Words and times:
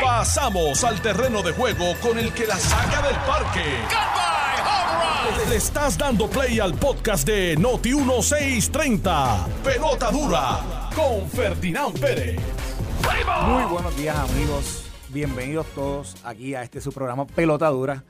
Pasamos 0.00 0.84
al 0.84 1.00
terreno 1.00 1.42
de 1.42 1.52
juego 1.52 1.94
con 2.00 2.18
el 2.18 2.32
que 2.32 2.46
la 2.46 2.56
saca 2.56 3.02
del 3.06 3.16
parque. 3.16 3.64
Le 5.48 5.56
estás 5.56 5.98
dando 5.98 6.28
play 6.28 6.60
al 6.60 6.74
podcast 6.74 7.26
de 7.26 7.56
Noti 7.56 7.94
1630. 7.94 9.46
Pelota 9.64 10.10
dura 10.10 10.90
con 10.94 11.28
Ferdinand 11.28 11.98
Pérez. 11.98 12.40
Muy 13.46 13.64
buenos 13.64 13.96
días 13.96 14.16
amigos, 14.16 14.90
bienvenidos 15.08 15.66
todos 15.74 16.16
aquí 16.24 16.54
a 16.54 16.62
este 16.62 16.80
su 16.80 16.92
programa 16.92 17.26
Pelota 17.26 17.68
Dura. 17.68 18.04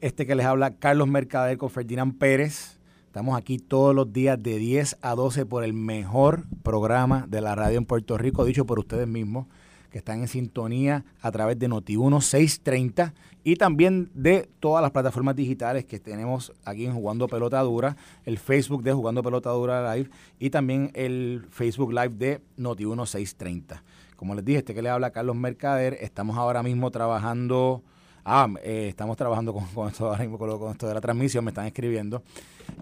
Este 0.00 0.26
que 0.26 0.34
les 0.34 0.46
habla 0.46 0.76
Carlos 0.76 1.08
Mercader 1.08 1.58
con 1.58 1.70
Ferdinand 1.70 2.18
Pérez. 2.18 2.78
Estamos 3.06 3.36
aquí 3.38 3.58
todos 3.58 3.94
los 3.94 4.12
días 4.12 4.42
de 4.42 4.58
10 4.58 4.98
a 5.02 5.14
12 5.14 5.46
por 5.46 5.62
el 5.62 5.72
mejor 5.72 6.44
programa 6.62 7.26
de 7.28 7.40
la 7.40 7.54
radio 7.54 7.78
en 7.78 7.84
Puerto 7.84 8.18
Rico, 8.18 8.44
dicho 8.44 8.66
por 8.66 8.78
ustedes 8.78 9.06
mismos, 9.06 9.46
que 9.94 9.98
están 9.98 10.22
en 10.22 10.26
sintonía 10.26 11.04
a 11.20 11.30
través 11.30 11.56
de 11.56 11.68
Noti1 11.68 12.20
630 12.20 13.14
y 13.44 13.54
también 13.54 14.10
de 14.12 14.48
todas 14.58 14.82
las 14.82 14.90
plataformas 14.90 15.36
digitales 15.36 15.84
que 15.84 16.00
tenemos 16.00 16.52
aquí 16.64 16.84
en 16.84 16.94
Jugando 16.94 17.28
Pelota 17.28 17.60
Dura, 17.60 17.96
el 18.24 18.38
Facebook 18.38 18.82
de 18.82 18.92
Jugando 18.92 19.22
Pelota 19.22 19.50
Dura 19.50 19.94
Live 19.94 20.10
y 20.40 20.50
también 20.50 20.90
el 20.94 21.46
Facebook 21.48 21.92
Live 21.92 22.08
de 22.16 22.40
Noti1 22.58 23.06
630. 23.06 23.84
Como 24.16 24.34
les 24.34 24.44
dije, 24.44 24.58
este 24.58 24.74
que 24.74 24.82
le 24.82 24.88
habla 24.88 25.10
Carlos 25.10 25.36
Mercader, 25.36 25.96
estamos 26.00 26.36
ahora 26.38 26.64
mismo 26.64 26.90
trabajando 26.90 27.84
Ah, 28.24 28.48
eh, 28.64 28.86
estamos 28.88 29.16
trabajando 29.16 29.52
con, 29.52 29.66
con, 29.66 29.86
esto 29.86 30.88
de 30.88 30.94
la 30.94 31.00
transmisión, 31.00 31.44
me 31.44 31.50
están 31.52 31.66
escribiendo. 31.66 32.24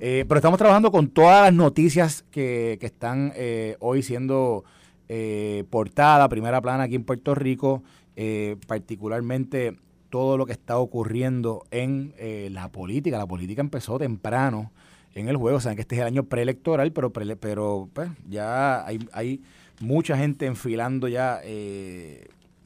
Eh, 0.00 0.24
pero 0.26 0.38
estamos 0.38 0.56
trabajando 0.56 0.90
con 0.90 1.08
todas 1.08 1.42
las 1.42 1.52
noticias 1.52 2.24
que, 2.30 2.78
que 2.80 2.86
están 2.86 3.32
eh, 3.34 3.76
hoy 3.80 4.02
siendo 4.02 4.64
portada, 5.70 6.28
primera 6.28 6.60
plana 6.60 6.84
aquí 6.84 6.94
en 6.94 7.04
Puerto 7.04 7.34
Rico, 7.34 7.82
particularmente 8.66 9.76
todo 10.10 10.36
lo 10.36 10.46
que 10.46 10.52
está 10.52 10.78
ocurriendo 10.78 11.64
en 11.70 12.14
la 12.50 12.70
política. 12.70 13.18
La 13.18 13.26
política 13.26 13.60
empezó 13.60 13.98
temprano 13.98 14.72
en 15.14 15.28
el 15.28 15.36
juego, 15.36 15.60
saben 15.60 15.76
que 15.76 15.82
este 15.82 15.96
es 15.96 16.00
el 16.00 16.06
año 16.06 16.24
preelectoral, 16.24 16.92
pero, 16.92 17.12
pero 17.12 17.88
pues, 17.92 18.10
ya 18.28 18.86
hay, 18.86 18.98
hay 19.12 19.42
mucha 19.80 20.16
gente 20.16 20.46
enfilando 20.46 21.08
ya, 21.08 21.40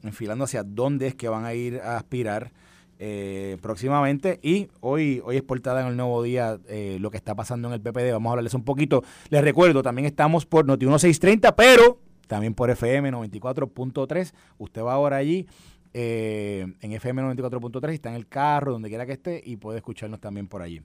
enfilando 0.03 0.45
hacia 0.45 0.63
dónde 0.63 1.07
es 1.07 1.15
que 1.15 1.27
van 1.27 1.45
a 1.45 1.53
ir 1.53 1.81
a 1.81 1.97
aspirar 1.97 2.51
eh, 2.99 3.57
próximamente. 3.61 4.39
Y 4.41 4.69
hoy, 4.79 5.21
hoy 5.23 5.37
es 5.37 5.43
portada 5.43 5.81
en 5.81 5.87
el 5.87 5.97
nuevo 5.97 6.23
día 6.23 6.57
eh, 6.67 6.97
lo 6.99 7.11
que 7.11 7.17
está 7.17 7.35
pasando 7.35 7.67
en 7.67 7.75
el 7.75 7.81
PPD. 7.81 8.11
Vamos 8.11 8.29
a 8.29 8.31
hablarles 8.31 8.55
un 8.55 8.63
poquito. 8.63 9.03
Les 9.29 9.43
recuerdo, 9.43 9.83
también 9.83 10.07
estamos 10.07 10.47
por 10.47 10.65
Noti 10.65 10.85
1630, 10.85 11.55
pero 11.55 11.99
también 12.27 12.53
por 12.53 12.69
FM 12.69 13.11
94.3. 13.11 14.33
Usted 14.57 14.81
va 14.83 14.93
ahora 14.93 15.17
allí. 15.17 15.47
Eh, 15.93 16.67
en 16.81 16.91
FM 16.91 17.23
94.3 17.23 17.93
está 17.93 18.09
en 18.09 18.15
el 18.15 18.27
carro, 18.27 18.73
donde 18.73 18.89
quiera 18.89 19.05
que 19.05 19.13
esté, 19.13 19.41
y 19.43 19.55
puede 19.55 19.77
escucharnos 19.77 20.19
también 20.19 20.47
por 20.47 20.61
allí. 20.61 20.81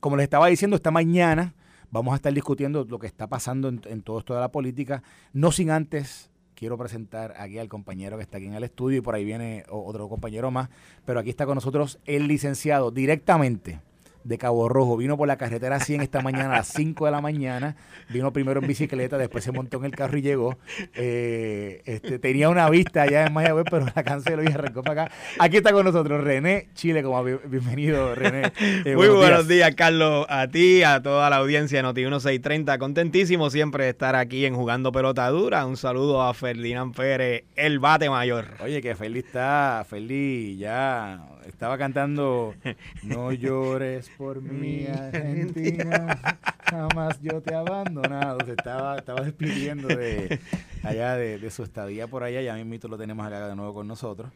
como 0.00 0.16
les 0.16 0.24
estaba 0.24 0.46
diciendo, 0.46 0.76
esta 0.76 0.90
mañana 0.90 1.54
vamos 1.90 2.12
a 2.12 2.16
estar 2.16 2.32
discutiendo 2.32 2.84
lo 2.84 2.98
que 2.98 3.06
está 3.06 3.26
pasando 3.26 3.68
en, 3.68 3.80
en 3.86 4.02
todo 4.02 4.18
esto 4.18 4.34
de 4.34 4.40
la 4.40 4.50
política, 4.50 5.02
no 5.32 5.50
sin 5.50 5.70
antes 5.70 6.30
quiero 6.62 6.78
presentar 6.78 7.34
aquí 7.38 7.58
al 7.58 7.68
compañero 7.68 8.16
que 8.16 8.22
está 8.22 8.36
aquí 8.36 8.46
en 8.46 8.54
el 8.54 8.62
estudio 8.62 8.98
y 8.98 9.00
por 9.00 9.16
ahí 9.16 9.24
viene 9.24 9.64
otro 9.68 10.08
compañero 10.08 10.52
más, 10.52 10.68
pero 11.04 11.18
aquí 11.18 11.28
está 11.28 11.44
con 11.44 11.56
nosotros 11.56 11.98
el 12.04 12.28
licenciado 12.28 12.92
directamente 12.92 13.80
de 14.24 14.38
Cabo 14.38 14.68
Rojo. 14.68 14.96
Vino 14.96 15.16
por 15.16 15.28
la 15.28 15.36
carretera 15.36 15.80
100 15.80 16.02
esta 16.02 16.20
mañana 16.20 16.54
a 16.54 16.58
las 16.58 16.68
5 16.68 17.06
de 17.06 17.10
la 17.10 17.20
mañana. 17.20 17.76
Vino 18.08 18.32
primero 18.32 18.60
en 18.60 18.66
bicicleta, 18.66 19.18
después 19.18 19.44
se 19.44 19.52
montó 19.52 19.78
en 19.78 19.84
el 19.84 19.92
carro 19.92 20.18
y 20.18 20.22
llegó. 20.22 20.58
Eh, 20.94 21.82
este, 21.84 22.18
tenía 22.18 22.48
una 22.48 22.68
vista 22.70 23.02
allá 23.02 23.26
en 23.26 23.32
Mayagüez, 23.32 23.66
pero 23.70 23.86
la 23.94 24.02
canceló 24.02 24.42
y 24.42 24.46
arrancó 24.46 24.82
para 24.82 25.04
acá. 25.04 25.14
Aquí 25.38 25.56
está 25.56 25.72
con 25.72 25.84
nosotros 25.84 26.22
René 26.22 26.68
Chile. 26.74 27.02
Como 27.02 27.22
bienvenido, 27.24 28.14
René. 28.14 28.52
Eh, 28.84 28.96
Muy 28.96 29.08
buenos, 29.08 29.48
días. 29.48 29.74
Carlos. 29.74 30.26
A 30.28 30.48
ti, 30.48 30.82
a 30.82 31.02
toda 31.02 31.28
la 31.30 31.36
audiencia 31.36 31.78
de 31.78 31.82
Noti 31.82 32.00
1630. 32.02 32.78
Contentísimo 32.78 33.50
siempre 33.50 33.84
de 33.84 33.90
estar 33.90 34.16
aquí 34.16 34.46
en 34.46 34.54
Jugando 34.54 34.92
Pelota 34.92 35.28
Dura. 35.28 35.66
Un 35.66 35.76
saludo 35.76 36.22
a 36.22 36.34
Ferdinand 36.34 36.94
Pérez, 36.94 37.44
el 37.56 37.78
bate 37.78 38.10
mayor. 38.10 38.46
Oye, 38.60 38.80
que 38.80 38.94
feliz 38.94 39.24
está, 39.26 39.84
feliz 39.88 40.58
ya. 40.58 41.26
Estaba 41.46 41.76
cantando 41.76 42.54
No 43.02 43.32
llores 43.32 44.10
por 44.16 44.40
mi 44.40 44.86
Argentina, 44.86 46.18
jamás 46.64 47.20
yo 47.20 47.40
te 47.40 47.52
he 47.52 47.56
abandonado. 47.56 48.44
Se 48.44 48.52
estaba, 48.52 48.98
estaba 48.98 49.20
despidiendo 49.22 49.88
de 49.88 50.38
allá 50.82 51.16
de, 51.16 51.50
su 51.50 51.62
estadía 51.62 52.06
por 52.06 52.22
allá, 52.22 52.40
ya 52.40 52.54
mismo 52.54 52.88
lo 52.88 52.98
tenemos 52.98 53.26
acá 53.26 53.48
de 53.48 53.56
nuevo 53.56 53.74
con 53.74 53.88
nosotros. 53.88 54.30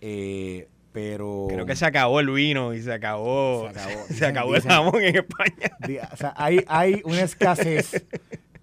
Eh, 0.00 0.68
pero 0.92 1.46
creo 1.48 1.66
que 1.66 1.76
se 1.76 1.86
acabó 1.86 2.18
el 2.18 2.30
vino 2.30 2.74
y 2.74 2.82
se 2.82 2.92
acabó 2.92 3.68
se 4.08 4.26
acabó, 4.26 4.56
el 4.56 4.62
jamón 4.62 5.02
en 5.02 5.16
España. 5.16 6.08
O 6.12 6.16
sea, 6.16 6.34
hay, 6.36 6.64
hay 6.66 7.00
una 7.04 7.22
escasez 7.22 8.04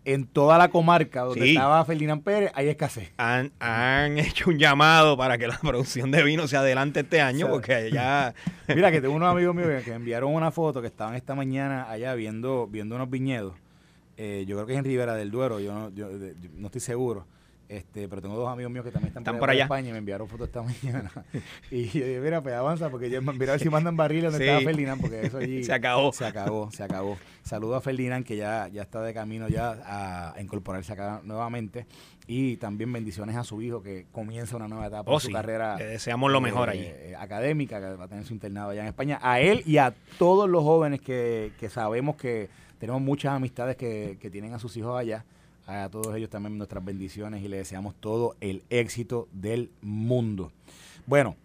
en 0.07 0.25
toda 0.25 0.57
la 0.57 0.69
comarca 0.69 1.23
donde 1.23 1.50
estaba 1.50 1.84
Ferdinand 1.84 2.23
Pérez 2.23 2.50
hay 2.56 2.69
escasez. 2.69 3.12
Han, 3.18 3.51
hecho 4.18 4.50
un 4.50 4.57
llamado 4.57 5.18
para 5.18 5.38
que 5.38 5.47
la 5.47 5.57
producción 5.62 6.12
de 6.12 6.23
vino 6.23 6.47
se 6.47 6.56
adelante 6.56 7.01
este 7.01 7.19
año, 7.19 7.50
porque 7.50 7.91
ya... 7.91 8.34
Mira, 8.69 8.90
que 8.90 9.01
tengo 9.01 9.13
unos 9.13 9.29
amigos 9.29 9.53
míos 9.53 9.84
que 9.84 9.94
enviaron 9.94 10.34
una 10.34 10.50
foto 10.51 10.79
que 10.81 10.88
estaban 10.88 11.16
esta 11.16 11.35
mañana 11.35 11.90
allá 11.90 12.16
viendo, 12.16 12.68
viendo 12.68 12.95
unos 12.95 13.09
viñedos. 13.09 13.53
Eh, 14.16 14.45
yo 14.47 14.56
creo 14.56 14.66
que 14.66 14.73
es 14.73 14.79
en 14.79 14.85
Ribera 14.85 15.13
del 15.13 15.29
Duero, 15.29 15.59
yo 15.59 15.73
no, 15.73 15.90
yo 15.90 16.07
no 16.56 16.68
estoy 16.68 16.81
seguro 16.81 17.25
este, 17.70 18.08
pero 18.08 18.22
tengo 18.22 18.36
dos 18.36 18.48
amigos 18.48 18.72
míos 18.72 18.86
que 18.86 18.92
también 18.92 19.14
están, 19.16 19.38
por, 19.38 19.50
allá. 19.50 19.64
España 19.64 19.90
y 19.90 19.92
me 19.92 19.98
enviaron 19.98 20.28
fotos 20.30 20.48
esta 20.48 20.62
mañana. 20.84 21.12
y 21.70 21.86
yo 21.86 22.06
dije, 22.06 22.20
mira, 22.22 22.42
pues 22.42 22.56
avanza, 22.56 22.90
porque 22.90 23.10
yo 23.10 23.22
mira 23.22 23.52
a 23.52 23.56
ver 23.56 23.60
si 23.60 23.70
mandan 23.70 23.98
barriles 23.98 24.32
donde 24.32 24.46
estaba 24.46 24.62
Ferdinand, 24.64 25.02
porque 25.02 25.22
eso 25.26 25.38
allí 25.38 25.64
se 25.66 25.74
acabó. 25.74 26.14
Se 26.14 26.26
acabó, 26.26 26.72
se 26.72 26.84
acabó. 26.84 27.18
Saludo 27.44 27.76
a 27.76 27.82
Ferdinand, 27.82 28.26
que 28.26 28.38
ya, 28.38 28.70
ya 28.70 28.84
está 28.84 29.02
de 29.02 29.14
camino 29.14 29.50
ya 29.50 30.34
a, 30.34 30.42
incorporarse 30.42 30.94
acá 30.94 31.22
nuevamente. 31.24 31.86
Y 32.26 32.58
también 32.58 32.92
bendiciones 32.92 33.36
a 33.36 33.44
su 33.44 33.62
hijo, 33.62 33.82
que 33.82 34.06
comienza 34.12 34.56
una 34.56 34.68
nueva 34.68 34.88
etapa 34.88 35.12
oh, 35.12 35.20
su 35.20 35.32
carrera. 35.32 35.78
Le 35.78 35.86
deseamos 35.86 36.32
lo 36.32 36.42
mejor 36.42 36.70
allí. 36.70 36.84
Eh, 36.86 37.16
académica, 37.18 37.80
que 37.80 37.96
va 37.96 38.06
a 38.06 38.08
tener 38.08 38.26
su 38.26 38.34
internado 38.34 38.72
allá 38.72 38.82
en 38.82 38.88
España. 38.88 39.20
A 39.22 39.40
él 39.40 39.64
y 39.66 39.78
a 39.78 39.94
todos 40.18 40.50
los 40.50 40.64
jóvenes 40.64 41.02
que, 41.02 41.54
que 41.58 41.70
sabemos 41.70 42.16
que 42.16 42.50
tenemos 42.80 43.02
muchas 43.02 43.34
amistades 43.34 43.76
que, 43.76 44.18
que 44.22 44.30
tienen 44.30 44.54
a 44.54 44.60
sus 44.60 44.76
hijos 44.78 44.98
allá 44.98 45.26
a 45.68 45.90
todos 45.90 46.16
ellos 46.16 46.30
también 46.30 46.58
nuestras 46.58 46.84
bendiciones 46.84 47.44
y 47.44 47.48
les 47.50 47.60
deseamos 47.60 47.94
todo 47.96 48.36
el 48.40 48.64
éxito 48.70 49.28
del 49.34 49.70
mundo. 49.82 50.52
Bueno, 51.06 51.36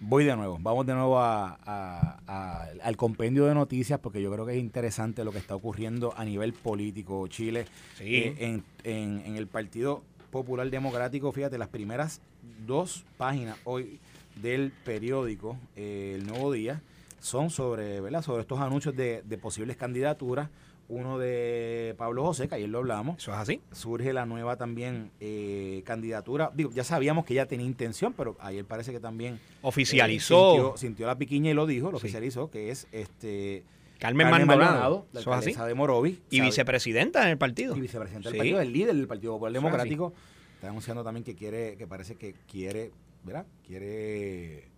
voy 0.00 0.24
de 0.24 0.36
nuevo, 0.36 0.58
vamos 0.60 0.84
de 0.84 0.94
nuevo 0.94 1.18
al 1.20 2.96
compendio 2.96 3.46
de 3.46 3.54
noticias 3.54 4.00
porque 4.00 4.20
yo 4.20 4.32
creo 4.32 4.44
que 4.44 4.54
es 4.54 4.58
interesante 4.58 5.24
lo 5.24 5.30
que 5.30 5.38
está 5.38 5.54
ocurriendo 5.54 6.12
a 6.16 6.24
nivel 6.24 6.52
político. 6.52 7.26
Chile, 7.28 7.66
eh, 8.00 8.60
en, 8.84 9.36
el 9.36 9.46
Partido 9.46 10.02
Popular 10.30 10.68
Democrático, 10.68 11.30
fíjate, 11.32 11.56
las 11.56 11.68
primeras 11.68 12.20
dos 12.66 13.04
páginas 13.16 13.56
hoy 13.64 14.00
del 14.42 14.72
periódico 14.84 15.56
eh, 15.76 16.14
El 16.16 16.26
Nuevo 16.26 16.52
Día 16.52 16.82
son 17.20 17.50
sobre, 17.50 18.00
¿verdad? 18.00 18.22
sobre 18.22 18.42
estos 18.42 18.60
anuncios 18.60 18.94
de, 18.96 19.22
de 19.22 19.38
posibles 19.38 19.76
candidaturas 19.76 20.48
uno 20.88 21.18
de 21.18 21.94
Pablo 21.98 22.24
José, 22.24 22.48
que 22.48 22.54
ayer 22.54 22.68
lo 22.68 22.78
hablamos. 22.78 23.18
Eso 23.18 23.32
es 23.32 23.38
así. 23.38 23.60
Surge 23.72 24.12
la 24.12 24.26
nueva 24.26 24.56
también 24.56 25.10
eh, 25.20 25.82
candidatura. 25.84 26.50
Digo, 26.54 26.70
ya 26.72 26.82
sabíamos 26.82 27.24
que 27.24 27.34
ella 27.34 27.46
tenía 27.46 27.66
intención, 27.66 28.14
pero 28.14 28.36
ayer 28.40 28.64
parece 28.64 28.92
que 28.92 29.00
también 29.00 29.38
oficializó. 29.60 30.74
Eh, 30.74 30.78
sintió, 30.78 31.06
la 31.06 31.16
piquiña 31.16 31.50
y 31.50 31.54
lo 31.54 31.66
dijo, 31.66 31.90
lo 31.90 31.98
oficializó, 31.98 32.50
que 32.50 32.70
es 32.70 32.88
este 32.92 33.64
Carmen, 33.98 34.30
Maldonado, 34.30 35.06
la 35.12 35.66
de 35.66 35.74
Morovis. 35.74 36.20
Y 36.30 36.40
vicepresidenta 36.40 37.22
en 37.24 37.30
el 37.30 37.38
partido. 37.38 37.76
Y 37.76 37.80
vicepresidenta 37.80 38.30
del 38.30 38.38
partido, 38.38 38.60
el 38.60 38.72
líder 38.72 38.94
del 38.94 39.06
Partido 39.06 39.32
Popular 39.34 39.52
Democrático. 39.52 40.14
Está 40.54 40.68
anunciando 40.68 41.04
también 41.04 41.22
que 41.22 41.34
quiere, 41.34 41.76
que 41.76 41.86
parece 41.86 42.16
que 42.16 42.34
quiere, 42.50 42.90
¿verdad? 43.24 43.46
Quiere 43.64 44.68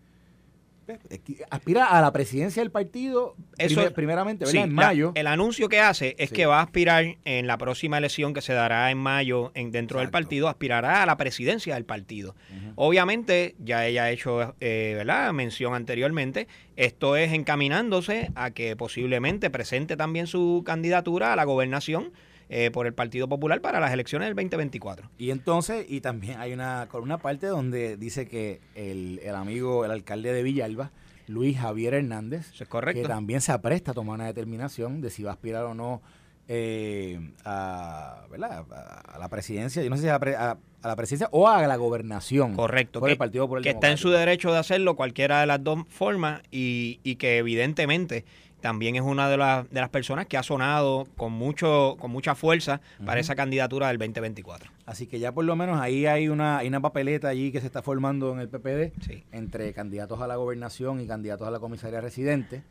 aspira 1.51 1.87
a 1.87 2.01
la 2.01 2.13
presidencia 2.13 2.63
del 2.63 2.71
partido 2.71 3.37
Eso, 3.59 3.93
primeramente, 3.93 4.45
en 4.53 4.73
mayo. 4.73 5.13
el 5.15 5.27
anuncio 5.27 5.69
que 5.69 5.81
hace 5.81 6.15
es 6.19 6.31
que 6.31 6.47
va 6.47 6.61
a 6.61 6.63
aspirar 6.63 7.17
en 7.25 7.47
la 7.47 7.59
próxima 7.59 7.99
elección 7.99 8.35
que 8.35 8.41
se 8.41 8.53
dará 8.53 8.91
en 8.91 8.99
mayo 8.99 9.53
en, 9.55 9.71
dentro 9.71 10.01
del 10.01 10.11
partido, 10.11 10.49
aspirará 10.49 11.03
a 11.03 11.07
la 11.07 11.17
presidencia 11.17 11.75
del 11.75 11.85
partido. 11.85 12.35
Obviamente, 12.77 13.55
ya 13.59 13.87
ella 13.87 14.05
ha 14.05 14.11
hecho 14.11 14.55
eh, 14.61 14.95
¿verdad? 14.97 15.33
mención 15.33 15.75
anteriormente, 15.75 16.49
esto 16.77 17.17
es 17.17 17.33
encaminándose 17.33 18.31
a 18.35 18.51
que 18.51 18.77
posiblemente 18.77 19.51
presente 19.51 19.97
también 19.97 20.27
su 20.27 20.63
candidatura 20.65 21.33
a 21.33 21.37
la 21.37 21.45
gobernación 21.45 22.13
eh, 22.53 22.73
por 22.73 22.89
el 22.89 22.95
Partido 22.95 23.29
Popular 23.29 23.61
para 23.61 23.79
las 23.79 23.93
elecciones 23.93 24.27
del 24.27 24.35
2024. 24.35 25.09
Y 25.19 25.31
entonces, 25.31 25.87
y 25.89 26.01
también 26.01 26.41
hay 26.41 26.53
una, 26.53 26.89
una 26.95 27.19
parte 27.19 27.47
donde 27.47 27.97
dice 27.97 28.27
que 28.27 28.61
el, 28.75 29.21
amigo, 29.37 29.85
el 29.85 29.93
alcalde 29.93 30.33
de 30.33 30.43
Villalba, 30.43 30.91
Luis 31.29 31.57
Javier 31.59 31.95
Hernández, 31.95 32.51
que 32.93 33.03
también 33.05 33.41
se 33.41 33.53
apresta 33.53 33.93
a 33.93 33.95
tomar 33.95 34.17
una 34.17 34.27
determinación 34.27 35.01
de 35.01 35.11
si 35.11 35.23
va 35.23 35.31
a 35.31 35.35
aspirar 35.35 35.63
o 35.65 35.75
no 35.75 36.03
eh, 36.49 37.21
a, 37.45 38.25
a, 38.25 39.19
la 39.21 39.29
presidencia, 39.29 39.81
yo 39.85 39.89
no 39.89 39.95
sé 39.97 40.03
si 40.03 40.09
a, 40.09 40.17
a 40.17 40.89
la 40.89 40.97
presidencia 40.97 41.29
o 41.31 41.49
a 41.49 41.65
la 41.69 41.77
gobernación. 41.77 42.57
Correcto. 42.57 42.99
Por 42.99 43.11
que, 43.11 43.13
el 43.13 43.19
Partido 43.19 43.49
por 43.49 43.59
el 43.59 43.65
Que 43.65 43.71
está 43.71 43.93
en 43.93 43.97
su 43.97 44.11
derecho 44.11 44.51
de 44.51 44.59
hacerlo 44.59 44.97
cualquiera 44.97 45.41
de 45.41 45.47
las 45.47 45.63
dos 45.63 45.85
formas 45.89 46.43
y, 46.51 46.99
y 47.05 47.15
que 47.15 47.39
evidentemente 47.39 48.25
también 48.61 48.97
es 48.97 49.03
una 49.03 49.29
de, 49.29 49.37
de 49.37 49.81
las 49.81 49.89
personas 49.89 50.27
que 50.27 50.37
ha 50.37 50.43
sonado 50.43 51.07
con 51.17 51.33
mucho 51.33 51.97
con 51.99 52.11
mucha 52.11 52.35
fuerza 52.35 52.81
para 53.05 53.21
esa 53.21 53.35
candidatura 53.35 53.89
del 53.89 53.99
2024. 53.99 54.71
Así 54.87 55.07
que 55.07 55.19
ya 55.19 55.33
por 55.33 55.45
lo 55.45 55.57
menos 55.57 55.81
ahí 55.81 56.07
hay 56.07 56.29
una, 56.29 56.59
hay 56.59 56.69
una 56.69 56.81
papeleta 56.81 57.29
allí 57.29 57.53
que 57.53 57.61
se 57.61 57.67
está 57.67 57.83
formando 57.83 58.33
en 58.33 58.41
el 58.41 58.49
PPD 58.49 58.93
entre 59.33 59.73
candidatos 59.73 60.21
a 60.21 60.27
la 60.27 60.37
gobernación 60.37 61.01
y 61.01 61.07
candidatos 61.07 61.47
a 61.47 61.51
la 61.51 61.59
comisaría 61.59 62.01
residente. 62.01 62.63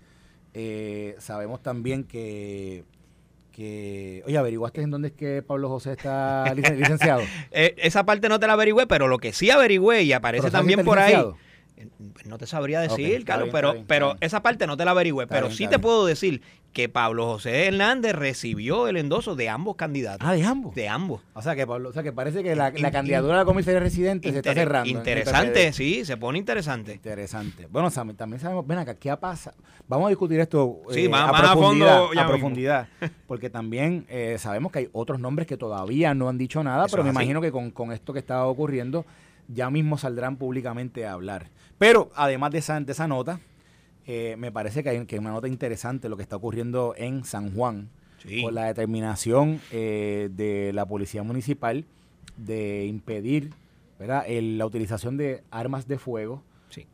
Eh, 0.54 1.16
sabemos 1.20 1.62
también 1.62 2.04
que 2.04 2.84
que, 3.52 4.24
oye, 4.26 4.38
averiguaste 4.38 4.82
en 4.82 4.90
dónde 4.90 5.10
es 5.10 5.14
que 5.14 5.42
Pablo 5.42 5.68
José 5.68 5.92
está 5.92 6.54
licenciado. 6.56 7.22
Eh, 7.52 7.76
esa 7.78 8.06
parte 8.06 8.30
no 8.30 8.40
te 8.40 8.48
la 8.48 8.54
averigüé, 8.54 8.88
pero 8.88 9.10
lo 9.10 9.18
que 9.18 9.34
sí 9.34 9.50
averigüé 9.50 10.04
y 10.04 10.14
aparece 10.14 10.50
también 10.50 10.86
por 10.86 10.98
ahí. 10.98 11.14
No 12.26 12.38
te 12.38 12.46
sabría 12.46 12.82
decir, 12.82 13.24
Carlos, 13.24 13.50
pero, 13.52 13.84
pero 13.88 14.18
esa 14.20 14.42
parte 14.42 14.68
no 14.68 14.76
te 14.76 14.86
la 14.86 14.92
averigüé. 14.92 15.28
pero 15.28 15.50
sí 15.50 15.68
te 15.68 15.80
puedo 15.80 16.06
decir 16.06 16.42
que 16.74 16.88
Pablo 16.88 17.26
José 17.26 17.68
Hernández 17.68 18.14
recibió 18.14 18.88
el 18.88 18.98
endoso 18.98 19.36
de 19.36 19.50
ambos 19.50 19.76
candidatos. 19.76 20.28
Ah, 20.28 20.34
de 20.34 20.44
ambos. 20.44 20.76
De 20.76 20.88
ambos. 20.88 21.22
O 21.34 21.42
sea 21.42 21.56
que 21.56 21.66
Pablo, 21.66 21.90
o 21.90 21.94
sea 21.94 22.04
que 22.04 22.12
parece 22.12 22.44
que 22.44 22.56
la, 22.56 22.72
candidatura 22.92 23.36
a 23.36 23.38
la 23.38 23.46
comisaría 23.46 23.80
residente 23.80 24.32
se 24.32 24.38
está 24.38 24.54
cerrando. 24.54 24.90
Interesante, 24.90 25.74
sí, 25.74 26.06
se 26.06 26.18
pone 26.18 26.38
interesante. 26.38 26.94
Interesante. 26.94 27.68
Bueno, 27.72 27.90
también 27.90 28.40
sabemos, 28.40 28.68
ven 28.68 28.78
acá, 28.78 28.96
¿qué 28.96 29.16
pasa? 29.18 29.54
Vamos 29.88 30.08
a 30.08 30.10
discutir 30.10 30.40
esto 30.40 30.82
eh, 30.94 31.10
a, 31.12 31.32
profundidad, 31.32 32.04
a, 32.16 32.28
profundidad 32.28 32.88
porque 33.28 33.50
también 33.50 34.06
eh, 34.10 34.36
sabemos 34.38 34.72
que 34.72 34.80
hay 34.80 34.90
otros 34.92 35.20
nombres 35.20 35.48
que 35.48 35.58
todavía 35.58 36.14
no 36.14 36.30
han 36.30 36.38
dicho 36.38 36.64
nada, 36.64 36.86
pero 36.90 37.04
me 37.04 37.10
imagino 37.10 37.42
que 37.42 37.52
con, 37.52 37.72
con 37.72 37.92
esto 37.92 38.14
que 38.14 38.20
está 38.20 38.46
ocurriendo 38.46 39.06
ya 39.50 39.70
mismo 39.70 39.98
saldrán 39.98 40.38
públicamente 40.38 41.06
a 41.06 41.14
hablar. 41.14 41.50
Pero 41.78 42.10
además 42.16 42.52
de 42.52 42.60
esa, 42.60 42.80
de 42.80 42.92
esa 42.92 43.08
nota, 43.08 43.42
eh, 44.08 44.36
me 44.38 44.52
parece 44.52 44.84
que 44.84 44.90
hay, 44.90 45.06
que 45.06 45.20
una 45.20 45.32
nota 45.32 45.48
interesante 45.48 46.08
lo 46.08 46.16
que 46.16 46.24
está 46.24 46.36
ocurriendo 46.36 46.94
en 46.98 47.26
San 47.26 47.54
Juan, 47.54 47.90
con 48.42 48.54
la 48.54 48.66
determinación 48.66 49.62
eh, 49.72 50.30
de 50.32 50.72
la 50.74 50.86
Policía 50.86 51.24
Municipal 51.24 51.86
de 52.36 52.86
impedir 52.86 53.52
la 53.98 54.66
utilización 54.66 55.18
de 55.18 55.44
armas 55.52 55.88
de 55.88 55.98
fuego 55.98 56.44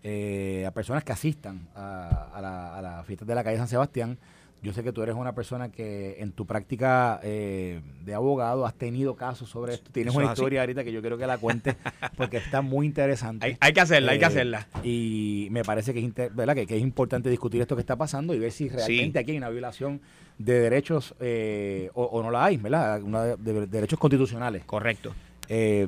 eh, 0.04 0.66
a 0.68 0.72
personas 0.72 1.04
que 1.04 1.12
asistan 1.12 1.68
a, 1.75 2.30
a, 2.34 2.42
la, 2.42 2.78
a 2.78 2.81
las 2.81 3.06
fiestas 3.06 3.28
de 3.28 3.36
la 3.36 3.44
calle 3.44 3.57
San 3.57 3.68
Sebastián 3.68 4.18
yo 4.62 4.74
sé 4.74 4.84
que 4.84 4.92
tú 4.92 5.04
eres 5.04 5.16
una 5.16 5.34
persona 5.34 5.72
que 5.72 6.16
en 6.19 6.31
tu 6.31 6.46
práctica 6.46 7.19
eh, 7.24 7.81
de 8.04 8.13
abogado 8.16 8.66
has 8.66 8.74
tenido 8.74 9.16
casos 9.16 9.50
sobre 9.50 9.75
esto. 9.75 9.92
Tienes 9.92 10.16
una 10.16 10.25
historia 10.25 10.62
ahorita 10.62 10.84
que 10.84 10.92
yo 10.92 11.02
quiero 11.02 11.18
que 11.18 11.28
la 11.28 11.38
cuentes 11.38 11.75
porque 12.18 12.38
está 12.38 12.62
muy 12.62 12.88
interesante. 12.88 13.57
Hay, 13.60 13.74
que 13.74 13.81
hacerla, 13.81 14.13
hay 14.13 14.18
que 14.18 14.25
eh, 14.25 14.28
hacerla. 14.28 14.68
Y 14.84 15.48
me 15.52 15.63
parece 15.63 15.94
que 15.94 16.04
es, 16.04 16.36
¿verdad? 16.36 16.56
Que, 16.56 16.63
es 16.63 16.81
importante 16.81 17.30
discutir 17.30 17.62
esto 17.62 17.75
que 17.75 17.81
está 17.81 17.96
pasando 17.96 18.34
y 18.34 18.40
ver 18.40 18.52
si 18.52 18.69
realmente 18.69 19.19
aquí 19.19 19.31
hay 19.31 19.38
una 19.38 19.50
violación 19.50 20.02
de 20.38 20.60
derechos 20.60 21.13
eh, 21.19 21.90
o, 21.94 22.22
no 22.24 22.31
la 22.31 22.46
hay, 22.46 22.57
¿verdad? 22.57 23.02
Una 23.04 23.36
de 23.36 23.68
derechos 23.68 24.00
constitucionales. 24.00 24.66
Correcto. 24.66 25.13
Eh, 25.50 25.88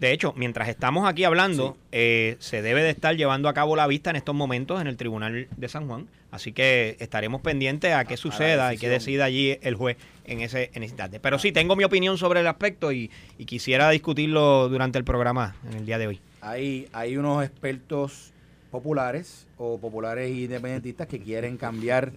de, 0.00 0.12
hecho, 0.12 0.32
mientras 0.36 0.68
estamos 0.68 1.08
aquí 1.08 1.24
hablando, 1.24 1.76
eh, 1.92 2.36
se 2.38 2.62
debe 2.62 2.82
de 2.82 2.90
estar 2.90 3.16
llevando 3.16 3.48
a 3.48 3.54
cabo 3.54 3.76
la 3.76 3.86
vista 3.86 4.10
en 4.10 4.16
estos 4.16 4.34
momentos 4.34 4.80
en 4.80 4.86
el 4.86 4.96
Tribunal 4.96 5.48
de 5.56 5.68
San 5.68 5.86
Juan. 5.86 6.06
Así 6.30 6.52
que 6.52 6.96
estaremos 7.00 7.40
pendientes 7.40 7.94
a 7.94 8.04
qué 8.04 8.16
suceda 8.16 8.74
y 8.74 8.78
qué 8.78 8.88
decida 8.88 9.24
allí 9.24 9.58
el 9.62 9.74
juez 9.76 9.96
en 10.24 10.40
ese, 10.40 10.70
en 10.74 10.82
instante. 10.82 11.20
Pero 11.20 11.38
sí, 11.38 11.52
tengo 11.52 11.74
mi 11.74 11.84
opinión 11.84 12.18
sobre 12.18 12.40
el 12.40 12.46
aspecto 12.46 12.92
y, 12.92 13.10
quisiera 13.46 13.88
discutirlo 13.90 14.68
durante 14.68 14.98
el 14.98 15.04
programa 15.04 15.56
en 15.70 15.78
el 15.78 15.86
día 15.86 15.96
de 15.96 16.06
hoy. 16.06 16.20
Hay, 16.42 16.86
hay 16.92 17.16
unos 17.16 17.44
expertos 17.44 18.32
populares 18.70 19.46
o 19.56 19.78
populares 19.78 20.30
independentistas 20.30 21.06
que 21.06 21.18
quieren 21.18 21.56
cambiar 21.56 22.12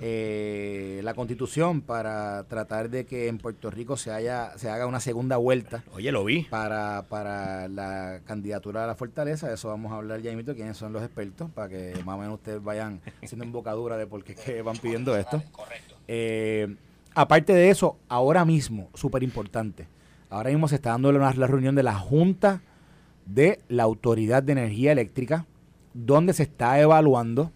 eh, 0.00 1.00
la 1.02 1.14
constitución 1.14 1.80
para 1.80 2.44
tratar 2.44 2.90
de 2.90 3.06
que 3.06 3.28
en 3.28 3.38
Puerto 3.38 3.70
Rico 3.70 3.96
se 3.96 4.10
haya 4.10 4.56
se 4.56 4.68
haga 4.68 4.86
una 4.86 5.00
segunda 5.00 5.36
vuelta. 5.36 5.84
Oye, 5.92 6.12
lo 6.12 6.24
vi. 6.24 6.42
Para, 6.44 7.06
para 7.08 7.68
la 7.68 8.20
candidatura 8.24 8.84
a 8.84 8.86
la 8.86 8.94
fortaleza. 8.94 9.52
Eso 9.52 9.68
vamos 9.68 9.92
a 9.92 9.96
hablar 9.96 10.20
ya 10.20 10.34
mismo 10.34 10.54
quiénes 10.54 10.76
son 10.76 10.92
los 10.92 11.02
expertos, 11.02 11.50
para 11.50 11.68
que 11.68 11.94
más 12.04 12.16
o 12.16 12.18
menos 12.18 12.34
ustedes 12.34 12.62
vayan 12.62 13.00
haciendo 13.22 13.44
embocadura 13.44 13.96
de 13.96 14.06
por 14.06 14.22
qué 14.22 14.34
que 14.34 14.62
van 14.62 14.76
pidiendo 14.76 15.16
esto. 15.16 15.42
Eh, 16.08 16.76
aparte 17.14 17.52
de 17.52 17.70
eso, 17.70 17.96
ahora 18.08 18.44
mismo, 18.44 18.90
súper 18.94 19.22
importante, 19.22 19.88
ahora 20.30 20.50
mismo 20.50 20.68
se 20.68 20.76
está 20.76 20.90
dando 20.90 21.10
la, 21.10 21.32
la 21.32 21.46
reunión 21.46 21.74
de 21.74 21.82
la 21.82 21.94
Junta 21.94 22.60
de 23.24 23.60
la 23.68 23.82
Autoridad 23.84 24.42
de 24.42 24.52
Energía 24.52 24.92
Eléctrica, 24.92 25.46
donde 25.94 26.32
se 26.32 26.44
está 26.44 26.78
evaluando 26.80 27.50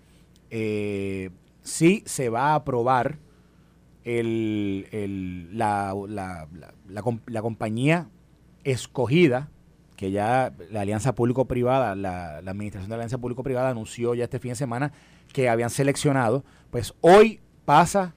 eh, 0.51 1.31
si 1.63 2.03
se 2.07 2.29
va 2.29 2.53
a 2.53 2.55
aprobar 2.57 3.19
el, 4.05 4.87
el, 4.93 5.59
la, 5.59 5.95
la, 6.09 6.49
la, 6.89 7.43
compañía 7.43 8.09
escogida, 8.65 9.51
que 9.97 10.11
ya 10.11 10.53
la 10.71 10.81
Alianza 10.83 11.15
Público-Privada, 11.15 11.95
la, 11.95 12.39
Administración 12.39 12.89
de 12.89 12.97
la 12.97 13.03
Alianza 13.03 13.19
Público-Privada 13.19 13.71
anunció 13.71 14.15
ya 14.15 14.25
este 14.25 14.39
fin 14.39 14.51
de 14.51 14.57
semana 14.57 14.93
que 15.33 15.49
habían 15.49 15.71
seleccionado, 15.71 16.45
pues 16.71 16.95
hoy 17.01 17.41
pasa 17.65 18.15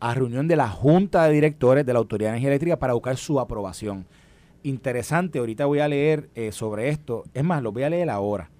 a 0.00 0.14
reunión 0.14 0.48
de 0.48 0.56
la 0.56 0.68
Junta 0.68 1.24
de 1.24 1.32
Directores 1.32 1.86
de 1.86 1.92
la 1.92 1.98
Autoridad 1.98 2.30
de 2.30 2.36
Energía 2.36 2.50
Eléctrica 2.50 2.78
para 2.78 2.92
buscar 2.92 3.16
su 3.16 3.40
aprobación. 3.40 4.06
Interesante, 4.62 5.38
ahorita 5.38 5.66
voy 5.66 5.80
a 5.80 5.88
leer 5.88 6.28
eh, 6.34 6.52
sobre 6.52 6.88
esto, 6.88 7.24
es 7.34 7.42
más, 7.42 7.62
lo 7.62 7.72
voy 7.72 7.84
a 7.84 7.90
leer 7.90 8.10
ahora, 8.10 8.50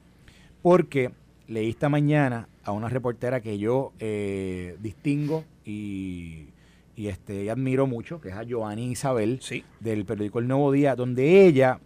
porque 0.63 1.13
leí 1.47 1.71
esta 1.71 1.89
mañana 1.89 2.49
a 2.65 2.73
una 2.73 2.89
reportera 2.89 3.41
que 3.41 3.59
yo 3.59 3.93
eh, 3.99 4.77
distingo 4.81 5.45
y, 5.65 6.49
este, 6.97 7.51
admiro 7.51 7.87
mucho, 7.87 8.21
que 8.21 8.29
es 8.29 8.35
a 8.35 8.45
Joanny 8.49 8.93
Isabel, 8.93 9.41
del 9.81 10.05
periódico 10.05 10.39
El 10.39 10.49
Nuevo 10.49 10.71
Día, 10.71 10.95
donde 10.95 11.47
ella 11.47 11.81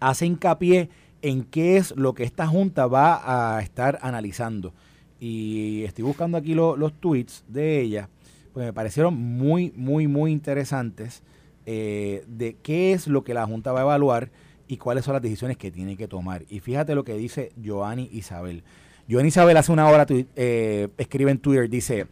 hace 0.00 0.26
hincapié 0.26 0.88
en 1.22 1.44
qué 1.44 1.76
es 1.76 1.94
lo 1.96 2.14
que 2.14 2.24
esta 2.24 2.46
junta 2.46 2.86
va 2.86 3.56
a 3.56 3.62
estar 3.62 3.98
analizando. 4.02 4.72
Y 5.20 5.82
estoy 5.84 6.04
buscando 6.04 6.38
aquí 6.38 6.54
los 6.54 6.92
tweets 7.00 7.44
de 7.48 7.80
ella, 7.80 8.08
pues 8.52 8.66
me 8.66 8.72
parecieron 8.72 9.14
muy, 9.14 9.72
muy, 9.76 10.06
muy 10.06 10.32
interesantes 10.32 11.22
eh, 11.66 12.24
de 12.26 12.56
qué 12.62 12.92
es 12.92 13.08
lo 13.08 13.24
que 13.24 13.34
la 13.34 13.46
junta 13.46 13.72
va 13.72 13.80
a 13.80 13.82
evaluar 13.82 14.30
y 14.68 14.76
cuáles 14.76 15.04
son 15.04 15.14
las 15.14 15.22
decisiones 15.22 15.56
que 15.56 15.70
tiene 15.70 15.96
que 15.96 16.08
tomar. 16.08 16.44
Y 16.48 16.60
fíjate 16.60 16.94
lo 16.94 17.04
que 17.04 17.14
dice 17.14 17.52
Joanny 17.62 18.08
Isabel. 18.12 18.62
Joan 19.10 19.24
Isabel 19.24 19.56
hace 19.56 19.72
una 19.72 19.88
hora 19.88 20.06
eh, 20.10 20.88
escribe 20.98 21.30
en 21.30 21.38
Twitter, 21.38 21.70
dice, 21.70 22.08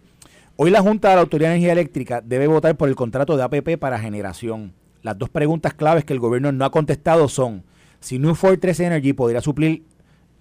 hoy 0.57 0.71
la 0.71 0.81
Junta 0.81 1.11
de 1.11 1.17
la 1.17 1.21
Autoridad 1.21 1.51
de 1.51 1.57
Energía 1.57 1.73
Eléctrica 1.73 2.23
debe 2.23 2.47
votar 2.47 2.75
por 2.79 2.89
el 2.89 2.97
contrato 2.97 3.37
de 3.37 3.43
APP 3.43 3.79
para 3.79 3.99
generación. 3.99 4.73
Las 5.03 5.19
dos 5.19 5.29
preguntas 5.29 5.75
claves 5.75 6.07
que 6.07 6.15
el 6.15 6.21
gobierno 6.21 6.53
no 6.53 6.65
ha 6.65 6.71
contestado 6.71 7.29
son 7.29 7.65
si 8.01 8.19
New 8.19 8.35
Fortress 8.35 8.81
Energy 8.81 9.13
podría 9.13 9.43
suplir 9.43 9.83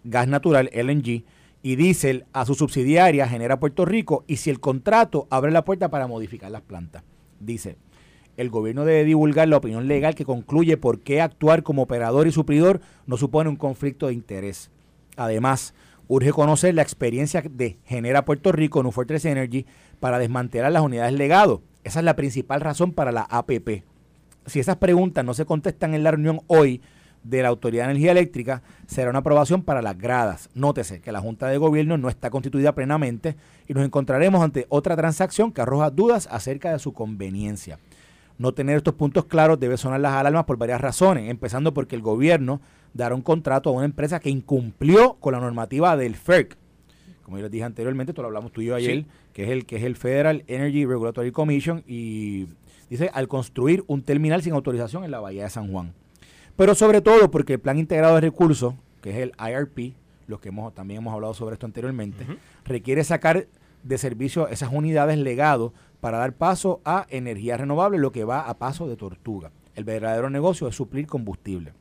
gas 0.06 0.30
natural, 0.30 0.70
LNG, 0.74 1.26
y 1.62 1.76
diésel 1.76 2.26
a 2.32 2.46
su 2.46 2.56
subsidiaria 2.56 3.28
Genera 3.28 3.60
Puerto 3.60 3.84
Rico 3.84 4.24
y 4.28 4.38
si 4.38 4.50
el 4.50 4.60
contrato 4.62 5.28
abre 5.32 5.52
la 5.52 5.66
puerta 5.66 5.90
para 5.90 6.08
modificar 6.08 6.52
las 6.52 6.62
plantas. 6.62 7.04
Dice, 7.42 7.76
el 8.38 8.50
gobierno 8.50 8.86
debe 8.86 9.04
divulgar 9.04 9.50
la 9.50 9.58
opinión 9.58 9.90
legal 9.90 10.16
que 10.16 10.26
concluye 10.26 10.78
por 10.78 11.02
qué 11.02 11.22
actuar 11.22 11.64
como 11.64 11.82
operador 11.82 12.28
y 12.28 12.32
suplidor 12.32 12.80
no 13.08 13.18
supone 13.18 13.50
un 13.50 13.56
conflicto 13.58 14.08
de 14.08 14.14
interés. 14.14 14.70
Además, 15.18 15.74
Urge 16.08 16.32
conocer 16.32 16.76
la 16.76 16.84
experiencia 16.84 17.42
de 17.42 17.80
Genera 17.86 18.26
Puerto 18.26 18.52
Rico 18.52 18.80
en 18.80 18.92
Fortress 18.92 19.26
Energy 19.26 19.66
para 20.00 20.20
desmantelar 20.20 20.72
las 20.72 20.84
unidades 20.84 21.14
legado. 21.14 21.64
Esa 21.84 22.00
es 22.00 22.06
la 22.06 22.16
principal 22.16 22.62
razón 22.62 22.92
para 22.92 23.12
la 23.12 23.22
APP. 23.24 23.84
Si 24.46 24.60
esas 24.60 24.78
preguntas 24.78 25.26
no 25.26 25.34
se 25.34 25.46
contestan 25.46 25.96
en 25.96 26.04
la 26.04 26.12
reunión 26.12 26.42
hoy 26.48 26.82
de 27.24 27.42
la 27.42 27.48
Autoridad 27.48 27.86
de 27.86 27.92
Energía 27.92 28.12
Eléctrica, 28.12 28.62
será 28.86 29.10
una 29.10 29.20
aprobación 29.20 29.64
para 29.64 29.82
las 29.82 29.98
gradas. 29.98 30.50
Nótese 30.54 31.02
que 31.02 31.12
la 31.12 31.22
Junta 31.22 31.48
de 31.48 31.58
Gobierno 31.58 31.98
no 31.98 32.10
está 32.10 32.30
constituida 32.30 32.76
plenamente 32.76 33.36
y 33.68 33.74
nos 33.74 33.84
encontraremos 33.84 34.44
ante 34.44 34.68
otra 34.70 34.96
transacción 34.96 35.52
que 35.52 35.62
arroja 35.62 35.90
dudas 35.90 36.28
acerca 36.32 36.72
de 36.72 36.78
su 36.78 36.94
conveniencia. 36.94 37.80
No 38.38 38.54
tener 38.54 38.78
estos 38.78 38.96
puntos 38.96 39.26
claros 39.26 39.60
debe 39.60 39.78
sonar 39.78 40.00
las 40.00 40.14
alarmas 40.14 40.46
por 40.46 40.58
varias 40.58 40.82
razones, 40.82 41.30
empezando 41.30 41.74
porque 41.74 41.96
el 41.96 42.02
gobierno 42.02 42.62
dar 42.94 43.14
un 43.14 43.22
contrato 43.22 43.70
a 43.70 43.74
una 43.74 43.86
empresa 43.86 44.20
que 44.20 44.30
incumplió 44.30 45.16
con 45.16 45.34
la 45.34 45.40
normativa 45.40 45.96
del 45.98 46.16
FERC. 46.16 46.58
Como 47.24 47.38
yo 47.38 47.44
les 47.44 47.52
dije 47.52 47.64
anteriormente, 47.64 48.12
esto 48.12 48.22
lo 48.22 48.28
hablamos 48.28 48.52
tú 48.52 48.62
y 48.62 48.66
yo 48.66 48.76
ayer, 48.76 49.06
que 49.34 49.44
es 49.44 49.50
el 49.50 49.66
que 49.66 49.78
es 49.78 49.84
el 49.84 49.96
Federal 49.96 50.44
Energy 50.48 50.86
Regulatory 50.86 51.32
Commission 51.32 51.84
y 51.88 52.48
dice 52.90 53.10
al 53.14 53.28
construir 53.28 53.84
un 53.88 54.04
terminal 54.04 54.44
sin 54.44 54.54
autorización 54.54 55.04
en 55.04 55.12
la 55.12 55.20
bahía 55.20 55.44
de 55.44 55.50
San 55.50 55.72
Juan. 55.72 55.94
Pero 56.56 56.76
sobre 56.76 57.02
todo 57.02 57.32
porque 57.32 57.54
el 57.54 57.60
Plan 57.60 57.80
Integrado 57.80 58.16
de 58.16 58.22
Recursos, 58.22 58.76
que 59.02 59.10
es 59.10 59.18
el 59.18 59.34
IRP, 59.40 59.96
los 60.28 60.40
que 60.40 60.50
hemos, 60.50 60.74
también 60.74 61.00
hemos 61.00 61.14
hablado 61.14 61.34
sobre 61.34 61.54
esto 61.54 61.66
anteriormente, 61.66 62.26
requiere 62.64 63.04
sacar 63.04 63.48
de 63.84 63.98
servicio 63.98 64.48
esas 64.48 64.72
unidades 64.72 65.18
legado 65.18 65.74
para 66.06 66.20
dar 66.20 66.34
paso 66.34 66.82
a 66.86 67.08
energía 67.10 67.58
renovable, 67.58 67.98
lo 67.98 68.12
que 68.12 68.26
va 68.26 68.42
a 68.42 68.60
paso 68.60 68.88
de 68.88 68.96
tortuga. 68.96 69.50
El 69.74 69.86
verdadero 69.86 70.30
negocio 70.30 70.68
es 70.68 70.76
suplir 70.76 71.08
combustible. 71.08 71.74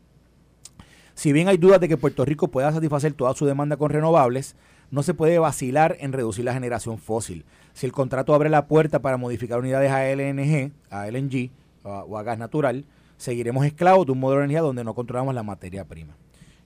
Si 1.13 1.35
bien 1.35 1.47
hay 1.47 1.59
dudas 1.59 1.79
de 1.79 1.91
que 1.91 1.99
Puerto 1.99 2.25
Rico 2.25 2.49
pueda 2.49 2.73
satisfacer 2.73 3.13
toda 3.13 3.35
su 3.35 3.45
demanda 3.45 3.77
con 3.77 3.91
renovables, 3.91 4.57
no 4.91 5.03
se 5.03 5.13
puede 5.13 5.39
vacilar 5.39 5.99
en 6.01 6.15
reducir 6.15 6.47
la 6.47 6.55
generación 6.55 6.97
fósil. 6.97 7.45
Si 7.75 7.85
el 7.85 7.93
contrato 7.93 8.35
abre 8.35 8.49
la 8.49 8.67
puerta 8.67 9.03
para 9.03 9.19
modificar 9.19 9.59
unidades 9.59 9.91
a 9.91 10.11
LNG, 10.11 10.73
a 10.89 11.07
LNG 11.07 11.51
o 11.83 12.17
a 12.17 12.23
gas 12.23 12.39
natural, 12.39 12.87
seguiremos 13.19 13.67
esclavos 13.67 14.07
de 14.07 14.13
un 14.13 14.21
modelo 14.21 14.39
de 14.39 14.45
energía 14.47 14.63
donde 14.63 14.85
no 14.85 14.95
controlamos 14.95 15.35
la 15.35 15.43
materia 15.43 15.85
prima. 15.85 16.17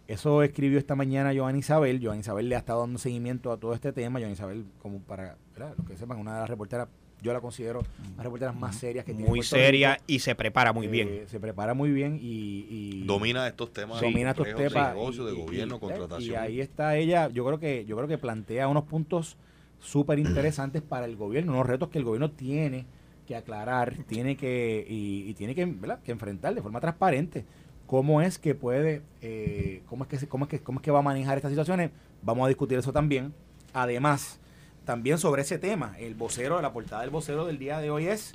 Eso 0.06 0.44
escribió 0.44 0.78
esta 0.78 0.94
mañana 0.94 1.32
Joan 1.36 1.56
Isabel. 1.56 1.98
Joan 2.00 2.20
Isabel 2.20 2.48
le 2.48 2.54
ha 2.54 2.60
estado 2.60 2.82
dando 2.82 3.00
seguimiento 3.00 3.50
a 3.50 3.56
todo 3.56 3.74
este 3.74 3.92
tema. 3.92 4.20
Joan 4.20 4.30
Isabel, 4.30 4.64
como 4.80 5.00
para 5.00 5.36
los 5.76 5.86
que 5.88 5.96
sepan, 5.96 6.18
una 6.18 6.34
de 6.34 6.40
las 6.42 6.48
reporteras, 6.48 6.86
yo 7.22 7.32
la 7.32 7.40
considero 7.40 7.82
las 8.16 8.24
reporteras 8.24 8.54
más 8.56 8.76
serias 8.76 9.04
que 9.04 9.14
tiene. 9.14 9.28
Muy 9.28 9.42
seria 9.42 9.98
y 10.06 10.20
se 10.20 10.34
prepara 10.34 10.72
muy 10.72 10.86
bien. 10.86 11.08
Eh, 11.08 11.24
se 11.26 11.40
prepara 11.40 11.74
muy 11.74 11.90
bien 11.90 12.18
y, 12.20 13.04
domina 13.04 13.46
estos 13.46 13.72
temas. 13.72 14.00
domina 14.00 14.30
estos 14.30 14.46
temas. 14.54 14.88
De 14.88 14.94
negocio, 14.94 15.24
de 15.24 15.32
gobierno, 15.32 15.80
contratación. 15.80 16.32
Y 16.32 16.36
ahí 16.36 16.60
está 16.60 16.96
ella. 16.96 17.28
Yo 17.28 17.44
creo 17.44 17.58
que 17.58 17.84
yo 17.86 17.96
creo 17.96 18.08
que 18.08 18.18
plantea 18.18 18.68
unos 18.68 18.84
puntos 18.84 19.36
súper 19.80 20.18
interesantes 20.18 20.82
para 20.82 21.06
el 21.06 21.16
gobierno, 21.16 21.52
unos 21.52 21.66
retos 21.66 21.88
que 21.88 21.98
el 21.98 22.04
gobierno 22.04 22.30
tiene 22.30 22.86
que 23.26 23.36
aclarar, 23.36 23.94
tiene 24.06 24.36
que 24.36 24.86
y, 24.88 25.34
tiene 25.34 25.54
que, 25.54 25.76
que 26.04 26.12
enfrentar 26.12 26.54
de 26.54 26.62
forma 26.62 26.80
transparente 26.80 27.44
cómo 27.88 28.20
es 28.20 28.38
que 28.38 28.54
puede, 28.54 29.02
eh, 29.22 29.82
cómo, 29.86 30.04
es 30.04 30.10
que, 30.10 30.28
cómo, 30.28 30.44
es 30.44 30.50
que, 30.50 30.60
cómo 30.60 30.78
es 30.78 30.84
que 30.84 30.90
va 30.90 30.98
a 30.98 31.02
manejar 31.02 31.38
estas 31.38 31.50
situaciones. 31.50 31.90
Vamos 32.22 32.44
a 32.44 32.48
discutir 32.48 32.78
eso 32.78 32.92
también. 32.92 33.32
Además, 33.72 34.38
también 34.88 35.18
sobre 35.18 35.42
ese 35.42 35.58
tema, 35.58 35.94
el 35.98 36.14
vocero, 36.14 36.62
la 36.62 36.72
portada 36.72 37.02
del 37.02 37.10
vocero 37.10 37.44
del 37.44 37.58
día 37.58 37.78
de 37.78 37.90
hoy 37.90 38.06
es, 38.06 38.32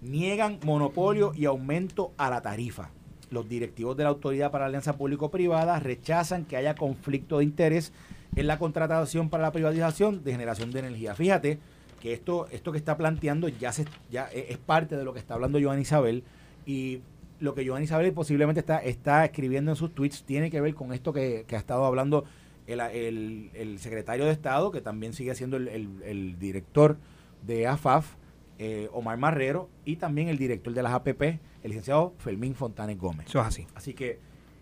niegan 0.00 0.58
monopolio 0.64 1.34
y 1.36 1.44
aumento 1.44 2.14
a 2.16 2.30
la 2.30 2.40
tarifa. 2.40 2.88
Los 3.28 3.50
directivos 3.50 3.98
de 3.98 4.04
la 4.04 4.08
Autoridad 4.08 4.50
para 4.50 4.64
la 4.64 4.68
Alianza 4.68 4.96
Público-Privada 4.96 5.78
rechazan 5.78 6.46
que 6.46 6.56
haya 6.56 6.74
conflicto 6.74 7.36
de 7.36 7.44
interés 7.44 7.92
en 8.34 8.46
la 8.46 8.58
contratación 8.58 9.28
para 9.28 9.42
la 9.42 9.52
privatización 9.52 10.24
de 10.24 10.32
generación 10.32 10.70
de 10.70 10.78
energía. 10.78 11.14
Fíjate 11.14 11.58
que 12.00 12.14
esto, 12.14 12.48
esto 12.50 12.72
que 12.72 12.78
está 12.78 12.96
planteando 12.96 13.48
ya, 13.48 13.70
se, 13.70 13.84
ya 14.10 14.24
es 14.32 14.56
parte 14.56 14.96
de 14.96 15.04
lo 15.04 15.12
que 15.12 15.18
está 15.18 15.34
hablando 15.34 15.60
Joan 15.62 15.82
Isabel 15.82 16.24
y 16.64 17.02
lo 17.40 17.54
que 17.54 17.68
Joan 17.68 17.82
Isabel 17.82 18.10
posiblemente 18.14 18.60
está, 18.60 18.78
está 18.78 19.22
escribiendo 19.26 19.70
en 19.72 19.76
sus 19.76 19.94
tweets 19.94 20.22
tiene 20.22 20.50
que 20.50 20.62
ver 20.62 20.74
con 20.74 20.94
esto 20.94 21.12
que, 21.12 21.44
ha 21.50 21.56
estado 21.56 21.84
hablando 21.84 22.24
el, 22.72 23.76
secretario 23.78 24.24
de 24.24 24.32
Estado, 24.32 24.70
que 24.70 24.80
también 24.80 25.12
sigue 25.12 25.34
siendo 25.34 25.56
el, 25.56 26.38
director 26.38 26.98
de 27.46 27.66
AFAF, 27.66 28.14
eh, 28.58 28.88
Omar 28.92 29.16
Marrero, 29.16 29.68
y 29.84 29.96
también 29.96 30.28
el 30.28 30.38
director 30.38 30.72
de 30.72 30.82
las 30.82 30.92
APP, 30.92 31.22
el 31.22 31.40
licenciado 31.62 32.14
Fermín 32.18 32.54
Fontanes 32.54 32.98
Gómez. 32.98 33.26
Eso 33.28 33.40
es 33.40 33.46
así. 33.46 33.66
Así 33.74 33.94
que, 33.94 34.18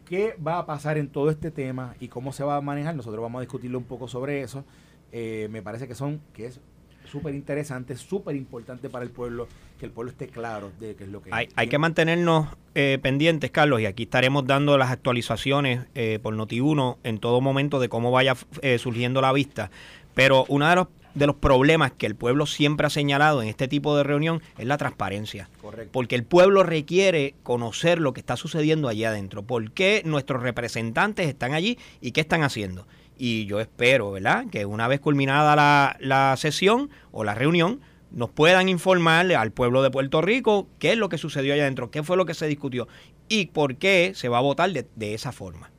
¿qué 0.07 0.37
va 0.45 0.59
a 0.59 0.67
pasar 0.67 0.99
en 0.99 1.09
todo 1.09 1.31
este 1.31 1.51
tema 1.51 1.95
y 2.01 2.09
cómo 2.09 2.33
se 2.33 2.45
va 2.45 2.57
a 2.57 2.61
manejar? 2.61 2.95
Nosotros 2.95 3.23
vamos 3.23 3.39
a 3.39 3.43
discutirlo 3.43 3.79
un 3.79 3.85
poco 3.85 4.09
sobre 4.09 4.43
eso. 4.43 4.65
Eh, 5.13 5.49
me 5.51 5.63
parece 5.63 5.89
que 5.89 5.95
son, 5.95 6.21
que 6.33 6.47
es 6.47 6.61
súper 7.05 7.35
interesante, 7.35 7.97
súper 7.97 8.37
importante 8.37 8.91
para 8.91 9.05
el 9.05 9.11
pueblo, 9.11 9.49
que 9.79 9.87
el 9.87 9.93
pueblo 9.93 10.11
esté 10.11 10.29
claro 10.29 10.73
de 10.79 10.95
qué 10.95 11.05
es 11.05 11.11
lo 11.11 11.23
que 11.23 11.31
hay. 11.33 11.49
Hay 11.55 11.69
que 11.69 11.79
mantenernos 11.79 12.49
eh, 12.75 12.99
pendientes, 13.01 13.51
Carlos, 13.51 13.81
y 13.81 13.87
aquí 13.87 14.03
estaremos 14.05 14.47
dando 14.47 14.77
las 14.77 14.91
actualizaciones 14.91 15.87
eh, 15.95 16.19
por 16.23 16.35
Noti1 16.35 16.99
en 17.05 17.19
todo 17.19 17.41
momento 17.41 17.81
de 17.81 17.89
cómo 17.89 18.11
vaya 18.11 18.37
eh, 18.61 18.79
surgiendo 18.79 19.21
la 19.21 19.33
vista. 19.33 19.71
Pero 20.15 20.45
uno 20.49 20.69
de 20.69 20.75
los, 20.75 20.89
de 21.15 21.27
los 21.27 21.37
problemas 21.37 21.93
que 21.93 22.07
el 22.07 22.17
pueblo 22.17 22.45
siempre 22.47 22.87
ha 22.87 22.91
señalado 22.91 23.41
en 23.41 23.49
este 23.49 23.69
tipo 23.69 23.97
de 23.97 24.03
reunión 24.03 24.43
es 24.59 24.67
la 24.67 24.77
transparencia. 24.77 25.49
Correcto. 25.63 25.91
Porque 25.93 26.17
el 26.17 26.25
pueblo 26.25 26.65
requiere 26.65 27.35
conocer 27.45 28.01
lo 28.01 28.13
que 28.13 28.21
está 28.21 28.37
sucediendo 28.37 28.89
allí 28.89 29.05
adentro. 29.05 29.43
¿Por 29.43 29.71
qué 29.71 30.03
nuestros 30.05 30.43
representantes 30.43 31.29
están 31.29 31.55
allí 31.55 31.79
y 32.01 32.11
qué 32.11 32.21
están 32.21 32.43
haciendo? 32.43 32.87
y 33.21 33.47
yo 33.47 33.61
espero, 33.61 34.13
¿verdad?, 34.13 34.47
que 34.51 34.65
una 34.65 34.87
vez 34.87 35.01
culminada 35.01 35.57
la, 35.57 35.97
la 35.99 36.37
sesión 36.37 36.89
o 37.11 37.25
la 37.25 37.35
reunión, 37.35 37.81
nos 38.11 38.31
puedan 38.31 38.69
informarle 38.69 39.37
al 39.37 39.51
pueblo 39.51 39.83
de 39.83 39.91
Puerto 39.91 40.21
Rico 40.21 40.67
qué 40.79 40.93
es 40.93 40.99
lo 40.99 41.09
que 41.09 41.19
sucedió 41.19 41.55
allá 41.55 41.65
adentro, 41.65 41.91
qué 41.91 42.03
fue 42.03 42.17
lo 42.17 42.27
que 42.27 42.35
se 42.35 42.47
discutió 42.47 42.89
y 43.29 43.47
por 43.47 43.77
qué 43.77 44.13
se 44.15 44.29
va 44.29 44.39
a 44.39 44.43
votar 44.43 44.71
de, 44.71 45.15
esa 45.15 45.33
forma. 45.33 45.71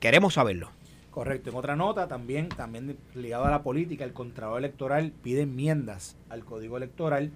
queremos 0.00 0.34
saberlo. 0.34 0.70
Correcto. 1.10 1.50
En 1.50 1.56
otra 1.56 1.76
nota, 1.76 2.08
también, 2.08 2.48
también 2.48 2.96
ligado 3.14 3.44
a 3.44 3.50
la 3.50 3.62
política, 3.62 4.04
el 4.04 4.14
Contralor 4.14 4.58
Electoral 4.58 5.12
pide 5.22 5.42
enmiendas 5.42 6.16
al 6.30 6.44
Código 6.44 6.78
Electoral 6.78 7.30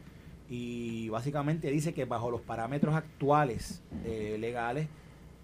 y 0.48 1.08
básicamente 1.10 1.70
dice 1.70 1.92
que 1.92 2.06
bajo 2.06 2.30
los 2.30 2.40
parámetros 2.40 2.94
actuales 2.94 3.82
eh, 4.04 4.36
legales 4.40 4.88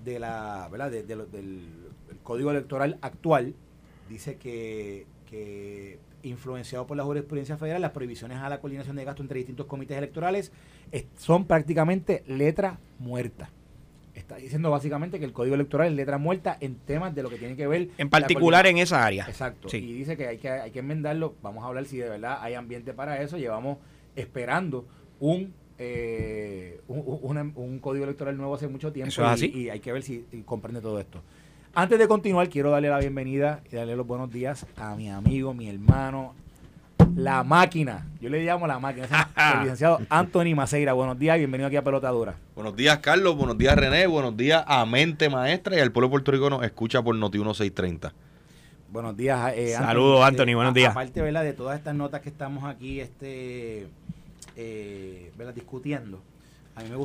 de 0.04 0.18
la, 0.18 0.68
¿verdad? 0.70 0.90
del 0.90 1.68
Código 2.22 2.50
Electoral 2.50 2.98
actual, 3.02 3.54
dice 4.08 4.36
que, 4.36 5.06
influenciado 6.22 6.86
por 6.86 6.96
la 6.96 7.04
jurisprudencia 7.04 7.56
federal, 7.56 7.82
las 7.82 7.90
prohibiciones 7.90 8.38
a 8.38 8.48
la 8.48 8.60
coordinación 8.60 8.96
de 8.96 9.04
gastos 9.04 9.24
entre 9.24 9.38
distintos 9.38 9.66
comités 9.66 9.96
electorales 9.98 10.52
son 11.16 11.46
prácticamente 11.46 12.22
letra 12.26 12.78
muerta. 12.98 13.50
Está 14.14 14.36
diciendo 14.36 14.70
básicamente 14.70 15.18
que 15.18 15.24
el 15.24 15.32
código 15.32 15.54
electoral 15.54 15.88
es 15.88 15.94
letra 15.94 16.18
muerta 16.18 16.58
en 16.60 16.76
temas 16.76 17.14
de 17.14 17.22
lo 17.22 17.30
que 17.30 17.38
tiene 17.38 17.56
que 17.56 17.66
ver. 17.66 17.88
En 17.96 18.10
particular 18.10 18.66
en 18.66 18.78
esa 18.78 19.04
área. 19.04 19.26
Exacto. 19.26 19.68
Y 19.74 19.92
dice 19.92 20.16
que 20.16 20.26
hay, 20.26 20.38
que 20.38 20.50
hay 20.50 20.70
que 20.70 20.80
enmendarlo. 20.80 21.34
Vamos 21.42 21.64
a 21.64 21.68
hablar 21.68 21.86
si 21.86 21.96
de 21.96 22.08
verdad 22.08 22.38
hay 22.40 22.54
ambiente 22.54 22.92
para 22.92 23.22
eso. 23.22 23.38
Llevamos 23.38 23.78
esperando 24.14 24.86
un 25.18 25.54
eh, 25.78 26.80
un, 26.86 27.78
código 27.80 28.04
electoral 28.04 28.36
nuevo 28.36 28.54
hace 28.54 28.68
mucho 28.68 28.92
tiempo. 28.92 29.12
Y, 29.40 29.68
hay 29.68 29.80
que 29.80 29.92
ver 29.92 30.02
si 30.02 30.24
comprende 30.44 30.80
todo 30.80 31.00
esto. 31.00 31.22
Antes 31.74 31.98
de 31.98 32.06
continuar, 32.06 32.50
quiero 32.50 32.70
darle 32.70 32.90
la 32.90 32.98
bienvenida 32.98 33.62
y 33.72 33.76
darle 33.76 33.96
los 33.96 34.06
buenos 34.06 34.30
días 34.30 34.66
a 34.76 34.94
mi 34.94 35.08
amigo, 35.08 35.54
mi 35.54 35.70
hermano, 35.70 36.34
la 37.16 37.44
máquina. 37.44 38.06
Yo 38.20 38.28
le 38.28 38.44
llamo 38.44 38.66
la 38.66 38.78
máquina. 38.78 39.06
el 39.54 39.60
licenciado 39.60 39.98
Anthony 40.10 40.54
Maceira. 40.54 40.92
Buenos 40.92 41.18
días 41.18 41.36
y 41.36 41.38
bienvenido 41.38 41.68
aquí 41.68 41.76
a 41.76 41.82
Pelotadura. 41.82 42.34
Buenos 42.54 42.76
días, 42.76 42.98
Carlos. 42.98 43.36
Buenos 43.36 43.56
días, 43.56 43.74
René. 43.74 44.06
Buenos 44.06 44.36
días 44.36 44.62
a 44.66 44.84
Mente 44.84 45.30
Maestra 45.30 45.74
y 45.74 45.80
al 45.80 45.92
pueblo 45.92 46.10
puertorriqueño 46.10 46.50
nos 46.50 46.62
escucha 46.62 47.00
por 47.00 47.16
Noti 47.16 47.38
1630. 47.38 48.12
Buenos 48.90 49.16
días, 49.16 49.54
eh, 49.56 49.72
Saludos, 49.72 50.26
Anthony. 50.26 50.48
Eh, 50.48 50.54
buenos 50.54 50.74
días. 50.74 50.90
Aparte, 50.90 51.22
¿verdad? 51.22 51.42
De 51.42 51.54
todas 51.54 51.78
estas 51.78 51.94
notas 51.94 52.20
que 52.20 52.28
estamos 52.28 52.64
aquí 52.64 53.00
este, 53.00 53.88
eh, 54.56 55.32
discutiendo 55.54 56.20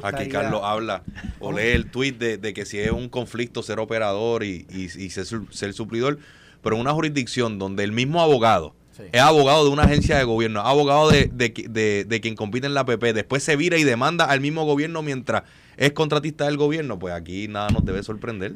Aquí 0.04 0.30
Carlos 0.30 0.62
habla 0.64 1.04
o 1.40 1.52
lee 1.52 1.72
el 1.72 1.92
tweet 1.92 2.14
de, 2.14 2.54
que 2.54 2.66
si 2.66 2.80
es 2.80 2.92
un 2.92 3.10
conflicto 3.10 3.64
ser 3.64 3.80
operador 3.80 4.44
y, 4.44 4.90
ser, 5.10 5.74
suplidor, 5.74 6.20
pero 6.62 6.76
en 6.76 6.82
una 6.82 6.94
jurisdicción 6.94 7.60
donde 7.60 7.84
el 7.84 7.92
mismo 7.92 8.22
abogado 8.22 8.74
es 9.12 9.22
abogado 9.22 9.64
de 9.66 9.70
una 9.70 9.84
agencia 9.84 10.18
de 10.18 10.24
gobierno, 10.24 10.62
abogado 10.62 11.12
de, 11.12 12.20
quien 12.22 12.36
compite 12.36 12.68
en 12.68 12.74
la 12.74 12.86
PP, 12.86 13.14
después 13.14 13.44
se 13.44 13.56
vira 13.56 13.78
y 13.78 13.84
demanda 13.84 14.26
al 14.26 14.42
mismo 14.42 14.66
gobierno 14.66 15.02
mientras 15.02 15.44
es 15.76 15.92
contratista 15.92 16.46
del 16.46 16.58
gobierno, 16.58 16.98
pues 16.98 17.14
aquí 17.14 17.48
nada 17.48 17.70
nos 17.70 17.86
debe 17.86 18.02
sorprender. 18.04 18.56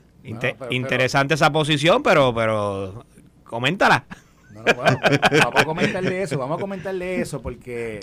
interesante 0.71 1.35
esa 1.35 1.51
posición, 1.51 2.01
pero, 2.03 2.33
pero 2.33 3.05
coméntala. 3.43 4.05
vamos 4.53 5.55
a 5.55 5.65
comentarle 5.65 6.23
eso, 6.23 6.37
vamos 6.37 6.57
a 6.57 6.61
comentarle 6.61 7.21
eso 7.21 7.41
porque 7.41 8.01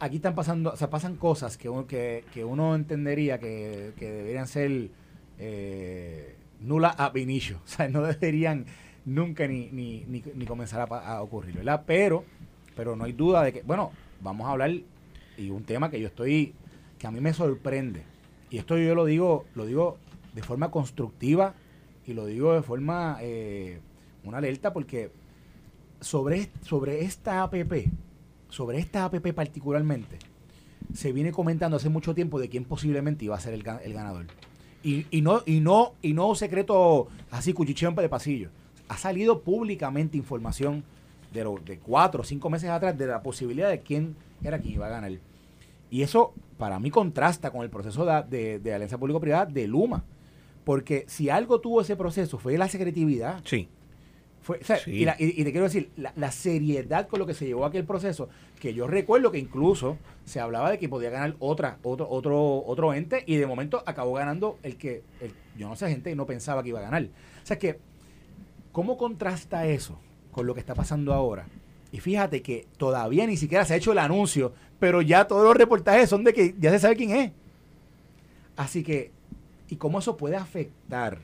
aquí 0.00 0.16
están 0.16 0.34
pasando, 0.34 0.72
o 0.72 0.76
sea, 0.76 0.90
pasan 0.90 1.16
cosas 1.16 1.56
que 1.56 1.68
uno, 1.68 1.86
que, 1.86 2.24
uno 2.44 2.74
entendería 2.74 3.38
que, 3.38 3.92
deberían 3.98 4.48
ser 4.48 4.88
eh, 5.38 6.36
nula 6.60 6.88
ab 6.88 7.16
inicio. 7.16 7.60
O 7.64 7.68
sea, 7.68 7.88
no 7.88 8.02
deberían 8.02 8.66
nunca 9.04 9.46
ni, 9.46 9.68
ni, 9.70 10.04
ni, 10.06 10.46
comenzar 10.46 10.88
a, 10.90 11.22
ocurrir, 11.22 11.56
¿verdad? 11.56 11.84
Pero, 11.86 12.24
pero 12.74 12.96
no 12.96 13.04
hay 13.04 13.12
duda 13.12 13.42
de 13.42 13.52
que, 13.52 13.62
bueno, 13.62 13.92
vamos 14.20 14.48
a 14.48 14.52
hablar 14.52 14.72
y 15.36 15.50
un 15.50 15.64
tema 15.64 15.90
que 15.90 16.00
yo 16.00 16.08
estoy, 16.08 16.54
que 16.98 17.06
a 17.06 17.10
mí 17.10 17.20
me 17.20 17.32
sorprende. 17.32 18.02
Y 18.50 18.58
esto 18.58 18.76
yo 18.76 18.94
lo 18.94 19.04
digo, 19.04 19.46
lo 19.54 19.64
digo 19.64 19.98
de 20.34 20.42
forma 20.42 20.70
constructiva 20.70 21.54
y 22.06 22.14
lo 22.14 22.26
digo 22.26 22.54
de 22.54 22.62
forma, 22.62 23.18
eh, 23.20 23.80
una 24.24 24.38
alerta 24.38 24.72
porque 24.72 25.10
sobre, 26.00 26.50
sobre 26.62 27.04
esta 27.04 27.42
APP, 27.42 27.88
sobre 28.50 28.78
esta 28.78 29.04
APP 29.04 29.32
particularmente, 29.32 30.18
se 30.92 31.12
viene 31.12 31.32
comentando 31.32 31.76
hace 31.76 31.88
mucho 31.88 32.14
tiempo 32.14 32.38
de 32.38 32.48
quién 32.48 32.64
posiblemente 32.64 33.24
iba 33.24 33.36
a 33.36 33.40
ser 33.40 33.54
el, 33.54 33.62
ganador. 33.62 34.26
Y, 34.82 35.06
y, 35.10 35.22
no, 35.22 35.42
y, 35.46 35.60
no, 35.60 35.94
y 36.02 36.12
no 36.12 36.34
secreto 36.34 37.08
así, 37.30 37.52
cuchicheo 37.52 37.92
de 37.92 38.08
pasillo. 38.08 38.50
Ha 38.88 38.96
salido 38.96 39.42
públicamente 39.42 40.16
información 40.16 40.84
de, 41.32 41.44
de 41.64 41.78
cuatro 41.78 42.22
o 42.22 42.24
cinco 42.24 42.50
meses 42.50 42.70
atrás 42.70 42.96
de 42.98 43.06
la 43.06 43.22
posibilidad 43.22 43.70
de 43.70 43.80
quién 43.80 44.16
era 44.42 44.58
quien 44.58 44.74
iba 44.74 44.86
a 44.86 44.90
ganar. 44.90 45.12
Y 45.90 46.02
eso 46.02 46.32
para 46.58 46.78
mí 46.78 46.90
contrasta 46.90 47.50
con 47.50 47.62
el 47.62 47.70
proceso 47.70 48.04
de, 48.04 48.58
de, 48.58 48.74
alianza 48.74 48.98
público-privada 48.98 49.46
de 49.46 49.66
Luma. 49.66 50.04
Porque 50.64 51.04
si 51.08 51.30
algo 51.30 51.60
tuvo 51.60 51.80
ese 51.80 51.96
proceso 51.96 52.38
fue 52.38 52.56
la 52.58 52.68
secretividad. 52.68 53.40
Sí. 53.44 53.68
Y, 54.86 55.04
te 55.04 55.50
quiero 55.52 55.64
decir, 55.64 55.90
la, 55.96 56.32
seriedad 56.32 57.08
con 57.08 57.18
lo 57.18 57.26
que 57.26 57.34
se 57.34 57.46
llevó 57.46 57.64
aquel 57.64 57.84
proceso, 57.84 58.28
que 58.58 58.72
yo 58.74 58.86
recuerdo 58.86 59.30
que 59.30 59.38
incluso 59.38 59.98
se 60.24 60.40
hablaba 60.40 60.70
de 60.70 60.78
que 60.78 60.88
podía 60.88 61.10
ganar 61.10 61.36
otra, 61.38 61.78
otro, 61.82 62.08
otro, 62.08 62.64
otro 62.64 62.94
ente, 62.94 63.22
y 63.26 63.36
de 63.36 63.46
momento 63.46 63.82
acabó 63.86 64.14
ganando 64.14 64.58
el 64.62 64.76
que, 64.76 65.02
yo 65.56 65.68
no 65.68 65.76
sé, 65.76 65.88
gente 65.88 66.14
no 66.14 66.26
pensaba 66.26 66.62
que 66.62 66.70
iba 66.70 66.78
a 66.80 66.82
ganar. 66.82 67.04
O 67.04 67.46
sea 67.46 67.58
que, 67.58 67.78
¿cómo 68.72 68.96
contrasta 68.96 69.66
eso 69.66 69.98
con 70.32 70.46
lo 70.46 70.54
que 70.54 70.60
está 70.60 70.74
pasando 70.74 71.12
ahora? 71.12 71.46
Y 71.92 72.00
fíjate 72.00 72.40
que 72.40 72.66
todavía 72.76 73.26
ni 73.26 73.36
siquiera 73.36 73.64
se 73.64 73.74
ha 73.74 73.76
hecho 73.76 73.92
el 73.92 73.98
anuncio, 73.98 74.52
pero 74.78 75.02
ya 75.02 75.26
todos 75.26 75.44
los 75.44 75.56
reportajes 75.56 76.08
son 76.08 76.24
de 76.24 76.32
que 76.32 76.54
ya 76.58 76.70
se 76.70 76.78
sabe 76.78 76.96
quién 76.96 77.10
es. 77.10 77.32
Así 78.56 78.82
que, 78.82 79.12
¿y 79.68 79.76
cómo 79.76 79.98
eso 79.98 80.16
puede 80.16 80.36
afectar 80.36 81.18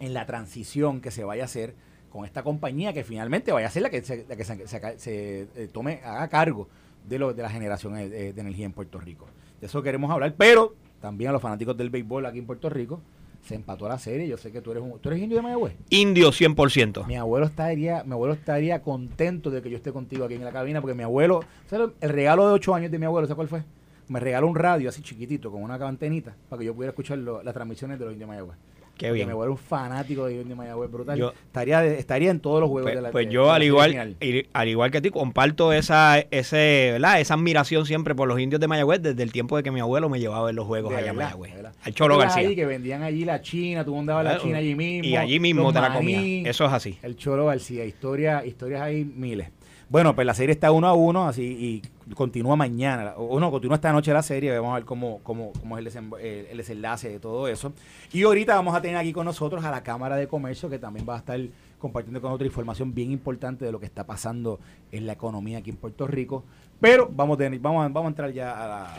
en 0.00 0.14
la 0.14 0.26
transición 0.26 1.00
que 1.00 1.10
se 1.10 1.24
vaya 1.24 1.42
a 1.42 1.46
hacer 1.46 1.74
con 2.10 2.24
esta 2.24 2.42
compañía 2.42 2.92
que 2.92 3.04
finalmente 3.04 3.52
vaya 3.52 3.68
a 3.68 3.70
ser 3.70 3.82
la 3.82 3.90
que 3.90 4.02
se, 4.02 4.24
que 4.26 4.44
se, 4.44 5.48
eh, 5.54 5.68
tome, 5.72 6.00
haga 6.04 6.28
cargo 6.28 6.68
de, 7.08 7.18
lo, 7.18 7.32
de 7.32 7.42
la 7.42 7.50
generación 7.50 7.94
de, 7.94 8.32
de 8.32 8.40
energía 8.40 8.66
en 8.66 8.72
Puerto 8.72 8.98
Rico? 8.98 9.26
De 9.60 9.68
eso 9.68 9.82
queremos 9.82 10.10
hablar, 10.10 10.34
pero 10.36 10.74
también 11.00 11.30
a 11.30 11.32
los 11.32 11.42
fanáticos 11.42 11.76
del 11.76 11.90
béisbol 11.90 12.26
aquí 12.26 12.38
en 12.38 12.46
Puerto 12.46 12.68
Rico, 12.68 13.00
se 13.42 13.54
empató 13.54 13.88
la 13.88 13.98
serie. 13.98 14.28
Yo 14.28 14.36
sé 14.36 14.52
que 14.52 14.60
tú 14.60 14.70
eres 14.70 14.82
un, 14.82 14.98
¿tú 14.98 15.08
eres 15.08 15.22
indio 15.22 15.36
de 15.36 15.42
Mayagüez. 15.42 15.74
Indio 15.88 16.30
100%. 16.30 17.06
Mi 17.06 17.16
abuelo 17.16 17.46
estaría, 17.46 18.04
mi 18.04 18.12
abuelo 18.12 18.34
estaría 18.34 18.82
contento 18.82 19.50
de 19.50 19.62
que 19.62 19.70
yo 19.70 19.76
esté 19.76 19.92
contigo 19.92 20.24
aquí 20.24 20.34
en 20.34 20.44
la 20.44 20.52
cabina 20.52 20.80
porque 20.80 20.94
mi 20.94 21.02
abuelo, 21.02 21.40
el 21.70 22.10
regalo 22.10 22.46
de 22.46 22.54
8 22.54 22.74
años 22.74 22.90
de 22.90 22.98
mi 22.98 23.06
abuelo, 23.06 23.26
¿sabes 23.26 23.36
cuál 23.36 23.48
fue? 23.48 23.64
Me 24.08 24.20
regaló 24.20 24.48
un 24.48 24.56
radio 24.56 24.88
así 24.88 25.02
chiquitito 25.02 25.50
con 25.50 25.62
una 25.62 25.74
antenita 25.74 26.34
para 26.48 26.60
que 26.60 26.66
yo 26.66 26.74
pudiera 26.74 26.90
escuchar 26.90 27.18
las 27.18 27.54
transmisiones 27.54 27.98
de 27.98 28.04
los 28.04 28.12
indios 28.12 28.28
de 28.28 28.34
Mayagüez. 28.34 28.58
Qué 29.00 29.12
bien. 29.12 29.28
Me 29.28 29.32
vuelvo 29.32 29.54
un 29.54 29.58
fanático 29.58 30.26
de 30.26 30.34
Indio 30.34 30.54
Mayagüez 30.54 30.90
brutal. 30.90 31.32
estaría, 31.46 31.82
estaría 31.86 32.30
en 32.30 32.38
todos 32.38 32.60
los 32.60 32.68
juegos 32.68 32.90
pues, 32.90 32.96
de 32.96 33.00
la 33.00 33.10
Pues 33.10 33.30
yo, 33.30 33.50
al 33.50 33.62
igual, 33.62 34.14
al 34.52 34.68
igual 34.68 34.90
que 34.90 35.00
ti, 35.00 35.08
comparto 35.08 35.72
esa, 35.72 36.18
ese, 36.18 36.90
¿verdad? 36.92 37.18
esa 37.18 37.32
admiración 37.32 37.86
siempre 37.86 38.14
por 38.14 38.28
los 38.28 38.38
indios 38.38 38.60
de 38.60 38.68
Mayagüez 38.68 39.00
desde 39.00 39.22
el 39.22 39.32
tiempo 39.32 39.56
de 39.56 39.62
que 39.62 39.70
mi 39.70 39.80
abuelo 39.80 40.10
me 40.10 40.20
llevaba 40.20 40.50
en 40.50 40.56
los 40.56 40.66
juegos 40.66 40.92
allá 40.92 41.12
en 41.12 41.16
Mayagüez. 41.16 41.54
Al 41.82 41.94
Cholo 41.94 42.18
García. 42.18 42.46
Ahí, 42.46 42.54
que 42.54 42.66
vendían 42.66 43.02
allí 43.02 43.24
la 43.24 43.40
China, 43.40 43.86
tú 43.86 43.98
andabas 43.98 44.22
la 44.22 44.38
China 44.38 44.58
allí 44.58 44.74
mismo. 44.74 45.08
Y 45.08 45.16
allí 45.16 45.40
mismo 45.40 45.72
te 45.72 45.80
la 45.80 45.94
comías. 45.94 46.46
Eso 46.46 46.66
es 46.66 46.72
así. 46.72 46.98
El 47.00 47.16
Cholo 47.16 47.46
García. 47.46 47.86
Historia, 47.86 48.44
historias 48.44 48.82
ahí 48.82 49.02
miles. 49.02 49.48
Bueno, 49.88 50.14
pues 50.14 50.26
la 50.26 50.34
serie 50.34 50.52
está 50.52 50.70
uno 50.70 50.86
a 50.86 50.92
uno, 50.92 51.26
así, 51.26 51.42
y 51.42 51.82
continúa 52.14 52.56
mañana, 52.56 53.14
o 53.16 53.38
no, 53.40 53.50
continúa 53.50 53.76
esta 53.76 53.92
noche 53.92 54.12
la 54.12 54.22
serie, 54.22 54.56
vamos 54.58 54.72
a 54.72 54.74
ver 54.76 54.84
cómo, 54.84 55.20
cómo, 55.22 55.52
cómo 55.58 55.78
es 55.78 55.94
el, 55.94 56.14
el, 56.22 56.56
desenlace 56.56 57.08
de 57.08 57.20
todo 57.20 57.48
eso. 57.48 57.72
Y 58.12 58.22
ahorita 58.22 58.54
vamos 58.54 58.74
a 58.74 58.82
tener 58.82 58.96
aquí 58.96 59.12
con 59.12 59.24
nosotros 59.24 59.64
a 59.64 59.70
la 59.70 59.82
Cámara 59.82 60.16
de 60.16 60.26
Comercio, 60.26 60.68
que 60.68 60.78
también 60.78 61.06
va 61.08 61.16
a 61.16 61.18
estar 61.18 61.40
compartiendo 61.78 62.20
con 62.20 62.30
nosotros 62.30 62.46
información 62.46 62.94
bien 62.94 63.10
importante 63.10 63.64
de 63.64 63.72
lo 63.72 63.80
que 63.80 63.86
está 63.86 64.04
pasando 64.04 64.60
en 64.92 65.06
la 65.06 65.14
economía 65.14 65.58
aquí 65.58 65.70
en 65.70 65.76
Puerto 65.76 66.06
Rico. 66.06 66.44
Pero 66.80 67.10
vamos 67.12 67.38
a, 67.40 67.48
vamos 67.60 67.92
vamos 67.92 68.04
a 68.04 68.08
entrar 68.08 68.32
ya 68.32 68.94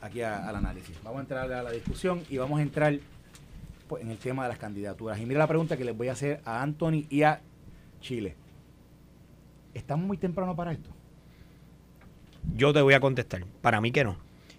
aquí 0.00 0.22
al 0.22 0.56
análisis, 0.56 0.96
vamos 1.02 1.18
a 1.18 1.22
entrar 1.22 1.52
a 1.52 1.62
la 1.62 1.70
discusión 1.70 2.22
y 2.28 2.38
vamos 2.38 2.58
a 2.58 2.62
entrar 2.62 2.98
pues, 3.88 4.02
en 4.02 4.10
el 4.10 4.18
tema 4.18 4.44
de 4.44 4.48
las 4.50 4.58
candidaturas. 4.58 5.20
Y 5.20 5.26
mira 5.26 5.38
la 5.38 5.46
pregunta 5.46 5.76
que 5.76 5.84
les 5.84 5.96
voy 5.96 6.08
a 6.08 6.12
hacer 6.12 6.40
a 6.44 6.62
Anthony 6.62 7.06
y 7.08 7.22
a 7.22 7.40
Chile. 8.00 8.36
¿Estamos 9.72 10.06
muy 10.06 10.16
temprano 10.16 10.54
para 10.54 10.72
esto? 10.72 10.90
Yo 12.56 12.72
te 12.72 12.82
voy 12.82 12.94
a 12.94 13.00
contestar. 13.00 13.44
Para 13.62 13.80
mí 13.80 13.90
que 13.90 14.04
no. 14.04 14.16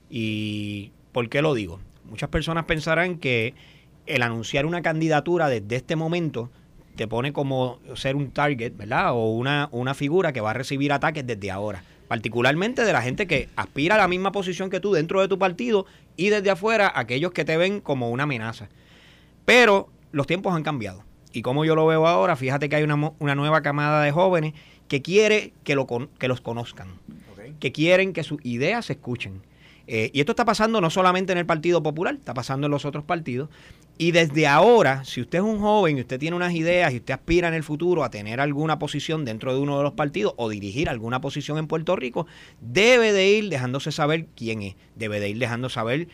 ¿Y 0.09 0.91
por 1.11 1.29
qué 1.29 1.41
lo 1.41 1.53
digo? 1.53 1.79
Muchas 2.05 2.29
personas 2.29 2.65
pensarán 2.65 3.17
que 3.17 3.53
el 4.05 4.21
anunciar 4.21 4.65
una 4.65 4.81
candidatura 4.81 5.49
desde 5.49 5.75
este 5.75 5.95
momento 5.95 6.49
te 6.95 7.07
pone 7.07 7.33
como 7.33 7.79
ser 7.95 8.15
un 8.15 8.31
target, 8.31 8.75
¿verdad? 8.75 9.13
O 9.13 9.31
una, 9.31 9.69
una 9.71 9.93
figura 9.93 10.31
que 10.33 10.41
va 10.41 10.51
a 10.51 10.53
recibir 10.53 10.93
ataques 10.93 11.25
desde 11.25 11.51
ahora. 11.51 11.83
Particularmente 12.07 12.83
de 12.83 12.93
la 12.93 13.01
gente 13.01 13.27
que 13.27 13.49
aspira 13.55 13.95
a 13.95 13.97
la 13.97 14.07
misma 14.07 14.31
posición 14.31 14.69
que 14.69 14.79
tú 14.79 14.93
dentro 14.93 15.21
de 15.21 15.27
tu 15.27 15.39
partido 15.39 15.85
y 16.15 16.29
desde 16.29 16.51
afuera 16.51 16.91
aquellos 16.95 17.31
que 17.31 17.45
te 17.45 17.57
ven 17.57 17.81
como 17.81 18.11
una 18.11 18.23
amenaza. 18.23 18.69
Pero 19.43 19.89
los 20.11 20.27
tiempos 20.27 20.55
han 20.55 20.63
cambiado. 20.63 21.03
Y 21.33 21.41
como 21.41 21.65
yo 21.65 21.75
lo 21.75 21.85
veo 21.85 22.07
ahora, 22.07 22.35
fíjate 22.35 22.69
que 22.69 22.77
hay 22.77 22.83
una, 22.83 23.11
una 23.19 23.35
nueva 23.35 23.61
camada 23.61 24.01
de 24.03 24.11
jóvenes 24.11 24.53
que 24.87 25.01
quiere 25.01 25.51
que, 25.63 25.75
lo, 25.75 25.87
que 26.17 26.27
los 26.27 26.41
conozcan, 26.41 26.87
que 27.65 27.71
quieren 27.71 28.13
que 28.13 28.23
sus 28.23 28.39
ideas 28.45 28.85
se 28.85 28.93
escuchen. 28.93 29.41
Eh, 29.87 30.11
y 30.13 30.19
esto 30.19 30.33
está 30.33 30.45
pasando 30.45 30.79
no 30.81 30.91
solamente 30.91 31.31
en 31.31 31.39
el 31.39 31.47
Partido 31.47 31.81
Popular, 31.81 32.13
está 32.13 32.31
pasando 32.31 32.67
en 32.67 32.71
los 32.71 32.85
otros 32.85 33.03
partidos. 33.05 33.49
Y 33.97 34.11
desde 34.11 34.45
ahora, 34.45 35.03
si 35.03 35.19
usted 35.19 35.39
es 35.39 35.43
un 35.43 35.59
joven 35.59 35.97
y 35.97 36.01
usted 36.01 36.19
tiene 36.19 36.35
unas 36.35 36.53
ideas 36.53 36.93
y 36.93 36.97
usted 36.97 37.15
aspira 37.15 37.47
en 37.47 37.55
el 37.55 37.63
futuro 37.63 38.03
a 38.03 38.11
tener 38.11 38.39
alguna 38.39 38.77
posición 38.77 39.25
dentro 39.25 39.51
de 39.51 39.59
uno 39.59 39.79
de 39.79 39.83
los 39.83 39.93
partidos 39.93 40.35
o 40.37 40.47
dirigir 40.47 40.89
alguna 40.89 41.21
posición 41.21 41.57
en 41.57 41.65
Puerto 41.65 41.95
Rico, 41.95 42.27
debe 42.61 43.11
de 43.13 43.29
ir 43.29 43.49
dejándose 43.49 43.91
saber 43.91 44.27
quién 44.35 44.61
es, 44.61 44.75
debe 44.95 45.19
de 45.19 45.29
ir 45.29 45.39
dejando 45.39 45.69
saber 45.69 46.07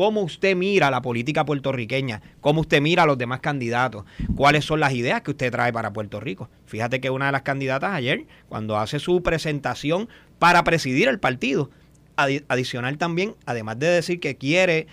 cómo 0.00 0.22
usted 0.22 0.56
mira 0.56 0.90
la 0.90 1.02
política 1.02 1.44
puertorriqueña, 1.44 2.22
cómo 2.40 2.62
usted 2.62 2.80
mira 2.80 3.02
a 3.02 3.06
los 3.06 3.18
demás 3.18 3.40
candidatos, 3.40 4.06
cuáles 4.34 4.64
son 4.64 4.80
las 4.80 4.94
ideas 4.94 5.20
que 5.20 5.32
usted 5.32 5.52
trae 5.52 5.74
para 5.74 5.92
Puerto 5.92 6.20
Rico. 6.20 6.48
Fíjate 6.64 7.02
que 7.02 7.10
una 7.10 7.26
de 7.26 7.32
las 7.32 7.42
candidatas 7.42 7.92
ayer, 7.92 8.24
cuando 8.48 8.78
hace 8.78 8.98
su 8.98 9.22
presentación 9.22 10.08
para 10.38 10.64
presidir 10.64 11.06
el 11.06 11.20
partido, 11.20 11.68
adicional 12.16 12.96
también, 12.96 13.34
además 13.44 13.78
de 13.78 13.88
decir 13.88 14.20
que 14.20 14.38
quiere 14.38 14.86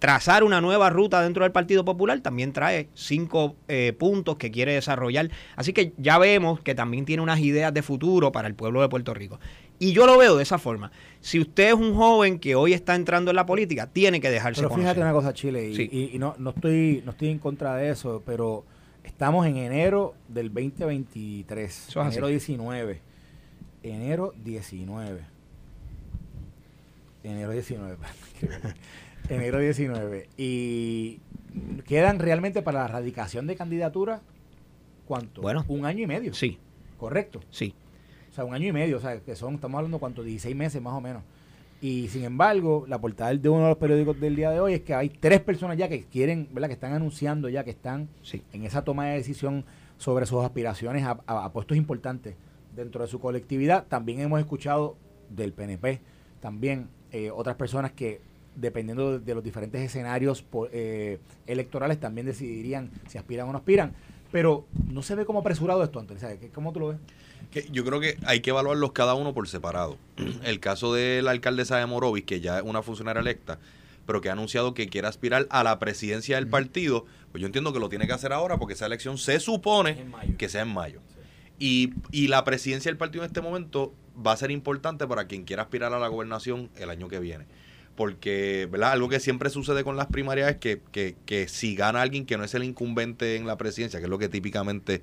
trazar 0.00 0.42
una 0.42 0.60
nueva 0.60 0.90
ruta 0.90 1.22
dentro 1.22 1.44
del 1.44 1.52
Partido 1.52 1.84
Popular, 1.84 2.18
también 2.18 2.52
trae 2.52 2.88
cinco 2.94 3.54
eh, 3.68 3.94
puntos 3.96 4.34
que 4.34 4.50
quiere 4.50 4.74
desarrollar. 4.74 5.30
Así 5.54 5.72
que 5.72 5.92
ya 5.98 6.18
vemos 6.18 6.60
que 6.60 6.74
también 6.74 7.04
tiene 7.04 7.22
unas 7.22 7.38
ideas 7.38 7.72
de 7.72 7.82
futuro 7.82 8.32
para 8.32 8.48
el 8.48 8.56
pueblo 8.56 8.82
de 8.82 8.88
Puerto 8.88 9.14
Rico. 9.14 9.38
Y 9.82 9.92
yo 9.94 10.06
lo 10.06 10.16
veo 10.16 10.36
de 10.36 10.44
esa 10.44 10.58
forma. 10.58 10.92
Si 11.20 11.40
usted 11.40 11.70
es 11.70 11.74
un 11.74 11.96
joven 11.96 12.38
que 12.38 12.54
hoy 12.54 12.72
está 12.72 12.94
entrando 12.94 13.32
en 13.32 13.34
la 13.34 13.46
política, 13.46 13.88
tiene 13.88 14.20
que 14.20 14.30
dejarse 14.30 14.62
Pero 14.62 14.72
fíjate 14.72 15.00
una 15.00 15.10
cosa, 15.10 15.34
Chile, 15.34 15.70
y, 15.70 16.16
no, 16.20 16.36
no, 16.38 16.50
estoy, 16.50 17.02
no 17.04 17.10
estoy 17.10 17.30
en 17.30 17.40
contra 17.40 17.74
de 17.74 17.90
eso, 17.90 18.22
pero 18.24 18.64
estamos 19.02 19.44
en 19.44 19.56
enero 19.56 20.14
del 20.28 20.54
2023, 20.54 21.96
enero 21.96 22.28
19. 22.28 23.00
Enero 23.82 24.32
19. 24.44 25.20
Enero 27.24 27.50
19. 27.50 27.96
enero 29.30 29.58
19. 29.58 30.28
Y 30.36 31.18
quedan 31.88 32.20
realmente 32.20 32.62
para 32.62 32.78
la 32.78 32.84
erradicación 32.84 33.48
de 33.48 33.56
candidatura, 33.56 34.20
¿cuánto? 35.06 35.42
Bueno. 35.42 35.64
Un 35.66 35.86
año 35.86 36.04
y 36.04 36.06
medio. 36.06 36.34
Sí. 36.34 36.60
¿Correcto? 36.98 37.40
Sí. 37.50 37.74
O 38.32 38.34
sea, 38.34 38.44
un 38.44 38.54
año 38.54 38.68
y 38.68 38.72
medio, 38.72 38.96
o 38.96 39.00
sea, 39.00 39.20
que 39.20 39.36
son, 39.36 39.56
estamos 39.56 39.76
hablando, 39.78 39.98
¿cuánto? 39.98 40.22
16 40.22 40.56
meses 40.56 40.80
más 40.80 40.94
o 40.94 41.00
menos. 41.02 41.22
Y 41.82 42.08
sin 42.08 42.24
embargo, 42.24 42.86
la 42.88 42.98
portada 42.98 43.34
de 43.34 43.48
uno 43.48 43.64
de 43.64 43.68
los 43.68 43.78
periódicos 43.78 44.18
del 44.18 44.34
día 44.34 44.50
de 44.50 44.60
hoy 44.60 44.74
es 44.74 44.80
que 44.80 44.94
hay 44.94 45.10
tres 45.10 45.40
personas 45.40 45.76
ya 45.76 45.88
que 45.88 46.04
quieren, 46.04 46.48
¿verdad? 46.50 46.68
Que 46.68 46.74
están 46.74 46.94
anunciando 46.94 47.48
ya 47.50 47.62
que 47.62 47.70
están 47.70 48.08
en 48.52 48.64
esa 48.64 48.82
toma 48.82 49.06
de 49.06 49.16
decisión 49.16 49.64
sobre 49.98 50.24
sus 50.26 50.42
aspiraciones 50.42 51.04
a 51.04 51.52
puestos 51.52 51.76
importantes 51.76 52.34
dentro 52.74 53.02
de 53.02 53.08
su 53.08 53.20
colectividad. 53.20 53.86
También 53.86 54.20
hemos 54.20 54.40
escuchado 54.40 54.96
del 55.28 55.52
PNP, 55.52 56.00
también 56.40 56.88
eh, 57.10 57.30
otras 57.30 57.56
personas 57.56 57.92
que 57.92 58.20
dependiendo 58.56 59.18
de, 59.18 59.34
los 59.34 59.44
diferentes 59.44 59.80
escenarios 59.80 60.44
eh, 60.72 61.18
electorales 61.46 62.00
también 62.00 62.26
decidirían 62.26 62.90
si 63.08 63.18
aspiran 63.18 63.48
o 63.48 63.52
no 63.52 63.58
aspiran. 63.58 63.92
Pero 64.30 64.66
no 64.88 65.02
se 65.02 65.14
ve 65.14 65.26
como 65.26 65.40
apresurado 65.40 65.84
esto, 65.84 66.00
Antonio. 66.00 66.26
¿Cómo 66.54 66.72
tú 66.72 66.80
lo 66.80 66.88
ves? 66.88 66.98
Que 67.50 67.68
yo 67.70 67.84
creo 67.84 68.00
que 68.00 68.18
hay 68.24 68.40
que 68.40 68.50
evaluarlos 68.50 68.92
cada 68.92 69.14
uno 69.14 69.34
por 69.34 69.48
separado. 69.48 69.98
El 70.44 70.60
caso 70.60 70.94
de 70.94 71.22
la 71.22 71.32
alcaldesa 71.32 71.78
de 71.78 71.86
Morovis, 71.86 72.24
que 72.24 72.40
ya 72.40 72.58
es 72.58 72.64
una 72.64 72.82
funcionaria 72.82 73.20
electa, 73.20 73.58
pero 74.06 74.20
que 74.20 74.28
ha 74.28 74.32
anunciado 74.32 74.74
que 74.74 74.88
quiere 74.88 75.08
aspirar 75.08 75.46
a 75.50 75.62
la 75.62 75.78
presidencia 75.78 76.36
del 76.36 76.48
partido, 76.48 77.06
pues 77.30 77.40
yo 77.40 77.46
entiendo 77.46 77.72
que 77.72 77.78
lo 77.78 77.88
tiene 77.88 78.06
que 78.06 78.12
hacer 78.12 78.32
ahora 78.32 78.58
porque 78.58 78.74
esa 78.74 78.86
elección 78.86 79.18
se 79.18 79.40
supone 79.40 80.04
que 80.38 80.48
sea 80.48 80.62
en 80.62 80.72
mayo. 80.72 81.00
Y, 81.58 81.92
y 82.10 82.28
la 82.28 82.44
presidencia 82.44 82.90
del 82.90 82.98
partido 82.98 83.24
en 83.24 83.28
este 83.28 83.40
momento 83.40 83.94
va 84.14 84.32
a 84.32 84.36
ser 84.36 84.50
importante 84.50 85.06
para 85.06 85.26
quien 85.26 85.44
quiera 85.44 85.62
aspirar 85.62 85.92
a 85.92 85.98
la 85.98 86.08
gobernación 86.08 86.70
el 86.76 86.90
año 86.90 87.08
que 87.08 87.20
viene. 87.20 87.46
Porque, 87.94 88.66
¿verdad? 88.70 88.92
Algo 88.92 89.08
que 89.08 89.20
siempre 89.20 89.50
sucede 89.50 89.84
con 89.84 89.96
las 89.96 90.06
primarias 90.06 90.50
es 90.50 90.56
que, 90.56 90.80
que, 90.92 91.14
que 91.26 91.46
si 91.48 91.76
gana 91.76 92.02
alguien 92.02 92.26
que 92.26 92.36
no 92.36 92.44
es 92.44 92.54
el 92.54 92.64
incumbente 92.64 93.36
en 93.36 93.46
la 93.46 93.58
presidencia, 93.58 94.00
que 94.00 94.06
es 94.06 94.10
lo 94.10 94.18
que 94.18 94.28
típicamente 94.28 95.02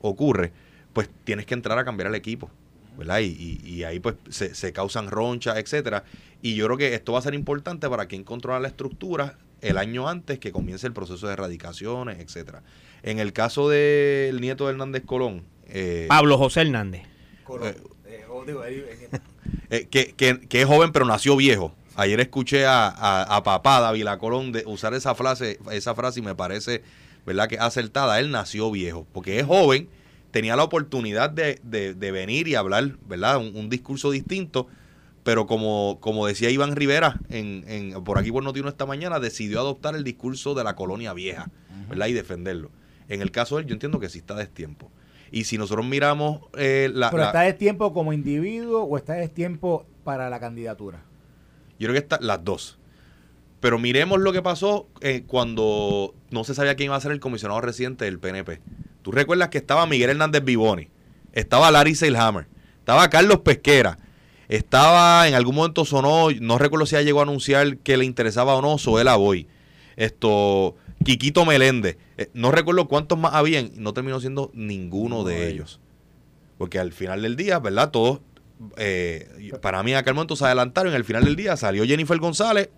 ocurre, 0.00 0.52
pues 0.92 1.08
tienes 1.24 1.46
que 1.46 1.54
entrar 1.54 1.78
a 1.78 1.84
cambiar 1.84 2.08
el 2.08 2.14
equipo. 2.14 2.50
¿verdad? 2.96 3.20
Y, 3.20 3.60
y, 3.64 3.84
ahí 3.84 4.00
pues 4.00 4.16
se, 4.28 4.56
se, 4.56 4.72
causan 4.72 5.08
ronchas, 5.08 5.56
etcétera. 5.56 6.02
Y 6.42 6.56
yo 6.56 6.66
creo 6.66 6.76
que 6.76 6.94
esto 6.94 7.12
va 7.12 7.20
a 7.20 7.22
ser 7.22 7.34
importante 7.34 7.88
para 7.88 8.06
quien 8.06 8.24
controla 8.24 8.58
la 8.58 8.66
estructura 8.66 9.38
el 9.60 9.78
año 9.78 10.08
antes 10.08 10.38
que 10.38 10.52
comience 10.52 10.86
el 10.86 10.92
proceso 10.92 11.26
de 11.26 11.32
erradicaciones, 11.34 12.18
etcétera. 12.18 12.62
En 13.02 13.18
el 13.18 13.32
caso 13.32 13.68
del 13.68 14.40
nieto 14.40 14.66
de 14.66 14.72
Hernández 14.72 15.04
Colón. 15.04 15.44
Eh, 15.68 16.06
Pablo 16.08 16.38
José 16.38 16.62
Hernández. 16.62 17.02
Eh, 17.62 17.76
eh, 19.70 19.86
que, 19.90 20.14
que, 20.14 20.40
que, 20.40 20.62
es 20.62 20.66
joven 20.66 20.92
pero 20.92 21.04
nació 21.04 21.36
viejo. 21.36 21.74
Ayer 21.96 22.20
escuché 22.20 22.64
a, 22.66 22.88
a, 23.22 23.42
papá 23.42 23.80
David 23.80 24.06
Colón 24.18 24.52
de 24.52 24.62
usar 24.66 24.94
esa 24.94 25.14
frase, 25.14 25.58
esa 25.72 25.94
frase 25.94 26.20
y 26.20 26.22
me 26.22 26.34
parece, 26.34 26.82
¿verdad? 27.26 27.48
Que 27.48 27.58
acertada. 27.58 28.20
Él 28.20 28.30
nació 28.30 28.70
viejo, 28.70 29.06
porque 29.12 29.40
es 29.40 29.46
joven, 29.46 29.88
tenía 30.30 30.56
la 30.56 30.64
oportunidad 30.64 31.30
de, 31.30 31.94
venir 32.12 32.48
y 32.48 32.54
hablar, 32.54 32.96
¿verdad? 33.06 33.38
Un, 33.38 33.68
discurso 33.70 34.10
distinto, 34.10 34.66
pero 35.22 35.46
como, 35.46 35.98
como 36.00 36.26
decía 36.26 36.50
Iván 36.50 36.76
Rivera 36.76 37.20
en, 37.28 37.64
en, 37.66 38.04
por 38.04 38.18
aquí 38.18 38.32
por 38.32 38.42
Notino 38.42 38.68
esta 38.68 38.86
mañana, 38.86 39.20
decidió 39.20 39.60
adoptar 39.60 39.94
el 39.94 40.04
discurso 40.04 40.54
de 40.54 40.64
la 40.64 40.76
colonia 40.76 41.12
vieja, 41.12 41.50
¿verdad? 41.88 42.06
Y 42.06 42.12
defenderlo. 42.12 42.70
En 43.08 43.22
el 43.22 43.30
caso 43.30 43.56
de 43.56 43.62
él, 43.62 43.68
yo 43.68 43.72
entiendo 43.74 44.00
que 44.00 44.08
sí 44.08 44.18
está 44.18 44.34
destiempo. 44.34 44.90
Y 45.30 45.44
si 45.44 45.58
nosotros 45.58 45.84
miramos 45.86 46.40
eh, 46.56 46.90
la... 46.92 47.10
¿Pero 47.10 47.24
está 47.24 47.40
destiempo 47.40 47.92
como 47.92 48.12
individuo 48.12 48.82
o 48.82 48.96
está 48.96 49.14
destiempo 49.14 49.86
para 50.04 50.30
la 50.30 50.40
candidatura? 50.40 51.02
Yo 51.78 51.86
creo 51.86 51.92
que 51.92 51.98
está 51.98 52.18
las 52.20 52.42
dos. 52.44 52.78
Pero 53.60 53.78
miremos 53.78 54.20
lo 54.20 54.32
que 54.32 54.42
pasó 54.42 54.88
eh, 55.00 55.24
cuando 55.26 56.14
no 56.30 56.44
se 56.44 56.54
sabía 56.54 56.76
quién 56.76 56.86
iba 56.86 56.96
a 56.96 57.00
ser 57.00 57.12
el 57.12 57.20
comisionado 57.20 57.60
residente 57.60 58.04
del 58.04 58.18
PNP. 58.18 58.60
Tú 59.08 59.12
recuerdas 59.12 59.48
que 59.48 59.56
estaba 59.56 59.86
Miguel 59.86 60.10
Hernández 60.10 60.44
Vivoni, 60.44 60.90
estaba 61.32 61.70
Larry 61.70 61.94
Seilhammer, 61.94 62.46
estaba 62.80 63.08
Carlos 63.08 63.38
Pesquera, 63.38 63.98
estaba 64.48 65.26
en 65.26 65.32
algún 65.32 65.54
momento 65.54 65.86
sonó, 65.86 66.28
no 66.42 66.58
recuerdo 66.58 66.84
si 66.84 66.92
ya 66.92 67.00
llegó 67.00 67.20
a 67.20 67.22
anunciar 67.22 67.78
que 67.78 67.96
le 67.96 68.04
interesaba 68.04 68.54
o 68.54 68.60
no, 68.60 68.76
Soela 68.76 69.16
Boy, 69.16 69.46
esto, 69.96 70.76
Quiquito 71.06 71.46
Meléndez, 71.46 71.96
eh, 72.18 72.28
no 72.34 72.50
recuerdo 72.50 72.86
cuántos 72.86 73.18
más 73.18 73.32
habían, 73.32 73.70
no 73.76 73.94
terminó 73.94 74.20
siendo 74.20 74.50
ninguno 74.52 75.24
de 75.24 75.48
ellos. 75.48 75.80
Porque 76.58 76.78
al 76.78 76.92
final 76.92 77.22
del 77.22 77.34
día, 77.34 77.60
¿verdad? 77.60 77.90
Todos 77.90 78.20
eh, 78.76 79.52
para 79.62 79.82
mí 79.82 79.92
en 79.92 79.96
aquel 79.96 80.12
momento 80.12 80.36
se 80.36 80.44
adelantaron. 80.44 80.92
El 80.92 81.04
final 81.04 81.24
del 81.24 81.34
día 81.34 81.56
salió 81.56 81.86
Jennifer 81.86 82.18
González 82.18 82.68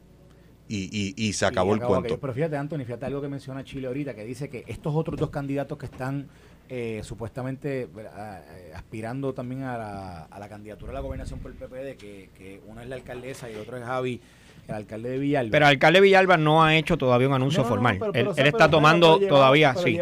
y, 0.70 1.14
y, 1.16 1.32
se 1.32 1.46
acabó 1.46 1.74
el 1.74 1.80
cuento. 1.80 2.18
Pero 2.20 2.32
fíjate, 2.32 2.56
Anthony, 2.56 2.84
fíjate 2.84 3.06
algo 3.06 3.20
que 3.20 3.28
menciona 3.28 3.64
Chile 3.64 3.88
ahorita, 3.88 4.14
que 4.14 4.24
dice 4.24 4.48
que 4.48 4.64
estos 4.68 4.94
otros 4.94 5.18
dos 5.18 5.30
candidatos 5.30 5.76
que 5.76 5.86
están 5.86 6.28
eh, 6.68 7.00
supuestamente 7.02 7.82
eh, 7.82 8.72
aspirando 8.74 9.34
también 9.34 9.64
a 9.64 9.76
la, 9.76 10.22
a 10.24 10.38
la, 10.38 10.48
candidatura 10.48 10.92
a 10.92 10.94
la 10.94 11.00
gobernación 11.00 11.40
por 11.40 11.50
el 11.50 11.56
PPD, 11.56 11.96
que, 11.98 12.30
que 12.38 12.60
una 12.68 12.82
es 12.84 12.88
la 12.88 12.94
alcaldesa 12.94 13.50
y 13.50 13.54
el 13.54 13.60
otro 13.60 13.76
es 13.76 13.84
Javi 13.84 14.20
el 14.68 14.74
alcalde 14.74 15.10
de 15.10 15.18
Villalba. 15.18 15.50
Pero 15.50 15.66
el 15.66 15.70
alcalde 15.70 16.00
Villalba 16.00 16.36
no 16.36 16.62
ha 16.62 16.76
hecho 16.76 16.96
todavía 16.96 17.26
un 17.26 17.34
anuncio 17.34 17.64
formal. 17.64 17.98
él, 18.14 18.28
está 18.36 18.70
tomando 18.70 19.18
todavía, 19.18 19.74
sí. 19.74 19.98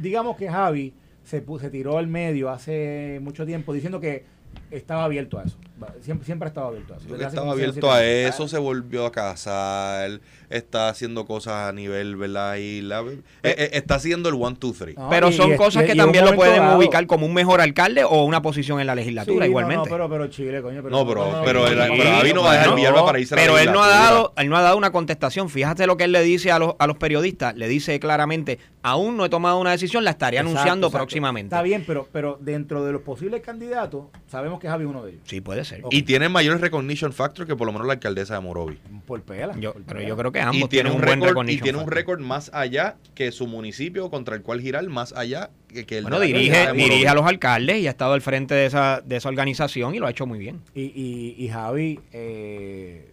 digamos 0.00 0.36
que 0.36 0.48
Javi 0.48 0.92
se, 1.24 1.44
se 1.60 1.70
tiró 1.70 1.98
al 1.98 2.06
medio 2.06 2.50
hace 2.50 3.18
mucho 3.22 3.44
tiempo 3.44 3.72
diciendo 3.72 4.00
que 4.00 4.24
estaba 4.70 5.04
abierto 5.04 5.38
a 5.38 5.44
eso. 5.44 5.56
Siempre, 6.00 6.26
siempre 6.26 6.46
ha 6.46 6.48
estado 6.48 6.68
abierto 6.68 6.94
a 6.94 6.96
eso. 6.96 7.16
estaba 7.16 7.52
abierto 7.52 7.92
a 7.92 8.04
eso, 8.04 8.48
se 8.48 8.58
volvió 8.58 9.06
a 9.06 9.12
casar, 9.12 10.20
está 10.48 10.88
haciendo 10.88 11.24
cosas 11.26 11.68
a 11.68 11.72
nivel, 11.72 12.16
¿verdad? 12.16 12.56
Y 12.56 12.82
la, 12.82 13.00
eh, 13.02 13.18
eh, 13.42 13.70
está 13.72 13.96
haciendo 13.96 14.28
el 14.28 14.34
one, 14.34 14.56
two, 14.56 14.72
three. 14.72 14.94
pero 15.08 15.32
son 15.32 15.56
cosas 15.56 15.84
que 15.84 15.94
también 15.94 16.24
lo 16.24 16.34
pueden 16.34 16.62
ubicar 16.76 17.06
como 17.06 17.26
un 17.26 17.34
mejor 17.34 17.60
alcalde 17.60 18.04
o 18.04 18.24
una 18.24 18.42
posición 18.42 18.80
en 18.80 18.86
la 18.86 18.94
legislatura, 18.94 19.46
igualmente. 19.46 19.88
No, 19.88 19.96
pero, 19.96 20.08
pero 20.08 20.26
Chile, 20.28 20.60
coño. 20.62 20.82
Pero, 20.82 20.90
no, 20.90 21.06
pero, 21.06 21.42
pero, 21.44 21.62
David 21.64 22.34
no 22.34 22.42
va 22.42 22.52
a 22.52 22.58
dejar 22.58 22.74
Villalba 22.74 23.04
para 23.04 23.18
irse 23.18 23.34
a 23.34 23.38
Pero 23.38 23.58
él 23.58 23.72
no, 23.72 23.82
ha 23.82 23.88
dado, 23.88 24.32
él 24.36 24.48
no 24.48 24.56
ha 24.56 24.62
dado 24.62 24.76
una 24.76 24.90
contestación. 24.90 25.48
Fíjate 25.48 25.86
lo 25.86 25.96
que 25.96 26.04
él 26.04 26.12
le 26.12 26.22
dice 26.22 26.50
a 26.50 26.58
los, 26.58 26.74
a 26.78 26.86
los 26.86 26.96
periodistas. 26.96 27.56
Le 27.56 27.68
dice 27.68 27.98
claramente, 28.00 28.58
aún 28.82 29.16
no 29.16 29.24
he 29.24 29.28
tomado 29.28 29.58
una 29.58 29.70
decisión, 29.70 30.04
la 30.04 30.10
estaré 30.10 30.38
anunciando 30.38 30.90
próximamente. 30.90 31.54
Está 31.54 31.62
bien, 31.62 31.84
pero, 31.86 32.08
pero 32.10 32.38
dentro 32.40 32.84
de 32.84 32.92
los 32.92 33.02
posibles 33.02 33.42
candidatos, 33.42 34.06
sabemos 34.28 34.60
que 34.60 34.68
Javi 34.68 34.84
es 34.84 34.90
uno 34.90 35.04
de 35.04 35.12
ellos. 35.12 35.22
Sí, 35.24 35.40
puede 35.40 35.64
ser. 35.64 35.69
Y 35.90 36.02
tiene 36.02 36.28
mayor 36.28 36.60
recognition 36.60 37.12
factor 37.12 37.46
que 37.46 37.56
por 37.56 37.66
lo 37.66 37.72
menos 37.72 37.86
la 37.86 37.94
alcaldesa 37.94 38.34
de 38.34 38.40
Morovi. 38.40 38.78
Por 39.06 39.22
pela. 39.22 39.54
pero 39.86 40.02
yo 40.02 40.16
creo 40.16 40.32
que 40.32 40.40
ambos 40.40 40.68
tienen 40.68 40.92
un, 40.92 41.00
buen 41.00 41.20
récord 41.20 41.48
Y 41.48 41.58
tiene 41.58 41.78
un 41.78 41.90
récord 41.90 42.20
más 42.20 42.50
allá 42.52 42.96
que 43.14 43.32
su 43.32 43.46
municipio 43.46 44.10
contra 44.10 44.36
el 44.36 44.42
cual 44.42 44.60
girar, 44.60 44.86
más 44.88 45.12
allá 45.12 45.50
que, 45.68 45.98
el 45.98 46.04
Bueno, 46.04 46.20
dirige, 46.20 46.72
dirige 46.72 47.08
a 47.08 47.14
los 47.14 47.26
alcaldes 47.26 47.78
y 47.78 47.86
ha 47.86 47.90
estado 47.90 48.14
al 48.14 48.20
frente 48.20 48.54
de 48.54 48.66
esa, 48.66 49.02
de 49.04 49.16
esa 49.16 49.28
organización 49.28 49.94
y 49.94 49.98
lo 49.98 50.06
ha 50.06 50.10
hecho 50.10 50.26
muy 50.26 50.38
bien. 50.38 50.60
Y, 50.74 50.82
y, 50.82 51.34
y 51.38 51.48
Javi, 51.48 52.00
eh, 52.12 53.12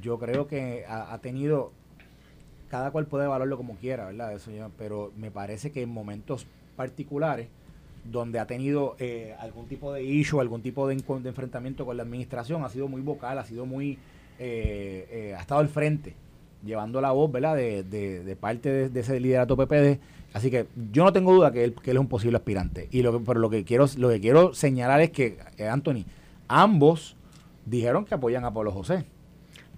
yo 0.00 0.18
creo 0.18 0.46
que 0.46 0.84
ha, 0.88 1.18
tenido 1.18 1.72
cada 2.68 2.90
cual 2.90 3.06
puede 3.06 3.26
valorarlo 3.26 3.56
como 3.56 3.76
quiera, 3.76 4.06
¿verdad? 4.06 4.32
Eso 4.32 4.50
pero 4.76 5.12
me 5.16 5.30
parece 5.30 5.70
que 5.70 5.82
en 5.82 5.90
momentos 5.90 6.46
particulares 6.76 7.48
donde 8.04 8.38
ha 8.38 8.46
tenido 8.46 8.96
eh, 8.98 9.34
algún 9.40 9.66
tipo 9.66 9.92
de 9.92 10.04
issue, 10.04 10.40
algún 10.40 10.62
tipo 10.62 10.86
de, 10.88 10.94
enfrentamiento 10.94 11.86
con 11.86 11.96
la 11.96 12.02
administración, 12.02 12.62
ha 12.64 12.68
sido 12.68 12.88
muy 12.88 13.00
vocal, 13.00 13.38
ha 13.38 13.44
sido 13.44 13.66
muy, 13.66 13.98
eh, 14.38 15.08
eh, 15.10 15.34
ha 15.36 15.40
estado 15.40 15.60
al 15.60 15.68
frente, 15.68 16.14
llevando 16.64 17.00
la 17.00 17.12
voz, 17.12 17.32
¿verdad?, 17.32 17.56
de, 17.56 17.82
de, 17.82 18.36
parte 18.36 18.88
de, 18.88 19.00
ese 19.00 19.18
liderato 19.20 19.56
PPD. 19.56 19.98
Así 20.34 20.50
que 20.50 20.66
yo 20.92 21.04
no 21.04 21.12
tengo 21.12 21.32
duda 21.32 21.52
que 21.52 21.64
él, 21.64 21.74
que 21.74 21.92
él 21.92 21.96
es 21.96 22.00
un 22.00 22.08
posible 22.08 22.36
aspirante. 22.36 22.88
Y 22.90 23.02
lo 23.02 23.12
que, 23.12 23.24
pero 23.24 23.40
lo 23.40 23.50
que 23.50 23.64
quiero, 23.64 23.86
lo 23.96 24.10
que 24.10 24.20
quiero 24.20 24.52
señalar 24.52 25.00
es 25.00 25.10
que, 25.10 25.38
Anthony, 25.70 26.04
ambos 26.48 27.16
dijeron 27.64 28.04
que 28.04 28.14
apoyan 28.14 28.44
a 28.44 28.52
Pablo 28.52 28.72
José. 28.72 29.04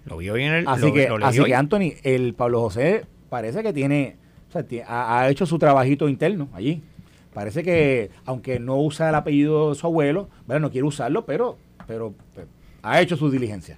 Lo 0.05 0.17
vio 0.17 0.33
bien 0.33 0.53
el 0.53 0.67
Así 0.67 0.91
que, 0.91 1.09
así 1.21 1.43
que 1.43 1.55
Anthony, 1.55 1.93
el 2.03 2.33
Pablo 2.33 2.61
José 2.61 3.05
parece 3.29 3.61
que 3.61 3.73
tiene, 3.73 4.15
o 4.49 4.51
sea, 4.51 4.65
ha 4.87 5.29
hecho 5.29 5.45
su 5.45 5.59
trabajito 5.59 6.09
interno 6.09 6.49
allí. 6.53 6.81
Parece 7.37 7.61
que, 7.61 8.09
aunque 8.25 8.59
no 8.59 8.77
usa 8.77 9.09
el 9.09 9.13
apellido 9.13 9.69
de 9.69 9.75
su 9.75 9.85
abuelo, 9.85 10.27
bueno, 10.47 10.61
no 10.61 10.71
quiere 10.71 10.87
usarlo, 10.87 11.23
pero, 11.23 11.55
pero, 11.85 12.15
ha 12.81 12.99
hecho 12.99 13.15
su 13.15 13.29
diligencia. 13.29 13.77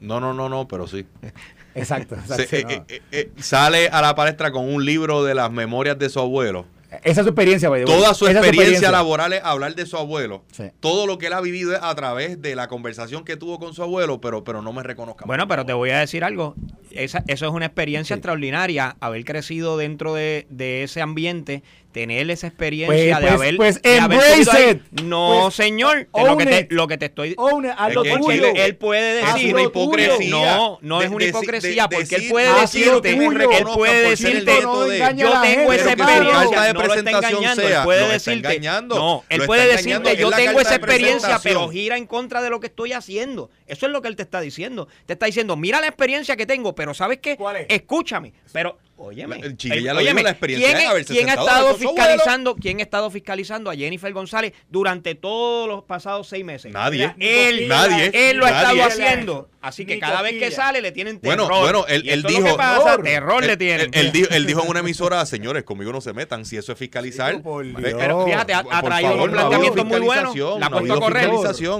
No, 0.00 0.18
no, 0.18 0.34
no, 0.34 0.48
no, 0.48 0.66
pero 0.66 0.88
sí. 0.88 1.06
Exacto. 1.76 2.16
Eh, 2.36 2.82
eh, 2.88 3.02
eh, 3.12 3.30
sale 3.36 3.86
a 3.90 4.02
la 4.02 4.16
palestra 4.16 4.50
con 4.50 4.68
un 4.68 4.84
libro 4.84 5.22
de 5.22 5.36
las 5.36 5.52
memorias 5.52 6.00
de 6.00 6.08
su 6.08 6.18
abuelo. 6.18 6.66
Esa 7.04 7.20
es 7.20 7.24
su 7.26 7.28
experiencia, 7.28 7.70
Toda 7.84 8.12
su 8.12 8.26
experiencia, 8.26 8.90
laboral 8.90 9.32
es 9.32 9.44
hablar 9.44 9.76
de 9.76 9.86
su 9.86 9.96
abuelo. 9.96 10.42
Todo 10.80 11.06
lo 11.06 11.18
que 11.18 11.28
él 11.28 11.32
ha 11.32 11.40
vivido 11.40 11.74
es 11.74 11.80
a 11.80 11.94
través 11.94 12.42
de 12.42 12.56
la 12.56 12.66
conversación 12.66 13.24
que 13.24 13.36
tuvo 13.36 13.60
con 13.60 13.72
su 13.72 13.84
abuelo, 13.84 14.20
pero, 14.20 14.42
pero 14.42 14.62
no 14.62 14.72
me 14.72 14.82
reconozca. 14.82 15.26
Bueno, 15.26 15.46
pero 15.46 15.64
te 15.64 15.74
voy 15.74 15.90
a 15.90 16.00
decir 16.00 16.24
algo. 16.24 16.56
Esa, 16.98 17.24
eso 17.26 17.46
es 17.46 17.52
una 17.52 17.66
experiencia 17.66 18.14
extraordinaria, 18.14 18.96
haber 19.00 19.24
crecido 19.24 19.76
dentro 19.76 20.14
de, 20.14 20.46
de 20.50 20.82
ese 20.82 21.00
ambiente 21.00 21.62
tener 21.96 22.30
esa 22.30 22.48
experiencia 22.48 23.16
pues, 23.18 23.22
de 23.22 23.22
pues, 23.22 23.32
haber. 23.32 23.56
Pues 23.56 23.80
embrace 23.82 24.70
it. 24.70 25.00
No, 25.02 25.44
pues, 25.44 25.54
señor. 25.54 26.06
Lo 26.14 26.36
que, 26.36 26.44
te, 26.44 26.68
lo 26.68 26.86
que 26.86 26.98
te 26.98 27.06
estoy. 27.06 27.28
Él, 27.30 28.44
él, 28.54 28.76
puede 28.76 29.24
decir. 29.24 29.54
una 29.54 29.62
hipocresía. 29.62 30.28
No, 30.30 30.78
no 30.82 31.00
es 31.00 31.08
una 31.08 31.24
hipocresía. 31.24 31.88
porque 31.88 32.16
él 32.16 32.26
puede 32.28 32.60
decirte. 32.60 33.10
Él 33.12 33.66
puede 33.74 34.10
decirte. 34.10 34.60
Yo 35.16 35.40
tengo 35.40 35.72
esa 35.72 35.92
experiencia. 35.92 36.72
No 36.74 36.82
lo 36.82 36.94
está 36.94 37.10
engañando. 37.10 37.62
Él 37.62 37.76
puede 37.84 38.08
decirte. 38.12 38.60
No, 38.88 39.24
él 39.30 39.42
puede 39.46 39.66
decirte. 39.66 40.16
Yo 40.18 40.30
tengo 40.30 40.60
esa 40.60 40.74
experiencia, 40.74 41.40
pero 41.42 41.70
gira 41.70 41.96
en 41.96 42.06
contra 42.06 42.42
de 42.42 42.50
lo 42.50 42.60
que 42.60 42.66
estoy 42.66 42.92
haciendo. 42.92 43.50
Eso 43.66 43.86
es 43.86 43.92
lo 43.92 44.02
que 44.02 44.08
él 44.08 44.16
te 44.16 44.22
está 44.22 44.42
diciendo. 44.42 44.86
Te 45.06 45.14
está 45.14 45.26
diciendo, 45.26 45.56
mira 45.56 45.80
la 45.80 45.86
experiencia 45.86 46.36
que 46.36 46.44
tengo, 46.44 46.74
pero 46.74 46.85
¿sabes 46.94 47.18
qué? 47.18 47.36
Escúchame. 47.68 48.32
Pero 48.52 48.78
Óyeme, 48.98 49.38
el 49.40 49.56
Chile 49.56 49.82
ya 49.82 49.92
lo 49.92 50.00
la 50.00 50.30
experiencia 50.30 50.74
¿quién, 50.74 51.04
¿quién 51.04 51.28
ha 51.28 51.34
estado 51.34 51.74
fiscalizando, 51.76 52.56
¿quién 52.56 52.78
ha 52.80 52.82
estado 52.82 53.10
fiscalizando 53.10 53.70
a 53.70 53.74
Jennifer 53.74 54.10
González 54.12 54.54
durante 54.70 55.14
todos 55.14 55.68
los 55.68 55.84
pasados 55.84 56.28
seis 56.28 56.44
meses? 56.44 56.72
Nadie. 56.72 57.14
él, 57.18 57.68
nadie. 57.68 58.10
Él 58.14 58.38
lo 58.38 58.46
ha 58.46 58.50
estado 58.50 58.82
haciendo. 58.84 59.50
Así 59.66 59.84
que 59.84 59.98
cada 59.98 60.22
vez 60.22 60.34
que 60.34 60.52
sale 60.52 60.80
le 60.80 60.92
tienen 60.92 61.18
terror. 61.18 61.48
Bueno, 61.48 61.60
bueno, 61.60 61.86
él, 61.88 62.08
él 62.08 62.22
dijo. 62.22 62.56
Pasa, 62.56 62.98
terror 62.98 63.44
le 63.44 63.56
tienen. 63.56 63.90
Él, 63.92 64.12
dijo, 64.12 64.28
él 64.30 64.46
dijo 64.46 64.62
en 64.62 64.68
una 64.68 64.80
emisora, 64.86 65.26
señores, 65.26 65.64
conmigo 65.64 65.92
no 65.92 66.00
se 66.00 66.12
metan, 66.12 66.44
si 66.44 66.56
eso 66.56 66.70
es 66.70 66.78
fiscalizar. 66.78 67.42
pero 67.82 68.24
fíjate, 68.24 68.54
ha, 68.54 68.82
traído 68.82 69.14
unos 69.16 69.30
planteamientos 69.30 69.84
muy 69.84 70.00
buenos. 70.00 70.36
La 70.60 70.66
ha 70.66 70.70
puesto 70.70 70.94
a 70.94 71.00
correr. 71.00 71.30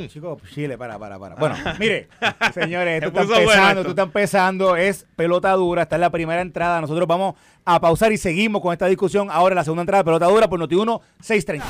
Chicos, 0.08 0.42
Chile, 0.52 0.76
para, 0.76 0.98
para, 0.98 1.18
para. 1.18 1.36
Bueno, 1.36 1.56
mire, 1.78 2.08
señores, 2.52 3.02
tú 3.02 3.08
estás 3.08 3.38
empezando, 3.38 3.84
tú 3.84 3.90
estás 3.90 4.06
empezando, 4.06 4.76
es 4.76 5.06
pelota 5.14 5.52
dura, 5.52 5.82
está 5.82 5.94
en 5.94 6.00
la 6.00 6.10
primera 6.10 6.40
entrada. 6.40 6.80
Nosotros 6.80 7.05
vamos 7.06 7.34
a 7.64 7.80
pausar 7.80 8.12
y 8.12 8.18
seguimos 8.18 8.62
con 8.62 8.72
esta 8.72 8.86
discusión. 8.86 9.28
Ahora 9.30 9.54
la 9.54 9.64
segunda 9.64 9.82
entrada 9.82 10.02
de 10.02 10.04
pelota 10.04 10.26
dura 10.26 10.48
por 10.48 10.60
Noti1 10.60 11.00
630. 11.20 11.66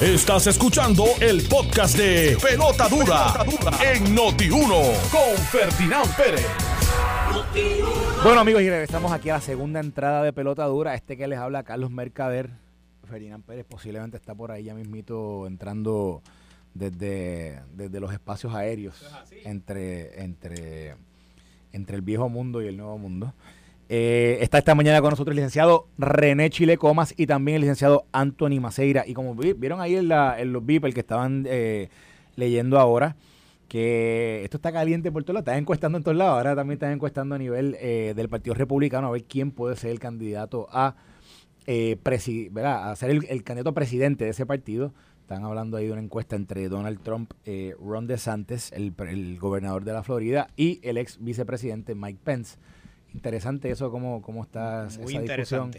Estás 0.00 0.46
escuchando 0.46 1.04
el 1.20 1.46
podcast 1.46 1.96
de 1.96 2.36
Pelota 2.42 2.88
Dura, 2.88 3.34
en 3.92 4.16
Noti1 4.16 5.10
con 5.10 5.36
Ferdinand 5.46 6.16
Pérez. 6.16 6.46
Bueno 8.24 8.40
amigos 8.40 8.62
y 8.62 8.70
regresamos 8.70 9.12
aquí 9.12 9.30
a 9.30 9.34
la 9.34 9.40
segunda 9.40 9.80
entrada 9.80 10.22
de 10.22 10.32
Pelota 10.32 10.64
Dura. 10.64 10.94
Este 10.94 11.16
que 11.16 11.28
les 11.28 11.38
habla 11.38 11.62
Carlos 11.62 11.90
Mercader. 11.90 12.50
Ferdinand 13.08 13.44
Pérez 13.44 13.64
posiblemente 13.68 14.16
está 14.16 14.34
por 14.34 14.50
ahí 14.50 14.64
ya 14.64 14.74
mismito 14.74 15.46
entrando 15.46 16.22
desde, 16.74 17.62
desde 17.72 18.00
los 18.00 18.12
espacios 18.12 18.54
aéreos 18.54 19.04
entre, 19.44 20.22
entre 20.22 20.96
entre 21.72 21.96
el 21.96 22.02
viejo 22.02 22.28
mundo 22.28 22.62
y 22.62 22.66
el 22.66 22.76
nuevo 22.76 22.98
mundo. 22.98 23.34
Eh, 23.88 24.38
está 24.40 24.58
esta 24.58 24.74
mañana 24.74 25.00
con 25.00 25.10
nosotros 25.10 25.32
el 25.32 25.36
licenciado 25.36 25.88
René 25.98 26.48
Chile 26.50 26.78
Comas 26.78 27.12
y 27.16 27.26
también 27.26 27.56
el 27.56 27.62
licenciado 27.62 28.06
Anthony 28.12 28.60
Maceira. 28.60 29.04
Y 29.06 29.14
como 29.14 29.34
vieron 29.34 29.80
ahí 29.80 29.96
en, 29.96 30.08
la, 30.08 30.40
en 30.40 30.52
los 30.52 30.64
VIP, 30.64 30.84
el 30.86 30.94
que 30.94 31.00
estaban 31.00 31.44
eh, 31.48 31.88
leyendo 32.36 32.78
ahora 32.78 33.16
que 33.72 34.42
esto 34.44 34.58
está 34.58 34.70
caliente 34.70 35.10
por 35.10 35.24
todos 35.24 35.32
lados, 35.32 35.46
están 35.48 35.58
encuestando 35.58 35.96
en 35.96 36.04
todos 36.04 36.16
lados, 36.16 36.34
ahora 36.34 36.54
también 36.54 36.74
están 36.74 36.92
encuestando 36.92 37.34
a 37.34 37.38
nivel 37.38 37.74
eh, 37.80 38.12
del 38.14 38.28
Partido 38.28 38.52
Republicano 38.52 39.06
a 39.06 39.10
ver 39.12 39.24
quién 39.24 39.50
puede 39.50 39.76
ser 39.76 39.92
el 39.92 39.98
candidato 39.98 40.68
a, 40.70 40.94
eh, 41.66 41.96
a 42.04 42.96
ser 42.96 43.10
el, 43.10 43.42
candidato 43.44 43.72
presidente 43.72 44.26
de 44.26 44.30
ese 44.32 44.44
partido. 44.44 44.92
Están 45.22 45.44
hablando 45.44 45.76
ahí 45.76 45.86
de 45.86 45.92
una 45.92 46.02
encuesta 46.02 46.36
entre 46.36 46.68
Donald 46.68 47.00
Trump, 47.02 47.32
eh, 47.46 47.74
Ron 47.80 48.06
DeSantis, 48.06 48.70
el, 48.72 48.92
el 49.08 49.38
gobernador 49.38 49.84
de 49.84 49.92
la 49.92 50.02
Florida, 50.02 50.48
y 50.56 50.80
el 50.82 50.98
ex 50.98 51.18
vicepresidente 51.22 51.94
Mike 51.94 52.20
Pence. 52.22 52.58
Interesante 53.14 53.70
eso, 53.70 53.90
cómo, 53.90 54.20
cómo 54.20 54.42
está 54.42 54.88
Muy 55.00 55.14
esa 55.14 55.22
discusión. 55.22 55.70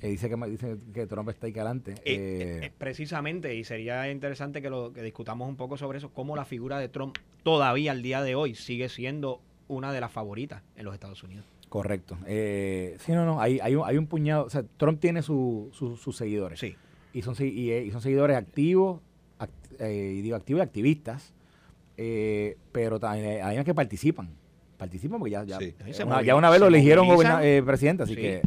Eh, 0.00 0.08
dice, 0.08 0.28
que, 0.28 0.36
dice 0.46 0.76
que 0.92 1.06
Trump 1.06 1.28
está 1.28 1.46
ahí 1.46 1.52
adelante. 1.52 1.94
Eh, 2.04 2.60
eh, 2.64 2.72
precisamente, 2.76 3.54
y 3.54 3.64
sería 3.64 4.10
interesante 4.10 4.62
que 4.62 4.70
lo 4.70 4.92
que 4.92 5.02
discutamos 5.02 5.48
un 5.48 5.56
poco 5.56 5.76
sobre 5.76 5.98
eso, 5.98 6.10
cómo 6.10 6.36
la 6.36 6.44
figura 6.44 6.78
de 6.78 6.88
Trump 6.88 7.16
todavía 7.42 7.92
al 7.92 8.02
día 8.02 8.22
de 8.22 8.34
hoy 8.34 8.54
sigue 8.54 8.88
siendo 8.88 9.40
una 9.66 9.92
de 9.92 10.00
las 10.00 10.12
favoritas 10.12 10.62
en 10.76 10.84
los 10.84 10.94
Estados 10.94 11.22
Unidos. 11.22 11.46
Correcto. 11.68 12.16
sí, 12.26 13.12
no, 13.12 13.26
no, 13.26 13.40
hay, 13.40 13.58
hay, 13.60 13.74
un, 13.74 13.86
hay 13.86 13.96
un 13.96 14.06
puñado, 14.06 14.44
o 14.44 14.50
sea, 14.50 14.64
Trump 14.76 15.00
tiene 15.00 15.22
sus 15.22 16.16
seguidores. 16.16 16.60
Sí. 16.60 16.76
Y 17.12 17.22
son, 17.22 17.34
y, 17.38 17.90
son 17.90 18.00
seguidores 18.00 18.36
activos, 18.36 19.00
y 19.80 20.20
digo 20.20 20.36
activos 20.36 20.60
y 20.60 20.62
activistas, 20.62 21.32
pero 22.72 23.00
también 23.00 23.44
hay 23.44 23.54
unos 23.54 23.64
que 23.64 23.74
participan. 23.74 24.28
Participan 24.76 25.18
porque 25.18 25.32
ya, 25.32 25.44
ya, 25.44 25.58
una, 26.06 26.22
ya 26.22 26.36
una, 26.36 26.50
vez 26.50 26.60
lo 26.60 26.68
eligieron 26.68 27.08
presidente, 27.64 28.04
así 28.04 28.14
que 28.14 28.42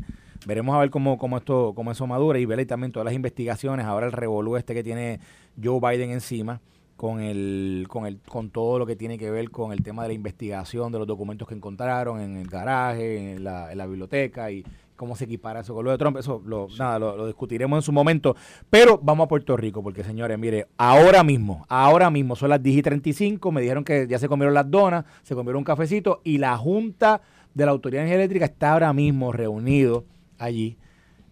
veremos 0.45 0.75
a 0.75 0.79
ver 0.79 0.89
cómo, 0.89 1.17
cómo 1.17 1.37
esto 1.37 1.73
cómo 1.75 1.91
eso 1.91 2.07
madura 2.07 2.39
y 2.39 2.45
ver 2.45 2.65
también 2.65 2.91
todas 2.91 3.05
las 3.05 3.13
investigaciones 3.13 3.85
ahora 3.85 4.07
el 4.07 4.11
revolú 4.11 4.57
este 4.57 4.73
que 4.73 4.83
tiene 4.83 5.19
Joe 5.61 5.79
Biden 5.79 6.11
encima 6.11 6.61
con 6.97 7.21
el 7.21 7.85
con 7.89 8.05
el 8.05 8.19
con 8.19 8.49
todo 8.49 8.79
lo 8.79 8.85
que 8.85 8.95
tiene 8.95 9.17
que 9.17 9.29
ver 9.31 9.49
con 9.49 9.71
el 9.71 9.83
tema 9.83 10.03
de 10.03 10.09
la 10.09 10.13
investigación 10.13 10.91
de 10.91 10.99
los 10.99 11.07
documentos 11.07 11.47
que 11.47 11.55
encontraron 11.55 12.19
en 12.21 12.37
el 12.37 12.47
garaje 12.47 13.33
en 13.33 13.43
la, 13.43 13.71
en 13.71 13.77
la 13.77 13.85
biblioteca 13.85 14.51
y 14.51 14.63
cómo 15.01 15.15
se 15.15 15.25
equipara 15.25 15.61
eso 15.61 15.73
con 15.73 15.83
lo 15.83 15.89
de 15.89 15.97
Trump 15.97 16.17
eso 16.17 16.43
lo, 16.45 16.67
nada 16.77 16.99
lo, 16.99 17.25
discutiremos 17.25 17.75
en 17.79 17.81
su 17.81 17.91
momento. 17.91 18.35
Pero 18.69 18.99
vamos 19.01 19.25
a 19.25 19.27
Puerto 19.27 19.57
Rico 19.57 19.81
porque 19.81 20.03
señores 20.03 20.37
mire 20.37 20.67
ahora 20.77 21.23
mismo 21.23 21.65
ahora 21.69 22.11
mismo 22.11 22.35
son 22.35 22.49
las 22.49 22.61
10 22.61 22.77
y 22.77 22.81
35 22.83 23.51
me 23.51 23.61
dijeron 23.61 23.83
que 23.83 24.05
ya 24.07 24.19
se 24.19 24.27
comieron 24.27 24.53
las 24.53 24.69
donas 24.69 25.05
se 25.23 25.33
comieron 25.33 25.57
un 25.57 25.63
cafecito 25.63 26.21
y 26.23 26.37
la 26.37 26.55
junta 26.55 27.21
de 27.55 27.65
la 27.65 27.71
autoridad 27.71 28.05
eléctrica 28.07 28.45
está 28.45 28.73
ahora 28.73 28.93
mismo 28.93 29.31
reunido 29.31 30.05
allí, 30.37 30.77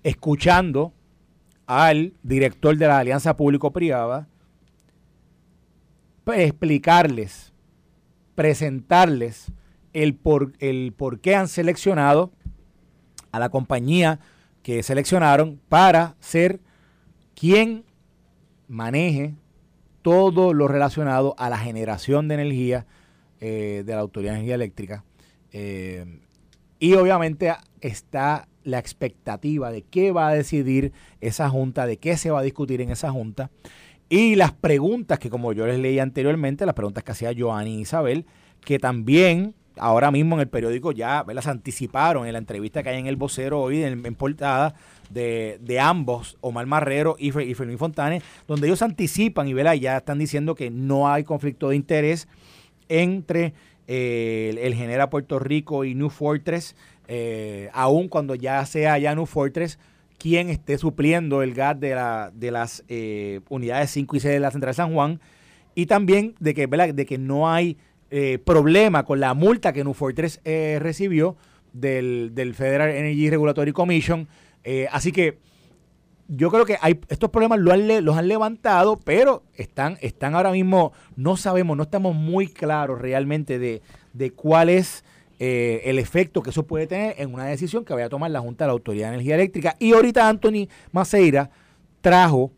escuchando 0.02 0.92
al 1.68 2.14
director 2.24 2.76
de 2.76 2.88
la 2.88 2.98
Alianza 2.98 3.38
Público-Privada 3.38 4.28
pues, 6.24 6.40
explicarles, 6.40 7.54
presentarles 8.34 9.52
el 9.94 10.16
por, 10.16 10.54
el 10.58 10.92
por 10.98 11.20
qué 11.20 11.36
han 11.36 11.48
seleccionado 11.48 12.32
a 13.32 13.40
la 13.40 13.50
compañía 13.50 14.20
que 14.64 14.84
seleccionaron 14.84 15.60
para 15.70 16.16
ser 16.20 16.60
quien 17.34 17.86
maneje 18.68 19.36
todo 20.02 20.54
lo 20.54 20.68
relacionado 20.68 21.36
a 21.38 21.50
la 21.50 21.58
generación 21.58 22.28
de 22.28 22.36
energía 22.36 22.86
eh, 23.40 23.84
de 23.86 23.94
la 23.94 24.02
Autoridad 24.02 24.34
de 24.34 24.38
Energía 24.40 24.56
Eléctrica. 24.56 25.04
Eh, 25.52 26.20
y 26.80 26.94
obviamente 26.94 27.54
está 27.82 28.48
la 28.64 28.80
expectativa 28.80 29.72
de 29.72 29.82
qué 29.82 30.12
va 30.12 30.28
a 30.28 30.34
decidir 30.34 30.94
esa 31.22 31.50
junta, 31.50 31.86
de 31.86 31.98
qué 31.98 32.18
se 32.18 32.32
va 32.32 32.40
a 32.40 32.44
discutir 32.44 32.82
en 32.82 32.92
esa 32.92 33.12
junta. 33.12 33.50
Y 34.10 34.36
las 34.36 34.54
preguntas 34.54 35.20
que, 35.20 35.30
como 35.30 35.54
yo 35.54 35.68
les 35.68 35.80
leí 35.80 36.00
anteriormente, 36.00 36.66
las 36.66 36.76
preguntas 36.76 37.04
que 37.04 37.12
hacía 37.12 37.34
Joanny 37.38 37.78
y 37.78 37.82
Isabel, 37.82 38.26
que 38.62 38.80
también 38.80 39.56
ahora 39.80 40.12
mismo 40.12 40.36
en 40.36 40.42
el 40.42 40.48
periódico 40.48 40.92
ya 40.92 41.26
las 41.28 41.48
anticiparon 41.48 42.26
en 42.28 42.34
la 42.34 42.40
entrevista 42.40 42.84
que 42.84 42.90
hay 42.90 43.00
en 43.00 43.08
el 43.08 43.16
vocero 43.16 43.62
hoy 43.62 43.84
en, 43.84 44.02
portada 44.16 44.76
de, 45.10 45.80
ambos, 45.82 46.38
Omar 46.42 46.66
Marrero 46.66 47.16
y, 47.18 47.28
y 47.28 47.54
Fermín 47.54 47.78
Fontanes, 47.78 48.24
donde 48.48 48.68
ellos 48.68 48.82
anticipan 48.82 49.48
y 49.48 49.80
ya 49.80 49.98
están 49.98 50.20
diciendo 50.20 50.56
que 50.56 50.70
no 50.70 51.12
hay 51.12 51.24
conflicto 51.24 51.70
de 51.70 51.76
interés 51.76 52.28
entre 52.88 53.54
eh, 53.88 54.56
el, 54.62 54.76
Genera 54.76 55.10
Puerto 55.10 55.40
Rico 55.40 55.84
y 55.84 55.96
New 55.96 56.10
Fortress 56.10 56.76
eh, 57.08 57.70
aun 57.74 58.08
cuando 58.08 58.36
ya 58.36 58.64
sea 58.68 58.98
ya 59.00 59.16
New 59.16 59.26
Fortress 59.26 59.80
quien 60.20 60.50
esté 60.50 60.78
supliendo 60.78 61.42
el 61.42 61.56
gas 61.56 61.80
de, 61.80 61.96
la, 61.96 62.32
de 62.36 62.52
las 62.52 62.84
eh, 62.88 63.40
unidades 63.50 63.90
5 63.92 64.16
y 64.16 64.20
6 64.20 64.34
de 64.34 64.40
la 64.40 64.52
Central 64.52 64.72
de 64.72 64.76
San 64.76 64.94
Juan, 64.94 65.20
y 65.74 65.86
también 65.88 66.36
de 66.40 66.54
que, 66.54 66.68
de 66.68 67.06
que 67.06 67.18
no 67.18 67.50
hay 67.50 67.78
eh, 68.12 68.40
problema 68.44 69.04
con 69.06 69.20
la 69.20 69.34
multa 69.34 69.74
que 69.74 69.84
New 69.84 69.94
Fortress 69.94 70.42
recibió 70.44 71.38
del, 71.74 72.54
Federal 72.56 72.90
Energy 72.90 73.30
Regulatory 73.30 73.72
Commission. 73.72 74.28
así 74.92 75.12
que 75.12 75.38
yo 76.28 76.52
creo 76.52 76.66
que 76.66 76.78
hay, 76.82 77.00
estos 77.10 77.32
problemas 77.32 77.60
lo 77.60 77.76
los 78.02 78.18
han 78.18 78.28
levantado, 78.28 78.98
pero 78.98 79.44
están, 79.56 79.98
están 80.02 80.36
ahora 80.36 80.52
mismo, 80.52 80.94
no 81.16 81.38
sabemos, 81.38 81.76
no 81.76 81.84
estamos 81.84 82.16
muy 82.16 82.48
claros 82.48 83.00
realmente 83.00 83.58
de, 83.58 83.82
de 84.14 84.32
cuál 84.32 84.70
es 84.70 85.04
eh, 85.42 85.84
el 85.86 86.00
efecto 86.00 86.44
que 86.44 86.50
eso 86.50 86.68
puede 86.68 86.86
tener 86.86 87.16
en 87.18 87.34
una 87.34 87.46
decisión 87.46 87.86
que 87.86 87.94
vaya 87.94 88.08
a 88.08 88.10
tomar 88.10 88.30
la 88.30 88.42
Junta 88.42 88.66
de 88.66 88.68
la 88.68 88.74
Autoridad 88.74 89.08
de 89.08 89.14
Energía 89.16 89.36
Eléctrica. 89.36 89.76
Y 89.80 89.94
ahorita 89.94 90.28
Anthony 90.28 90.68
Maceira 90.92 91.50
trajo, 92.02 92.52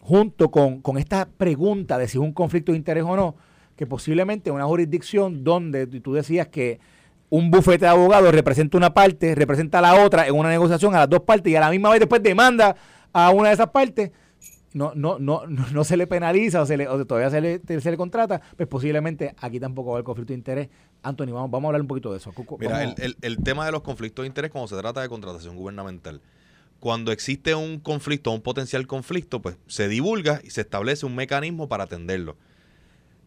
junto 0.00 0.48
con, 0.50 0.80
esta 0.96 1.28
pregunta 1.28 1.98
de 1.98 2.06
si 2.06 2.18
es 2.18 2.22
un 2.22 2.32
conflicto 2.32 2.70
de 2.70 2.78
interés 2.78 3.02
o 3.04 3.16
no, 3.16 3.34
que 3.80 3.86
posiblemente 3.86 4.50
una 4.50 4.66
jurisdicción 4.66 5.42
donde 5.42 5.86
tú 5.86 6.12
decías 6.12 6.48
que 6.48 6.80
un 7.30 7.50
bufete 7.50 7.86
de 7.86 7.90
abogados 7.90 8.30
representa 8.30 8.76
una 8.76 8.92
parte, 8.92 9.34
representa 9.34 9.78
a 9.78 9.80
la 9.80 10.04
otra 10.04 10.26
en 10.26 10.34
una 10.34 10.50
negociación 10.50 10.94
a 10.94 10.98
las 10.98 11.08
dos 11.08 11.20
partes 11.20 11.50
y 11.50 11.56
a 11.56 11.60
la 11.60 11.70
misma 11.70 11.88
vez 11.88 12.00
después 12.00 12.22
demanda 12.22 12.76
a 13.10 13.30
una 13.30 13.48
de 13.48 13.54
esas 13.54 13.70
partes, 13.70 14.10
no, 14.74 14.92
no, 14.94 15.18
no, 15.18 15.46
no, 15.46 15.84
se 15.84 15.96
le 15.96 16.06
penaliza 16.06 16.60
o, 16.60 16.66
se 16.66 16.76
le, 16.76 16.88
o 16.88 17.06
todavía 17.06 17.30
se 17.30 17.40
le, 17.40 17.80
se 17.80 17.90
le 17.90 17.96
contrata, 17.96 18.42
pues 18.54 18.68
posiblemente 18.68 19.34
aquí 19.38 19.58
tampoco 19.58 19.88
va 19.88 19.94
a 19.94 19.96
haber 19.96 20.04
conflicto 20.04 20.34
de 20.34 20.38
interés. 20.38 20.68
Anthony, 21.02 21.32
vamos, 21.32 21.50
vamos 21.50 21.64
a 21.64 21.68
hablar 21.68 21.80
un 21.80 21.88
poquito 21.88 22.12
de 22.12 22.18
eso. 22.18 22.34
Mira, 22.58 22.82
el, 22.84 23.16
el, 23.22 23.42
tema 23.42 23.64
de 23.64 23.72
los 23.72 23.80
conflictos 23.80 24.24
de 24.24 24.26
interés 24.26 24.50
cuando 24.50 24.68
se 24.68 24.76
trata 24.76 25.00
de 25.00 25.08
contratación 25.08 25.56
gubernamental. 25.56 26.20
Cuando 26.80 27.12
existe 27.12 27.54
un 27.54 27.80
conflicto, 27.80 28.30
un 28.30 28.42
potencial 28.42 28.86
conflicto, 28.86 29.40
pues 29.40 29.56
se 29.68 29.88
divulga 29.88 30.42
y 30.44 30.50
se 30.50 30.60
establece 30.60 31.06
un 31.06 31.14
mecanismo 31.14 31.66
para 31.66 31.84
atenderlo. 31.84 32.36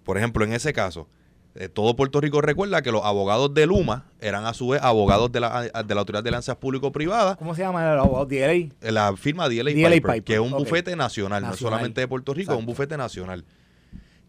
Por 0.03 0.17
ejemplo, 0.17 0.43
en 0.43 0.53
ese 0.53 0.73
caso, 0.73 1.07
eh, 1.55 1.69
todo 1.69 1.95
Puerto 1.95 2.19
Rico 2.19 2.41
recuerda 2.41 2.81
que 2.81 2.91
los 2.91 3.03
abogados 3.05 3.53
de 3.53 3.67
Luma 3.67 4.05
eran 4.19 4.45
a 4.45 4.53
su 4.53 4.69
vez 4.69 4.81
abogados 4.81 5.31
de 5.31 5.39
la, 5.39 5.63
de 5.63 5.95
la 5.95 6.01
Autoridad 6.01 6.23
de 6.23 6.29
Alianzas 6.29 6.55
Público-Privadas. 6.55 7.37
¿Cómo 7.37 7.53
se 7.53 7.61
llama 7.61 7.83
el 7.93 7.99
abogado? 7.99 8.25
DLA. 8.25 8.69
La 8.91 9.15
firma 9.15 9.47
DLA, 9.47 9.71
Piper, 9.89 10.23
que 10.23 10.33
es 10.33 10.39
un 10.39 10.51
bufete 10.51 10.95
nacional, 10.95 11.43
no 11.43 11.55
solamente 11.55 12.01
de 12.01 12.07
Puerto 12.07 12.33
Rico, 12.33 12.53
es 12.53 12.59
un 12.59 12.65
bufete 12.65 12.97
nacional. 12.97 13.45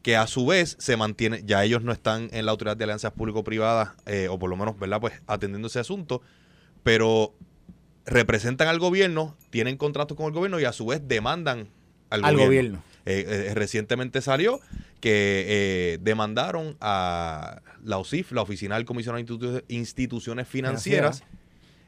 Que 0.03 0.17
a 0.17 0.27
su 0.27 0.45
vez 0.45 0.77
se 0.79 0.99
mantiene, 0.99 1.43
ya 1.47 1.65
ellos 1.65 1.83
no 1.83 1.91
están 1.91 2.29
en 2.33 2.45
la 2.45 2.53
Autoridad 2.53 2.77
de 2.77 2.85
Alianzas 2.85 3.13
Público-Privadas, 3.13 3.93
eh, 4.05 4.29
o 4.31 4.39
por 4.39 4.51
lo 4.51 4.57
menos, 4.57 4.79
¿verdad? 4.79 5.01
Pues 5.01 5.15
atendiendo 5.27 5.69
ese 5.69 5.79
asunto, 5.79 6.21
pero 6.83 7.33
representan 8.05 8.69
al 8.69 8.79
gobierno, 8.79 9.35
tienen 9.49 9.79
contratos 9.79 10.15
con 10.15 10.27
el 10.27 10.33
gobierno 10.33 10.61
y 10.61 10.65
a 10.67 10.73
su 10.73 10.85
vez 10.85 11.01
demandan 11.09 11.69
al, 12.11 12.37
gobierno. 12.37 12.83
Eh, 13.07 13.53
recientemente 13.55 14.23
salió 14.23 14.61
que 15.01 15.45
eh, 15.47 15.99
demandaron 16.01 16.77
a 16.81 17.61
la 17.83 17.99
OSIF, 17.99 18.33
la 18.33 18.41
Oficina 18.43 18.77
del 18.77 18.87
Comisionado 18.87 19.23
de 19.37 19.65
Instituciones 19.69 20.49
Financieras, 20.49 21.23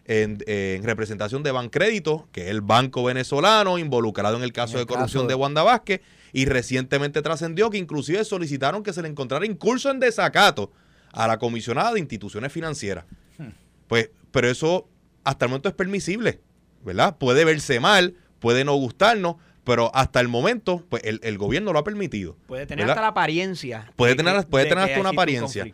en, 0.05 0.39
representación 0.85 1.43
de 1.43 1.51
Bancrédito, 1.53 2.29
que 2.33 2.45
es 2.45 2.51
el 2.51 2.61
banco 2.61 3.03
venezolano 3.03 3.79
involucrado 3.79 4.37
en 4.37 4.43
el 4.43 4.53
caso 4.53 4.79
de 4.79 4.87
corrupción 4.87 5.27
de 5.27 5.35
Wanda 5.35 5.63
Vázquez, 5.63 6.03
y 6.33 6.45
recientemente 6.45 7.23
trascendió 7.23 7.71
que 7.71 7.79
inclusive 7.79 8.25
solicitaron 8.25 8.83
que 8.83 8.93
se 8.93 9.03
le 9.03 9.09
encontrara 9.09 9.47
incurso 9.47 9.91
en 9.91 9.99
desacato 9.99 10.71
a 11.13 11.27
la 11.27 11.39
comisionada 11.39 11.95
de 11.95 12.01
instituciones 12.01 12.53
financieras. 12.53 13.07
Hmm. 13.39 13.49
Pues, 13.89 14.11
pero 14.31 14.49
eso 14.49 14.87
hasta 15.25 15.47
el 15.47 15.51
momento 15.51 15.71
es 15.71 15.75
permisible, 15.75 16.41
¿verdad? 16.85 17.17
Puede 17.17 17.45
verse 17.45 17.81
mal, 17.81 18.15
puede 18.39 18.65
no 18.65 18.75
gustarnos, 18.75 19.37
pero 19.67 19.91
hasta 19.97 20.21
el 20.21 20.29
momento, 20.29 20.85
pues 20.89 21.03
el, 21.05 21.39
gobierno 21.39 21.73
lo 21.73 21.81
ha 21.81 21.85
permitido. 21.85 22.37
Puede 22.47 22.67
tener 22.67 22.89
hasta 22.89 23.01
la 23.01 23.09
apariencia. 23.09 23.93
Puede 23.97 24.15
tener, 24.15 24.47
puede 24.47 24.67
tener 24.67 24.85
hasta 24.85 25.01
una 25.01 25.09
apariencia. 25.09 25.67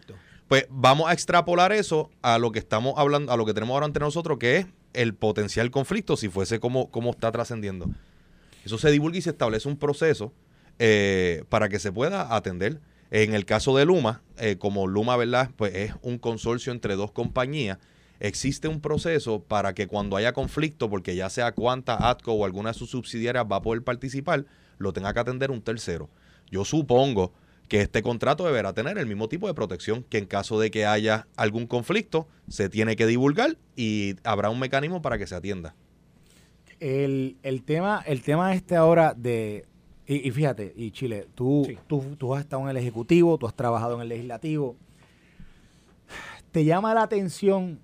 Pues 0.49 0.67
vamos 0.71 1.11
a 1.11 1.13
extrapolar 1.13 1.73
eso 1.73 2.11
a 2.23 2.39
lo 2.39 2.53
que 2.53 2.59
estamos 2.59 2.95
hablando, 2.97 3.31
a 3.31 3.37
lo 3.37 3.45
que 3.45 3.53
tenemos 3.53 3.75
ahora 3.75 3.85
entre 3.85 4.03
nosotros, 4.03 4.39
que 4.39 4.57
es 4.57 4.67
el 4.95 5.13
potencial 5.13 5.71
conflicto, 5.71 6.17
si 6.17 6.31
fuese 6.31 6.59
como, 6.59 6.91
como 6.91 7.11
está 7.11 7.31
trascendiendo. 7.33 7.91
Eso 8.65 8.79
se 8.79 8.91
divulga 8.91 9.19
y 9.19 9.23
se 9.23 9.31
establece 9.31 9.69
un 9.69 9.77
proceso 9.77 10.33
eh, 10.79 11.45
para 11.51 11.69
que 11.69 11.79
se 11.79 11.93
pueda 11.93 12.35
atender. 12.35 12.81
En 13.11 13.35
el 13.35 13.45
caso 13.45 13.77
de 13.77 13.85
Luma, 13.85 14.23
eh, 14.39 14.57
como 14.59 14.87
Luma, 14.87 15.19
¿verdad? 15.19 15.51
Pues 15.55 15.75
es 15.75 15.93
un 16.01 16.17
consorcio 16.17 16.73
entre 16.73 16.97
dos 16.97 17.13
compañías 17.13 17.77
existe 18.23 18.69
un 18.69 18.81
proceso 18.81 19.43
para 19.43 19.75
que 19.75 19.89
cuando 19.89 20.17
haya 20.17 20.33
conflicto, 20.33 20.89
porque 20.89 21.17
ya 21.17 21.29
sea 21.29 21.53
Cuanta, 21.53 22.09
ATCO 22.09 22.33
o 22.33 22.45
alguna 22.45 22.71
de 22.71 22.79
sus 22.79 22.91
subsidiarias 22.91 23.45
va 23.51 23.57
a 23.57 23.63
poder 23.63 23.83
participar, 23.83 24.47
lo 24.79 24.93
tenga 24.93 25.13
que 25.13 25.21
atender 25.21 25.51
un 25.51 25.61
tercero. 25.61 26.09
Yo 26.49 26.65
supongo 26.65 27.33
que 27.69 27.81
este 27.81 28.01
contrato 28.01 28.45
deberá 28.45 28.73
tener 28.75 28.97
el 28.97 29.07
mismo 29.07 29.29
tipo 29.29 29.49
de 29.49 29.55
protección 29.55 30.05
que 30.05 30.19
en 30.19 30.27
caso 30.27 30.61
de 30.61 30.71
que 30.71 30.87
haya 30.87 31.27
algún 31.37 31.67
conflicto 31.67 32.29
se 32.49 32.69
tiene 32.69 32.95
que 32.95 33.07
divulgar 33.07 33.59
y 33.75 34.15
habrá 34.23 34.51
un 34.51 34.61
mecanismo 34.61 35.03
para 35.03 35.19
que 35.19 35.27
se 35.27 35.35
atienda. 35.35 35.75
El, 36.79 37.37
tema, 37.65 38.05
el 38.07 38.23
tema 38.23 38.55
este 38.55 38.77
ahora 38.77 39.15
de, 39.15 39.65
y, 40.07 40.31
fíjate, 40.31 40.73
y 40.77 40.93
Chile, 40.93 41.27
tú, 41.35 41.67
tú, 41.89 42.15
tú 42.17 42.35
has 42.35 42.43
estado 42.43 42.63
en 42.63 42.69
el 42.69 42.77
Ejecutivo, 42.77 43.37
tú 43.37 43.49
has 43.49 43.55
trabajado 43.55 43.97
en 43.97 44.03
el 44.03 44.09
Legislativo, 44.09 44.77
¿te 46.53 46.65
llama 46.65 46.95
la 46.95 47.03
atención, 47.03 47.81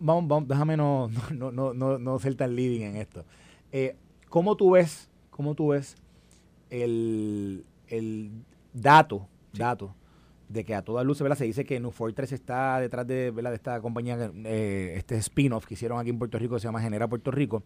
vamos, 0.00 0.26
vamos, 0.26 0.48
déjame 0.48 0.76
no, 0.76 1.10
no, 1.32 1.52
no, 1.52 1.74
no, 1.74 1.98
no 1.98 2.18
ser 2.18 2.34
tan 2.34 2.56
leading 2.56 2.82
en 2.82 2.96
esto, 2.96 3.24
eh, 3.70 3.94
¿cómo 4.28 4.56
tú 4.56 4.72
ves, 4.72 5.08
cómo 5.30 5.54
tú 5.54 5.68
ves 5.68 5.96
el, 6.70 7.64
el 7.88 8.30
dato, 8.72 9.28
dato 9.52 9.94
de 10.48 10.64
que 10.64 10.74
a 10.74 10.82
todas 10.82 11.06
luces 11.06 11.38
se 11.38 11.44
dice 11.44 11.64
que 11.64 11.78
Nu 11.78 11.92
Fortress 11.92 12.32
está 12.32 12.80
detrás 12.80 13.06
de, 13.06 13.30
de 13.30 13.54
esta 13.54 13.80
compañía, 13.80 14.32
eh, 14.44 14.94
este 14.96 15.16
spin-off 15.18 15.64
que 15.64 15.74
hicieron 15.74 16.00
aquí 16.00 16.10
en 16.10 16.18
Puerto 16.18 16.38
Rico 16.38 16.54
que 16.54 16.60
se 16.60 16.66
llama 16.66 16.80
Genera 16.80 17.06
Puerto 17.06 17.30
Rico. 17.30 17.62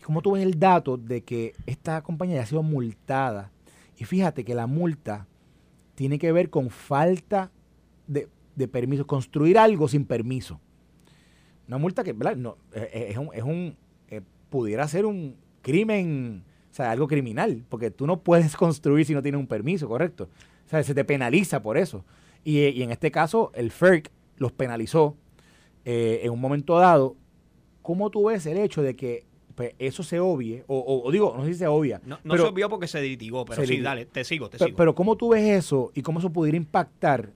Y 0.00 0.02
como 0.02 0.22
tú 0.22 0.32
ves 0.32 0.42
el 0.42 0.58
dato 0.58 0.96
de 0.96 1.22
que 1.22 1.54
esta 1.66 2.00
compañía 2.02 2.36
ya 2.36 2.42
ha 2.42 2.46
sido 2.46 2.62
multada, 2.62 3.50
y 3.98 4.04
fíjate 4.04 4.44
que 4.44 4.54
la 4.54 4.66
multa 4.66 5.26
tiene 5.96 6.18
que 6.18 6.32
ver 6.32 6.48
con 6.48 6.70
falta 6.70 7.50
de, 8.06 8.28
de 8.58 8.68
permiso, 8.68 9.06
construir 9.06 9.58
algo 9.58 9.88
sin 9.88 10.04
permiso. 10.04 10.60
Una 11.66 11.78
multa 11.78 12.04
que 12.04 12.12
¿verdad? 12.12 12.36
No, 12.36 12.58
eh, 12.74 12.90
eh, 12.92 13.06
es 13.10 13.16
un, 13.16 13.30
es 13.32 13.42
un 13.42 13.76
pudiera 14.50 14.88
ser 14.88 15.04
un 15.04 15.36
crimen 15.62 16.44
sea, 16.82 16.90
algo 16.90 17.08
criminal, 17.08 17.64
porque 17.68 17.90
tú 17.90 18.06
no 18.06 18.20
puedes 18.20 18.56
construir 18.56 19.04
si 19.06 19.14
no 19.14 19.22
tienes 19.22 19.38
un 19.38 19.46
permiso, 19.46 19.88
¿correcto? 19.88 20.28
O 20.66 20.68
sea, 20.68 20.82
se 20.82 20.94
te 20.94 21.04
penaliza 21.04 21.62
por 21.62 21.78
eso. 21.78 22.04
Y, 22.44 22.82
en 22.82 22.90
este 22.90 23.10
caso, 23.10 23.50
el 23.54 23.70
FERC 23.70 24.10
los 24.36 24.52
penalizó 24.52 25.16
eh, 25.84 26.20
en 26.22 26.30
un 26.30 26.40
momento 26.40 26.78
dado. 26.78 27.16
¿Cómo 27.82 28.10
tú 28.10 28.26
ves 28.26 28.46
el 28.46 28.58
hecho 28.58 28.82
de 28.82 28.94
que 28.94 29.24
pues, 29.54 29.74
eso 29.78 30.02
se 30.02 30.20
obvie? 30.20 30.64
O, 30.66 31.08
digo, 31.10 31.34
no 31.36 31.44
sé 31.44 31.52
si 31.52 31.58
se 31.58 31.66
obvia. 31.66 32.00
No, 32.04 32.36
se 32.36 32.42
obvió 32.42 32.68
porque 32.68 32.86
se 32.86 33.02
litigó, 33.02 33.44
pero 33.44 33.66
sí, 33.66 33.80
dale, 33.80 34.06
te 34.06 34.24
sigo, 34.24 34.48
te 34.48 34.58
pero, 34.58 34.68
sigo. 34.68 34.76
Pero 34.76 34.94
¿cómo 34.94 35.16
tú 35.16 35.30
ves 35.30 35.64
eso 35.64 35.90
y 35.94 36.02
cómo 36.02 36.20
eso 36.20 36.30
pudiera 36.30 36.56
impactar 36.56 37.32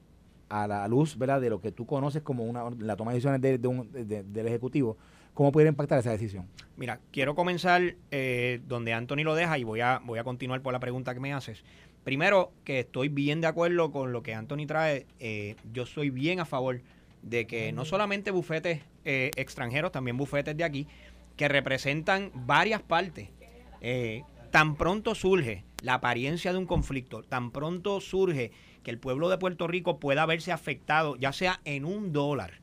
a 0.60 0.66
la 0.66 0.86
luz, 0.88 1.16
¿verdad? 1.16 1.40
De 1.40 1.50
lo 1.50 1.60
que 1.60 1.72
tú 1.72 1.86
conoces 1.86 2.22
como 2.22 2.44
una, 2.44 2.64
la 2.78 2.96
toma 2.96 3.12
de 3.12 3.16
decisiones 3.16 3.40
del 3.40 4.46
Ejecutivo 4.46 4.96
¿Cómo 5.34 5.50
pudiera 5.50 5.70
impactar 5.70 5.98
esa 5.98 6.10
decisión? 6.10 6.46
Mira, 6.76 7.00
quiero 7.10 7.34
comenzar 7.34 7.94
eh, 8.10 8.60
donde 8.66 8.92
Anthony 8.92 9.24
lo 9.24 9.34
deja 9.34 9.56
y 9.56 9.64
voy 9.64 9.80
a, 9.80 10.00
voy 10.04 10.18
a 10.18 10.24
continuar 10.24 10.60
por 10.60 10.72
la 10.72 10.80
pregunta 10.80 11.14
que 11.14 11.20
me 11.20 11.32
haces. 11.32 11.64
Primero, 12.04 12.52
que 12.64 12.80
estoy 12.80 13.08
bien 13.08 13.40
de 13.40 13.46
acuerdo 13.46 13.92
con 13.92 14.12
lo 14.12 14.22
que 14.22 14.34
Anthony 14.34 14.66
trae. 14.66 15.06
Eh, 15.20 15.56
yo 15.72 15.86
soy 15.86 16.10
bien 16.10 16.40
a 16.40 16.44
favor 16.44 16.82
de 17.22 17.46
que 17.46 17.72
no 17.72 17.84
solamente 17.84 18.30
bufetes 18.30 18.80
eh, 19.04 19.30
extranjeros, 19.36 19.92
también 19.92 20.16
bufetes 20.16 20.56
de 20.56 20.64
aquí, 20.64 20.86
que 21.36 21.48
representan 21.48 22.30
varias 22.34 22.82
partes. 22.82 23.28
tan 24.50 24.76
pronto 24.76 25.14
surge 25.14 25.64
la 25.82 25.94
apariencia 25.94 26.52
de 26.52 26.58
un 26.58 26.66
conflicto, 26.66 27.22
tan 27.22 27.52
pronto 27.52 28.00
surge 28.00 28.52
que 28.82 28.90
el 28.90 28.98
pueblo 28.98 29.28
de 29.28 29.38
Puerto 29.38 29.66
Rico 29.66 29.98
pueda 29.98 30.26
verse 30.26 30.52
afectado, 30.52 31.16
ya 31.16 31.32
sea 31.32 31.60
en 31.64 31.84
un 31.84 32.12
dólar, 32.12 32.60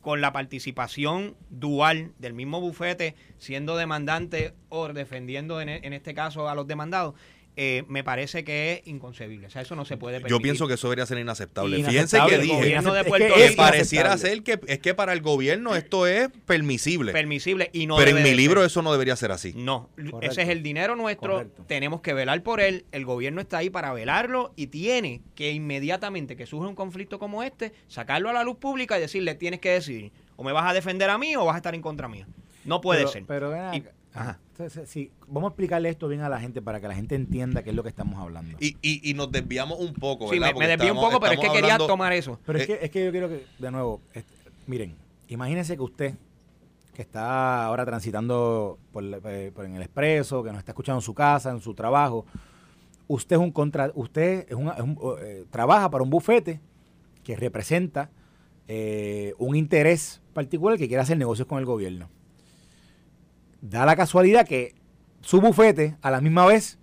con 0.00 0.20
la 0.20 0.32
participación 0.32 1.36
dual 1.50 2.12
del 2.18 2.32
mismo 2.32 2.60
bufete, 2.60 3.14
siendo 3.38 3.76
demandante 3.76 4.54
o 4.68 4.88
defendiendo 4.88 5.60
en, 5.60 5.68
e, 5.68 5.80
en 5.82 5.92
este 5.92 6.14
caso 6.14 6.48
a 6.48 6.54
los 6.54 6.66
demandados, 6.66 7.14
eh, 7.62 7.84
me 7.88 8.02
parece 8.02 8.42
que 8.42 8.72
es 8.72 8.88
inconcebible. 8.88 9.46
O 9.46 9.50
sea, 9.50 9.60
eso 9.60 9.76
no 9.76 9.84
se 9.84 9.98
puede 9.98 10.14
permitir. 10.14 10.34
Yo 10.34 10.40
pienso 10.40 10.66
que 10.66 10.74
eso 10.74 10.86
debería 10.86 11.04
ser 11.04 11.18
inaceptable. 11.18 11.84
Fíjense 11.84 12.18
que 12.26 12.38
dije 12.38 12.80
que, 12.80 13.54
pareciera 13.54 14.16
ser 14.16 14.42
que 14.42 14.58
es 14.66 14.78
que 14.78 14.94
para 14.94 15.12
el 15.12 15.20
gobierno 15.20 15.76
esto 15.76 16.06
es 16.06 16.30
permisible. 16.46 17.12
Permisible 17.12 17.68
y 17.74 17.86
no 17.86 17.98
Pero 17.98 18.16
en 18.16 18.22
mi 18.22 18.32
libro 18.32 18.64
eso 18.64 18.80
no 18.80 18.90
debería 18.92 19.14
ser 19.14 19.30
así. 19.30 19.52
No, 19.54 19.90
ese 20.22 20.40
es 20.40 20.48
el 20.48 20.62
dinero 20.62 20.96
nuestro, 20.96 21.48
tenemos 21.66 22.00
que 22.00 22.14
velar 22.14 22.42
por 22.42 22.62
él, 22.62 22.86
el 22.92 23.04
gobierno 23.04 23.42
está 23.42 23.58
ahí 23.58 23.68
para 23.68 23.92
velarlo 23.92 24.54
y 24.56 24.68
tiene 24.68 25.20
que 25.34 25.52
inmediatamente 25.52 26.36
que 26.36 26.46
surja 26.46 26.66
un 26.66 26.74
conflicto 26.74 27.18
como 27.18 27.42
este, 27.42 27.74
sacarlo 27.88 28.30
a 28.30 28.32
la 28.32 28.42
luz 28.42 28.56
pública 28.56 28.96
y 28.96 29.02
decirle, 29.02 29.34
tienes 29.34 29.60
que 29.60 29.72
decidir, 29.72 30.12
o 30.36 30.44
me 30.44 30.52
vas 30.52 30.66
a 30.66 30.72
defender 30.72 31.10
a 31.10 31.18
mí 31.18 31.36
o 31.36 31.44
vas 31.44 31.56
a 31.56 31.58
estar 31.58 31.74
en 31.74 31.82
contra 31.82 32.08
mía. 32.08 32.26
No 32.64 32.80
puede 32.80 33.06
ser. 33.06 33.24
Pero 33.26 33.52
Ajá. 34.14 34.38
Sí, 34.68 35.10
vamos 35.26 35.48
a 35.48 35.50
explicarle 35.52 35.88
esto 35.88 36.08
bien 36.08 36.20
a 36.20 36.28
la 36.28 36.40
gente 36.40 36.60
para 36.60 36.80
que 36.80 36.88
la 36.88 36.94
gente 36.94 37.14
entienda 37.14 37.62
qué 37.62 37.70
es 37.70 37.76
lo 37.76 37.82
que 37.82 37.88
estamos 37.88 38.18
hablando. 38.20 38.56
Y, 38.60 38.76
y, 38.82 39.14
nos 39.14 39.30
desviamos 39.30 39.78
un 39.80 39.94
poco, 39.94 40.28
¿verdad? 40.28 40.50
Sí, 40.52 40.58
me, 40.58 40.66
desvío 40.66 40.92
un 40.92 41.00
poco, 41.00 41.20
pero 41.20 41.32
es 41.32 41.40
que 41.40 41.50
quería 41.50 41.78
tomar 41.78 42.12
eso. 42.12 42.38
Pero 42.44 42.58
es, 42.58 42.66
que, 42.66 42.78
es 42.82 42.90
que 42.90 43.04
yo 43.04 43.10
quiero 43.10 43.28
que, 43.28 43.46
de 43.58 43.70
nuevo, 43.70 44.00
miren, 44.66 44.94
imagínense 45.28 45.76
que 45.76 45.82
usted, 45.82 46.14
que 46.94 47.02
está 47.02 47.64
ahora 47.64 47.84
transitando 47.84 48.78
por, 48.92 49.04
eh, 49.04 49.52
en 49.56 49.76
el 49.76 49.82
expreso, 49.82 50.42
que 50.42 50.50
nos 50.50 50.58
está 50.58 50.72
escuchando 50.72 50.98
en 50.98 51.04
su 51.04 51.14
casa, 51.14 51.50
en 51.50 51.60
su 51.60 51.74
trabajo, 51.74 52.26
usted 53.08 53.36
es 53.36 53.42
un 53.42 53.50
contra, 53.52 53.90
usted 53.94 54.46
es 54.48 54.54
un, 54.54 54.70
eh, 55.20 55.44
trabaja 55.50 55.90
para 55.90 56.04
un 56.04 56.10
bufete 56.10 56.60
que 57.24 57.36
representa 57.36 58.10
eh, 58.68 59.34
un 59.38 59.56
interés 59.56 60.20
particular 60.32 60.78
que 60.78 60.88
quiere 60.88 61.02
hacer 61.02 61.16
negocios 61.16 61.46
con 61.48 61.58
el 61.58 61.64
gobierno 61.64 62.08
da 63.60 63.86
la 63.86 63.96
casualidad 63.96 64.46
que 64.46 64.74
su 65.20 65.40
bufete 65.40 65.96
a 66.02 66.10
la 66.10 66.20
misma 66.20 66.46
vez 66.46 66.78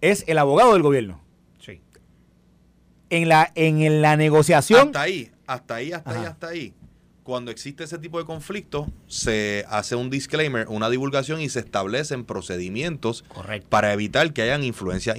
es 0.00 0.24
el 0.26 0.38
abogado 0.38 0.72
del 0.72 0.82
gobierno. 0.82 1.20
Sí. 1.58 1.80
En 3.10 3.28
la, 3.28 3.52
en 3.54 4.02
la 4.02 4.16
negociación. 4.16 4.88
Hasta 4.88 5.02
ahí, 5.02 5.30
hasta 5.46 5.74
ahí, 5.74 5.92
hasta 5.92 6.10
ahí, 6.10 6.26
hasta 6.26 6.48
ahí. 6.48 6.74
Cuando 7.22 7.50
existe 7.50 7.84
ese 7.84 7.98
tipo 7.98 8.18
de 8.18 8.24
conflicto, 8.24 8.90
se 9.06 9.64
hace 9.68 9.94
un 9.94 10.10
disclaimer, 10.10 10.66
una 10.68 10.88
divulgación 10.88 11.40
y 11.40 11.48
se 11.48 11.60
establecen 11.60 12.24
procedimientos 12.24 13.24
para 13.68 13.92
evitar 13.92 14.32
que 14.32 14.42
hayan 14.42 14.64
influencia 14.64 15.16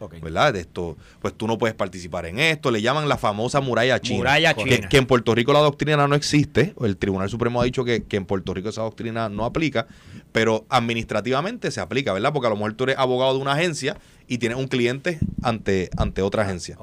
indebida. 0.00 0.24
¿Verdad? 0.24 0.52
De 0.54 0.60
esto, 0.60 0.96
pues 1.20 1.34
tú 1.34 1.46
no 1.46 1.58
puedes 1.58 1.74
participar 1.74 2.26
en 2.26 2.38
esto. 2.38 2.70
Le 2.70 2.82
llaman 2.82 3.08
la 3.08 3.16
famosa 3.16 3.60
muralla 3.60 4.00
china. 4.00 4.18
Muralla 4.18 4.54
china. 4.54 4.88
Que, 4.88 4.96
en 4.96 5.06
Puerto 5.06 5.34
Rico 5.34 5.52
la 5.52 5.60
doctrina 5.60 6.06
no 6.06 6.14
existe. 6.14 6.74
El 6.80 6.96
Tribunal 6.96 7.28
Supremo 7.28 7.60
ha 7.60 7.64
dicho 7.64 7.84
que, 7.84 8.04
en 8.08 8.24
Puerto 8.24 8.54
Rico 8.54 8.68
esa 8.68 8.82
doctrina 8.82 9.28
no 9.28 9.44
aplica, 9.44 9.86
pero 10.32 10.66
administrativamente 10.68 11.70
se 11.70 11.80
aplica, 11.80 12.12
¿verdad? 12.12 12.32
Porque 12.32 12.46
a 12.46 12.50
lo 12.50 12.56
mejor 12.56 12.74
tú 12.74 12.84
eres 12.84 12.98
abogado 12.98 13.34
de 13.34 13.40
una 13.40 13.52
agencia 13.52 13.96
y 14.28 14.38
tienes 14.38 14.58
un 14.58 14.68
cliente 14.68 15.18
ante, 15.42 15.90
ante 15.96 16.22
otra 16.22 16.42
agencia. 16.42 16.76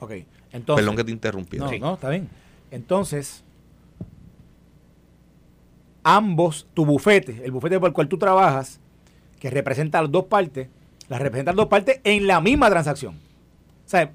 Ok. 0.00 0.12
Entonces, 0.52 0.82
Perdón 0.82 0.96
que 0.96 1.04
te 1.04 1.10
interrumpí. 1.10 1.58
No, 1.58 1.70
no, 1.78 1.94
está 1.94 2.08
bien. 2.08 2.28
Entonces, 2.70 3.44
ambos, 6.02 6.66
tu 6.72 6.86
bufete, 6.86 7.42
el 7.44 7.50
bufete 7.50 7.80
por 7.80 7.88
el 7.88 7.92
cual 7.92 8.08
tú 8.08 8.16
trabajas, 8.16 8.80
que 9.40 9.50
representa 9.50 10.00
las 10.00 10.10
dos 10.10 10.24
partes, 10.26 10.68
las 11.08 11.20
representan 11.20 11.56
dos 11.56 11.66
partes 11.66 12.00
en 12.04 12.26
la 12.26 12.40
misma 12.40 12.70
transacción. 12.70 13.14
O 13.14 13.88
sea, 13.88 14.12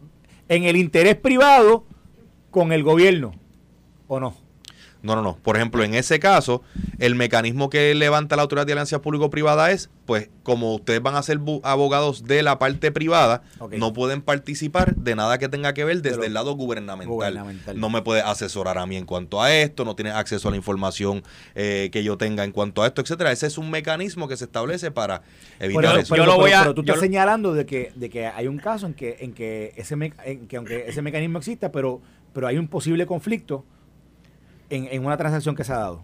en 0.50 0.64
el 0.64 0.76
interés 0.76 1.16
privado 1.16 1.86
con 2.50 2.72
el 2.72 2.84
gobierno, 2.84 3.34
¿o 4.08 4.20
no? 4.20 4.36
No, 5.04 5.16
no, 5.16 5.24
no. 5.24 5.38
Por 5.42 5.56
ejemplo, 5.56 5.84
en 5.84 5.96
ese 5.96 6.20
caso, 6.20 6.62
el 7.00 7.16
mecanismo 7.16 7.70
que 7.70 7.94
levanta 7.96 8.36
la 8.36 8.44
Autoridad 8.44 8.68
de 8.68 8.74
Alianzas 8.74 9.00
Público-Privada 9.00 9.72
es, 9.72 9.90
pues, 10.06 10.30
como 10.44 10.76
ustedes 10.76 11.02
van 11.02 11.16
a 11.16 11.24
ser 11.24 11.40
abogados 11.64 12.26
de 12.26 12.44
la 12.44 12.60
parte 12.60 12.92
privada, 12.92 13.42
no 13.72 13.94
pueden 13.94 14.22
participar 14.22 14.96
de 14.96 15.16
nada 15.16 15.40
que 15.40 15.50
tenga 15.50 15.74
que 15.74 15.86
ver 15.86 16.02
desde 16.02 16.28
el 16.28 16.34
lado 16.34 16.54
gubernamental. 16.56 17.58
No 17.76 17.90
me 17.90 18.02
puede 18.04 18.22
asesorar 18.22 18.78
a 18.78 18.86
mí 18.86 18.96
en 18.96 19.06
cuanto 19.06 19.42
a 19.42 19.54
esto, 19.54 19.86
no 19.86 19.96
tiene 19.96 20.12
acceso 20.12 20.50
a 20.50 20.52
la 20.52 20.58
información 20.58 21.24
eh, 21.56 21.90
que 21.92 22.04
yo 22.04 22.18
tenga 22.18 22.44
en 22.44 22.52
cuanto 22.52 22.84
a 22.84 22.88
esto, 22.88 23.02
etcétera. 23.02 23.32
Ese 23.32 23.48
es 23.48 23.58
un 23.58 23.72
mecanismo 23.72 24.28
que 24.28 24.38
se 24.38 24.46
establece 24.46 24.92
para 24.92 25.24
evitar 25.60 25.98
eso. 25.98 26.14
Pero, 26.14 26.38
pero, 26.44 26.74
tú 26.76 26.82
estás 26.82 27.00
señalando 27.00 27.54
de 27.54 27.66
que, 27.66 27.92
de 27.96 28.10
que 28.10 28.28
hay 28.28 28.48
un 28.48 28.58
caso 28.58 28.86
en 28.86 28.94
que, 28.94 29.18
en 29.22 29.34
que 29.34 29.74
ese 29.76 29.96
en 30.26 30.48
que 30.48 30.58
aunque 30.58 30.86
ese 30.88 31.02
mecanismo 31.02 31.40
exista, 31.40 31.72
pero, 31.72 32.02
pero 32.34 32.48
hay 32.48 32.58
un 32.58 32.68
posible 32.68 33.06
conflicto 33.08 33.66
en, 34.72 35.06
una 35.06 35.18
transacción 35.18 35.56
que 35.56 35.64
se 35.64 35.74
ha 35.74 35.78
dado. 35.78 36.04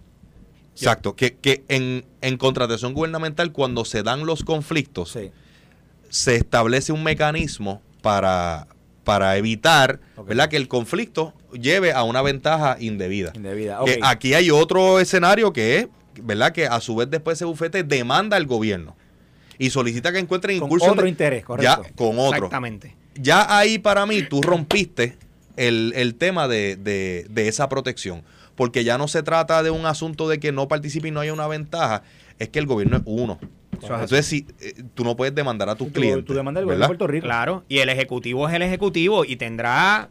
Exacto, 0.74 1.16
que, 1.16 1.36
que 1.36 1.64
en, 1.70 2.06
en, 2.22 2.38
contratación 2.38 2.94
gubernamental 2.94 3.52
cuando 3.52 3.84
se 3.84 4.04
dan 4.04 4.28
los 4.28 4.44
conflictos, 4.44 5.18
se 6.10 6.36
establece 6.36 6.92
un 6.92 7.04
mecanismo 7.04 7.82
para, 8.02 8.68
para 9.04 9.38
evitar 9.38 10.00
¿verdad? 10.28 10.50
que 10.50 10.58
el 10.58 10.68
conflicto 10.68 11.34
lleve 11.52 11.94
a 11.94 12.04
una 12.04 12.22
ventaja 12.22 12.78
indebida. 12.80 13.32
indebida. 13.34 13.80
aquí 14.04 14.34
hay 14.34 14.52
otro 14.52 15.00
escenario 15.00 15.52
que 15.52 15.78
es 15.78 15.88
¿verdad? 16.22 16.52
que 16.52 16.68
a 16.68 16.80
su 16.80 16.96
vez 16.96 17.10
después 17.10 17.38
ese 17.38 17.46
bufete 17.46 17.84
demanda 17.84 18.38
al 18.38 18.46
gobierno 18.46 18.96
y 19.58 19.70
solicita 19.70 20.12
que 20.12 20.20
encuentren 20.20 20.60
con 20.60 20.70
otro 20.82 21.08
interés, 21.08 21.44
correcto. 21.44 21.84
Ya, 21.84 21.96
con 21.96 22.20
otro. 22.20 22.36
Exactamente. 22.36 22.96
Ya 23.16 23.58
ahí 23.58 23.80
para 23.80 24.06
mí 24.06 24.22
tú 24.22 24.42
rompiste 24.42 25.18
el, 25.56 25.94
el 25.96 26.16
tema 26.16 26.48
de, 26.48 26.76
de, 26.76 27.26
de 27.30 27.48
esa 27.48 27.68
protección 27.68 28.24
porque 28.58 28.84
ya 28.84 28.98
no 28.98 29.08
se 29.08 29.24
trata 29.24 29.64
de 29.64 29.70
un 29.70 29.86
asunto 29.86 30.28
de 30.28 30.40
que 30.40 30.52
no 30.52 30.68
participe 30.68 31.08
y 31.08 31.12
no 31.12 31.22
haya 31.22 31.32
una 31.32 31.48
ventaja, 31.48 32.02
es 32.40 32.50
que 32.50 32.60
el 32.60 32.66
gobierno 32.66 32.98
es 32.98 33.04
uno. 33.06 33.40
Entonces, 33.72 34.26
si 34.26 34.48
eh, 34.60 34.84
tú 34.96 35.04
no 35.04 35.16
puedes 35.16 35.36
demandar 35.36 35.70
a 35.70 35.76
tus 35.76 35.92
clientes. 35.92 36.26
Tú 36.26 36.34
demandas 36.34 36.62
al 36.62 36.66
gobierno 36.66 36.84
de 36.84 36.88
Puerto 36.88 37.08
Rico. 37.08 37.26
Claro, 37.26 37.64
y 37.70 37.78
el 37.78 37.90
ejecutivo 37.90 38.50
es 38.50 38.56
el 38.56 38.64
ejecutivo 38.64 39.24
y 39.24 39.36
tendrá 39.36 40.10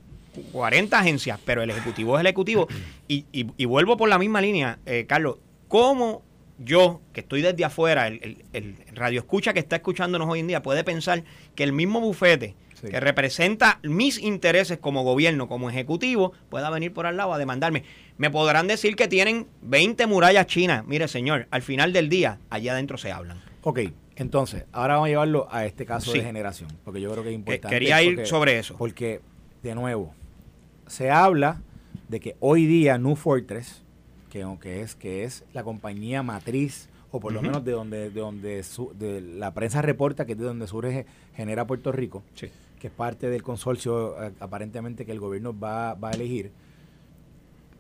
40 0.53 0.97
agencias, 0.97 1.40
pero 1.44 1.62
el 1.62 1.70
ejecutivo 1.70 2.16
es 2.16 2.20
el 2.20 2.26
ejecutivo. 2.26 2.68
Y, 3.09 3.26
y, 3.32 3.64
vuelvo 3.64 3.97
por 3.97 4.09
la 4.09 4.18
misma 4.18 4.40
línea, 4.40 4.78
eh, 4.86 5.07
Carlos, 5.09 5.38
¿cómo 5.66 6.22
yo, 6.59 7.01
que 7.12 7.20
estoy 7.20 7.42
desde 7.42 7.64
afuera, 7.64 8.07
el, 8.07 8.44
el, 8.53 8.76
radio 8.94 9.18
escucha 9.18 9.53
que 9.53 9.59
está 9.59 9.76
escuchándonos 9.76 10.28
hoy 10.28 10.40
en 10.40 10.47
día, 10.47 10.62
puede 10.62 10.84
pensar 10.84 11.24
que 11.57 11.64
el 11.64 11.72
mismo 11.72 12.01
bufete 12.01 12.55
que 12.81 13.01
representa 13.01 13.81
mis 13.83 14.18
intereses 14.18 14.79
como 14.79 15.03
gobierno, 15.03 15.49
como 15.49 15.70
ejecutivo, 15.70 16.33
pueda 16.49 16.70
venir 16.70 16.93
por 16.93 17.07
al 17.07 17.16
lado 17.16 17.33
a 17.33 17.39
demandarme. 17.39 17.85
Me 18.18 18.31
podrán 18.31 18.66
decir 18.66 18.97
que 18.97 19.09
tienen 19.09 19.47
20 19.62 20.07
murallas 20.07 20.47
chinas. 20.47 20.87
Mire, 20.87 21.09
señor, 21.09 21.47
al 21.51 21.62
final 21.62 21.93
del 21.93 22.09
día, 22.09 22.39
allá 22.51 22.72
adentro 22.72 22.99
se 22.99 23.12
hablan. 23.12 23.43
Ok, 23.62 23.81
entonces, 24.16 24.64
ahora 24.72 24.95
vamos 24.95 25.07
a 25.07 25.11
llevarlo 25.11 25.49
a 25.51 25.66
este 25.66 25.85
caso 25.85 26.12
de 26.12 26.22
generación, 26.22 26.70
porque 26.85 27.01
yo 27.01 27.11
creo 27.12 27.22
que 27.22 27.31
es 27.31 27.35
importante. 27.35 27.74
Quería 27.74 28.03
ir 28.03 28.27
sobre 28.27 28.59
eso. 28.59 28.77
Porque, 28.77 29.20
de 29.62 29.74
nuevo, 29.74 30.14
se 30.87 31.11
habla 31.11 31.61
de 32.09 32.20
que 32.20 32.37
hoy 32.41 32.66
día 32.66 32.97
New 32.97 33.16
Fortress, 33.16 33.83
que 34.31 34.43
aunque 34.43 34.81
es, 34.81 34.95
que 34.95 35.24
es 35.24 35.45
la 35.53 35.64
compañía 35.64 36.22
matriz, 36.22 36.89
o 37.11 37.20
por 37.20 37.33
lo 37.33 37.43
menos 37.43 37.64
de 37.64 37.72
donde, 37.72 38.11
de 38.11 38.20
donde 38.20 38.64
de 38.99 39.20
la 39.20 39.53
prensa 39.55 39.81
reporta 39.83 40.27
que 40.27 40.33
es 40.33 40.39
de 40.39 40.45
donde 40.45 40.66
surge 40.66 41.07
Genera 41.35 41.66
Puerto 41.66 41.93
Rico, 41.93 42.22
que 42.79 42.89
es 42.89 42.93
parte 42.93 43.29
del 43.29 43.43
consorcio 43.43 44.22
eh, 44.22 44.33
aparentemente 44.41 45.05
que 45.05 45.12
el 45.12 45.20
gobierno 45.20 45.59
va, 45.59 45.95
va 45.95 46.11
a 46.11 46.12
elegir, 46.12 46.53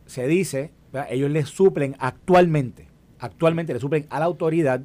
se 0.06 0.26
dice, 0.26 0.72
ellos 1.10 1.30
le 1.30 1.44
suplen 1.44 1.96
actualmente, 1.98 2.86
actualmente 3.18 3.74
le 3.74 3.80
suplen 3.80 4.06
a 4.10 4.20
la 4.20 4.26
autoridad 4.26 4.82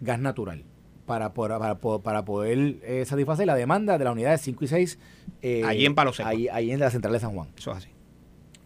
gas 0.00 0.18
natural 0.18 0.64
para, 1.06 1.32
para, 1.32 1.78
para, 1.80 2.24
poder 2.24 2.76
eh, 2.84 3.04
satisfacer 3.04 3.44
la 3.44 3.56
demanda 3.56 3.98
de 3.98 4.04
las 4.04 4.12
unidades 4.12 4.42
5 4.42 4.64
y 4.64 4.68
6. 4.68 4.98
Eh, 5.42 5.62
ahí 5.64 5.84
en 5.84 5.96
Palo 5.96 6.12
Seco. 6.12 6.28
Ahí, 6.28 6.46
ahí, 6.46 6.70
en 6.70 6.78
la 6.78 6.88
central 6.90 7.12
de 7.12 7.18
San 7.18 7.32
Juan. 7.32 7.48
Eso 7.58 7.72
es 7.72 7.78
así. 7.78 7.88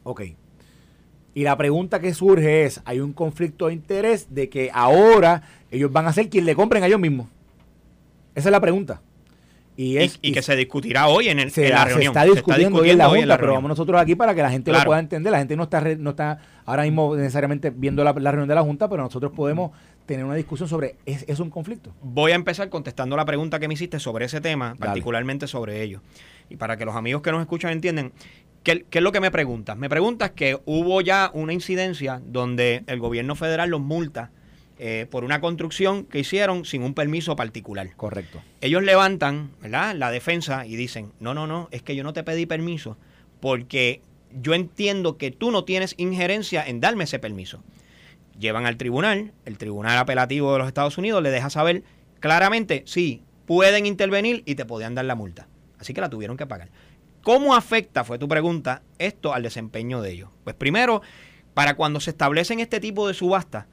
Ok. 0.03 0.22
Y 1.33 1.43
la 1.43 1.57
pregunta 1.57 2.01
que 2.01 2.12
surge 2.12 2.64
es, 2.64 2.83
¿hay 2.85 3.01
un 3.01 3.14
conflicto 3.14 3.68
de 3.68 3.72
interés 3.72 4.35
de 4.35 4.51
que 4.51 4.70
ahora 4.75 5.43
ellos 5.70 5.91
van 5.91 6.07
a 6.07 6.12
ser 6.12 6.29
quien 6.29 6.45
le 6.45 6.55
compren 6.55 6.83
a 6.83 6.87
ellos 6.87 7.01
mismos? 7.01 7.29
Esa 8.35 8.51
es 8.51 8.53
la 8.53 8.61
pregunta. 8.61 9.01
Y, 9.77 9.97
es, 9.97 10.18
y, 10.22 10.33
que 10.33 10.43
se 10.43 10.55
discutirá 10.55 11.09
hoy 11.09 11.29
en, 11.29 11.41
el, 11.41 11.51
se, 11.51 11.68
la 11.68 11.85
reunión. 11.85 12.14
Se 12.14 12.20
está 12.20 12.33
discutiendo, 12.33 12.79
hoy 12.79 12.91
en 12.91 12.99
la 12.99 13.09
Junta, 13.09 13.39
pero 13.39 13.55
vamos 13.55 13.68
nosotros 13.68 14.01
aquí 14.01 14.14
para 14.14 14.35
que 14.35 14.43
la 14.43 14.51
gente 14.51 14.70
lo 14.70 14.81
pueda 14.85 15.01
entender. 15.01 15.33
La 15.33 15.39
gente 15.39 15.57
no 15.57 15.64
está, 15.64 15.81
no 15.99 16.11
está 16.11 16.39
ahora 16.64 16.85
mismo 16.85 17.16
necesariamente 17.16 17.70
viendo 17.70 18.05
la, 18.05 18.12
la, 18.12 18.31
reunión 18.31 18.49
de 18.49 18.55
la 18.55 18.62
Junta, 18.62 18.89
pero 18.89 19.03
nosotros 19.03 19.33
podemos 19.33 19.72
tener 20.07 20.25
una 20.25 20.37
discusión 20.37 20.68
sobre, 20.68 20.97
¿es, 21.07 21.25
¿es, 21.27 21.41
un 21.41 21.51
conflicto? 21.51 21.93
Voy 22.03 22.33
a 22.33 22.35
empezar 22.37 22.68
contestando 22.68 23.16
la 23.16 23.25
pregunta 23.25 23.59
que 23.59 23.66
me 23.66 23.75
hiciste 23.75 23.99
sobre 23.99 24.27
ese 24.27 24.41
tema, 24.41 24.77
particularmente 24.79 25.49
sobre 25.49 25.83
ello. 25.83 26.03
Y 26.49 26.57
para 26.57 26.77
que 26.77 26.85
los 26.85 26.95
amigos 26.95 27.22
que 27.22 27.33
nos 27.33 27.41
escuchan 27.41 27.72
entiendan, 27.72 28.12
¿qué, 28.62 28.85
¿qué, 28.89 28.99
es 28.99 29.03
lo 29.03 29.11
que 29.11 29.20
me 29.20 29.33
preguntas? 29.33 29.77
Me 29.77 29.89
preguntas 29.89 30.31
que 30.33 30.61
hubo 30.66 31.01
ya 31.01 31.31
una 31.35 31.53
incidencia 31.53 32.22
donde 32.25 32.85
el 32.87 33.01
gobierno 33.01 33.35
federal 33.35 33.70
los 33.70 33.81
multa 33.81 34.31
eh, 34.79 35.07
por 35.11 35.25
una 35.25 35.41
construcción 35.41 36.05
que 36.05 36.20
hicieron 36.20 36.64
sin 36.64 36.83
un 36.83 36.95
permiso 36.95 37.37
particular. 37.37 37.95
Correcto. 37.97 38.43
Ellos 38.61 38.83
levantan 38.83 39.51
¿verdad? 39.61 39.95
la 39.95 40.11
defensa 40.11 40.66
y 40.66 40.77
dicen, 40.77 41.12
no, 41.20 41.35
no, 41.35 41.47
no, 41.47 41.68
es 41.70 41.83
que 41.83 41.97
yo 41.97 42.05
no 42.05 42.12
te 42.12 42.22
pedí 42.22 42.47
permiso 42.47 42.97
porque 43.41 44.01
yo 44.33 44.55
entiendo 44.55 45.16
que 45.16 45.31
tú 45.31 45.51
no 45.51 45.64
tienes 45.64 45.95
injerencia 45.99 46.66
en 46.66 46.81
darme 46.81 47.05
ese 47.05 47.18
permiso 47.18 47.62
llevan 48.39 48.66
al 48.66 48.77
tribunal, 48.77 49.33
el 49.45 49.59
tribunal 49.59 49.99
apelativo 49.99 50.53
de 50.53 50.59
los 50.59 50.68
Estados 50.68 50.99
Unidos 50.99 51.22
le 51.22 51.31
deja 51.31 51.51
saber 51.51 51.83
claramente, 52.20 52.83
sí, 52.87 53.22
pueden 53.47 53.87
intervenir 53.87 54.43
y 54.47 54.55
te 54.55 54.64
podían 54.64 54.95
dar 54.95 55.05
la 55.05 55.14
multa. 55.14 55.49
Así 55.79 55.93
que 55.95 56.01
la 56.01 56.11
tuvieron 56.11 56.37
que 56.37 56.47
pagar. 56.47 56.68
¿Cómo 57.22 57.55
afecta, 57.55 58.05
fue 58.05 58.18
tu 58.18 58.29
pregunta, 58.29 58.83
esto 58.99 59.33
al 59.33 59.43
desempeño 59.43 60.03
de 60.03 60.12
ellos? 60.12 60.31
Pues 60.45 60.57
primero, 60.57 61.03
para 61.55 61.75
cuando 61.75 62.01
se 62.01 62.11
establecen 62.11 62.61
este 62.61 62.81
tipo 62.81 63.09
de 63.09 63.14
subastas 63.14 63.66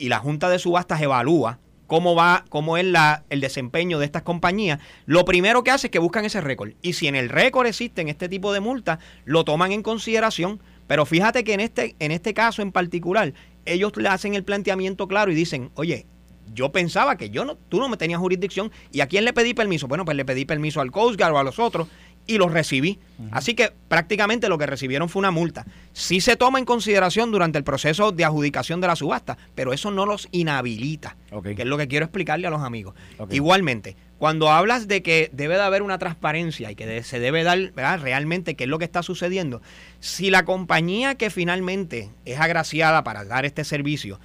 y 0.00 0.08
la 0.08 0.18
Junta 0.18 0.48
de 0.48 0.58
Subastas 0.58 1.00
evalúa 1.00 1.60
cómo 1.90 2.14
va, 2.14 2.44
cómo 2.48 2.76
es 2.76 2.84
la, 2.84 3.24
el 3.30 3.40
desempeño 3.40 3.98
de 3.98 4.04
estas 4.04 4.22
compañías, 4.22 4.78
lo 5.06 5.24
primero 5.24 5.64
que 5.64 5.72
hace 5.72 5.88
es 5.88 5.90
que 5.90 5.98
buscan 5.98 6.24
ese 6.24 6.40
récord. 6.40 6.70
Y 6.82 6.92
si 6.92 7.08
en 7.08 7.16
el 7.16 7.28
récord 7.28 7.66
existen 7.66 8.08
este 8.08 8.28
tipo 8.28 8.52
de 8.52 8.60
multas, 8.60 9.00
lo 9.24 9.44
toman 9.44 9.72
en 9.72 9.82
consideración. 9.82 10.60
Pero 10.86 11.04
fíjate 11.04 11.42
que 11.42 11.52
en 11.52 11.58
este, 11.58 11.96
en 11.98 12.12
este 12.12 12.32
caso 12.32 12.62
en 12.62 12.70
particular, 12.70 13.34
ellos 13.64 13.92
le 13.96 14.08
hacen 14.08 14.36
el 14.36 14.44
planteamiento 14.44 15.08
claro 15.08 15.32
y 15.32 15.34
dicen, 15.34 15.72
oye, 15.74 16.06
yo 16.54 16.70
pensaba 16.70 17.16
que 17.16 17.30
yo 17.30 17.44
no, 17.44 17.56
tú 17.56 17.80
no 17.80 17.88
me 17.88 17.96
tenías 17.96 18.20
jurisdicción 18.20 18.70
y 18.92 19.00
a 19.00 19.08
quién 19.08 19.24
le 19.24 19.32
pedí 19.32 19.52
permiso. 19.52 19.88
Bueno, 19.88 20.04
pues 20.04 20.16
le 20.16 20.24
pedí 20.24 20.44
permiso 20.44 20.80
al 20.80 20.92
Coast 20.92 21.18
Guard 21.18 21.34
o 21.34 21.38
a 21.38 21.44
los 21.44 21.58
otros 21.58 21.88
y 22.26 22.38
los 22.38 22.52
recibí. 22.52 22.98
Así 23.32 23.54
que 23.54 23.72
prácticamente 23.88 24.48
lo 24.48 24.56
que 24.56 24.66
recibieron 24.66 25.08
fue 25.08 25.20
una 25.20 25.30
multa. 25.30 25.66
Sí 25.92 26.20
se 26.20 26.36
toma 26.36 26.58
en 26.58 26.64
consideración 26.64 27.30
durante 27.30 27.58
el 27.58 27.64
proceso 27.64 28.12
de 28.12 28.24
adjudicación 28.24 28.80
de 28.80 28.86
la 28.86 28.96
subasta, 28.96 29.36
pero 29.54 29.72
eso 29.72 29.90
no 29.90 30.06
los 30.06 30.28
inhabilita, 30.30 31.16
que 31.42 31.62
es 31.62 31.66
lo 31.66 31.76
que 31.76 31.88
quiero 31.88 32.06
explicarle 32.06 32.46
a 32.46 32.50
los 32.50 32.62
amigos. 32.62 32.94
Igualmente, 33.30 33.96
cuando 34.18 34.50
hablas 34.50 34.88
de 34.88 35.02
que 35.02 35.28
debe 35.32 35.56
de 35.56 35.62
haber 35.62 35.82
una 35.82 35.98
transparencia 35.98 36.70
y 36.70 36.76
que 36.76 37.02
se 37.02 37.20
debe 37.20 37.42
dar 37.42 37.72
realmente 38.00 38.54
qué 38.54 38.64
es 38.64 38.70
lo 38.70 38.78
que 38.78 38.84
está 38.84 39.02
sucediendo, 39.02 39.60
si 39.98 40.30
la 40.30 40.44
compañía 40.44 41.16
que 41.16 41.30
finalmente 41.30 42.10
es 42.24 42.38
agraciada 42.38 43.04
para 43.04 43.24
dar 43.24 43.44
este 43.44 43.64
servicio 43.64 44.20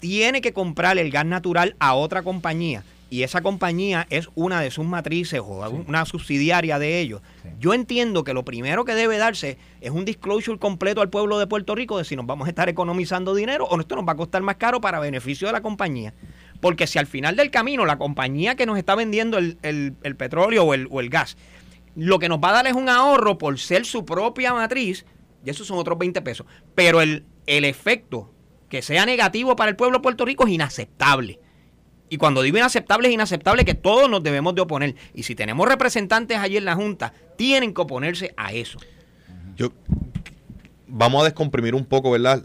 tiene 0.00 0.40
que 0.40 0.52
comprar 0.52 0.96
el 0.96 1.10
gas 1.10 1.26
natural 1.26 1.76
a 1.80 1.94
otra 1.94 2.22
compañía 2.22 2.84
y 3.10 3.22
esa 3.22 3.40
compañía 3.40 4.06
es 4.10 4.28
una 4.34 4.60
de 4.60 4.70
sus 4.70 4.84
matrices 4.84 5.40
o 5.40 5.68
una 5.86 6.04
subsidiaria 6.04 6.78
de 6.78 7.00
ellos, 7.00 7.22
yo 7.58 7.72
entiendo 7.72 8.22
que 8.22 8.34
lo 8.34 8.44
primero 8.44 8.84
que 8.84 8.94
debe 8.94 9.16
darse 9.16 9.56
es 9.80 9.90
un 9.90 10.04
disclosure 10.04 10.58
completo 10.58 11.00
al 11.00 11.08
pueblo 11.08 11.38
de 11.38 11.46
Puerto 11.46 11.74
Rico 11.74 11.98
de 11.98 12.04
si 12.04 12.16
nos 12.16 12.26
vamos 12.26 12.46
a 12.46 12.50
estar 12.50 12.68
economizando 12.68 13.34
dinero 13.34 13.66
o 13.66 13.80
esto 13.80 13.96
nos 13.96 14.06
va 14.06 14.12
a 14.12 14.16
costar 14.16 14.42
más 14.42 14.56
caro 14.56 14.80
para 14.80 15.00
beneficio 15.00 15.48
de 15.48 15.52
la 15.52 15.62
compañía. 15.62 16.12
Porque 16.60 16.86
si 16.86 16.98
al 16.98 17.06
final 17.06 17.36
del 17.36 17.50
camino 17.50 17.86
la 17.86 17.98
compañía 17.98 18.56
que 18.56 18.66
nos 18.66 18.78
está 18.78 18.94
vendiendo 18.94 19.38
el, 19.38 19.94
petróleo 20.18 20.64
o 20.64 20.74
el, 20.74 20.88
o 20.90 21.00
el, 21.00 21.08
gas, 21.08 21.36
lo 21.94 22.18
que 22.18 22.28
nos 22.28 22.40
va 22.40 22.50
a 22.50 22.52
dar 22.52 22.66
es 22.66 22.74
un 22.74 22.88
ahorro 22.88 23.38
por 23.38 23.58
ser 23.58 23.86
su 23.86 24.04
propia 24.04 24.52
matriz, 24.52 25.06
y 25.44 25.50
esos 25.50 25.66
son 25.66 25.78
otros 25.78 25.98
20 25.98 26.20
pesos. 26.22 26.46
Pero 26.74 27.00
el, 27.00 27.24
el 27.46 27.64
efecto 27.64 28.32
que 28.68 28.82
sea 28.82 29.06
negativo 29.06 29.56
para 29.56 29.70
el 29.70 29.76
pueblo 29.76 29.98
de 29.98 30.02
Puerto 30.02 30.24
Rico 30.24 30.46
es 30.46 30.52
inaceptable. 30.52 31.40
Y 32.08 32.16
cuando 32.16 32.42
digo 32.42 32.56
inaceptable, 32.56 33.08
es 33.08 33.14
inaceptable 33.14 33.64
que 33.64 33.74
todos 33.74 34.08
nos 34.08 34.22
debemos 34.22 34.54
de 34.54 34.62
oponer. 34.62 34.94
Y 35.14 35.24
si 35.24 35.34
tenemos 35.34 35.68
representantes 35.68 36.38
allí 36.38 36.56
en 36.56 36.64
la 36.64 36.74
Junta, 36.74 37.12
tienen 37.36 37.74
que 37.74 37.80
oponerse 37.80 38.32
a 38.36 38.52
eso. 38.52 38.78
Yo, 39.56 39.72
vamos 40.86 41.22
a 41.22 41.24
descomprimir 41.24 41.74
un 41.74 41.84
poco, 41.84 42.10
¿verdad? 42.10 42.42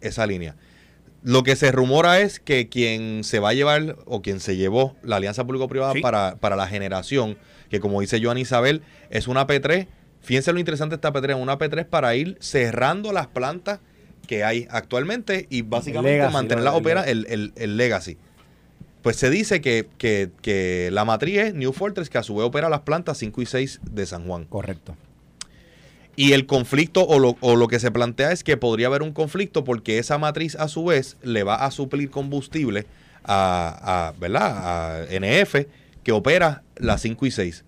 esa 0.00 0.26
línea. 0.26 0.56
Lo 1.22 1.42
que 1.42 1.56
se 1.56 1.72
rumora 1.72 2.20
es 2.20 2.40
que 2.40 2.68
quien 2.68 3.24
se 3.24 3.40
va 3.40 3.50
a 3.50 3.54
llevar 3.54 3.96
o 4.06 4.22
quien 4.22 4.40
se 4.40 4.56
llevó 4.56 4.96
la 5.02 5.16
alianza 5.16 5.44
público-privada 5.44 5.94
para, 6.00 6.36
para 6.36 6.56
la 6.56 6.68
generación, 6.68 7.36
que 7.70 7.80
como 7.80 8.00
dice 8.00 8.20
Joan 8.22 8.38
Isabel, 8.38 8.82
es 9.10 9.28
una 9.28 9.46
P3. 9.46 9.88
Fíjense 10.20 10.52
lo 10.52 10.58
interesante 10.58 10.96
de 10.96 10.96
esta 10.96 11.12
P3, 11.12 11.36
una 11.36 11.58
P3 11.58 11.86
para 11.86 12.14
ir 12.14 12.38
cerrando 12.40 13.12
las 13.12 13.26
plantas 13.26 13.80
que 14.28 14.44
hay 14.44 14.68
actualmente 14.70 15.48
y 15.50 15.62
básicamente 15.62 16.28
mantener 16.28 16.62
la 16.62 16.74
ópera, 16.74 17.02
el, 17.02 17.52
el, 17.56 17.76
legacy. 17.76 18.18
Pues 19.02 19.16
se 19.16 19.30
dice 19.30 19.60
que, 19.60 19.88
que, 19.98 20.90
la 20.92 21.04
matriz 21.04 21.38
es 21.38 21.54
New 21.54 21.72
Fortress, 21.72 22.10
que 22.10 22.18
a 22.18 22.22
su 22.22 22.36
vez 22.36 22.46
opera 22.46 22.68
las 22.68 22.80
plantas 22.80 23.18
5 23.18 23.42
y 23.42 23.46
6 23.46 23.80
de 23.90 24.06
San 24.06 24.26
Juan. 24.26 24.44
Correcto. 24.44 24.94
Y 26.14 26.32
el 26.32 26.46
conflicto 26.46 27.06
o 27.06 27.18
lo, 27.18 27.36
o 27.40 27.56
lo, 27.56 27.68
que 27.68 27.80
se 27.80 27.90
plantea 27.90 28.32
es 28.32 28.44
que 28.44 28.56
podría 28.56 28.88
haber 28.88 29.02
un 29.02 29.12
conflicto 29.12 29.64
porque 29.64 29.98
esa 29.98 30.18
matriz 30.18 30.56
a 30.56 30.68
su 30.68 30.84
vez 30.84 31.16
le 31.22 31.42
va 31.42 31.64
a 31.64 31.70
suplir 31.70 32.10
combustible 32.10 32.86
a, 33.24 34.08
a, 34.08 34.12
¿verdad? 34.20 35.04
a 35.04 35.06
NF 35.18 35.66
que 36.02 36.12
opera 36.12 36.62
las 36.76 37.00
5 37.00 37.24
y 37.24 37.30
6. 37.30 37.64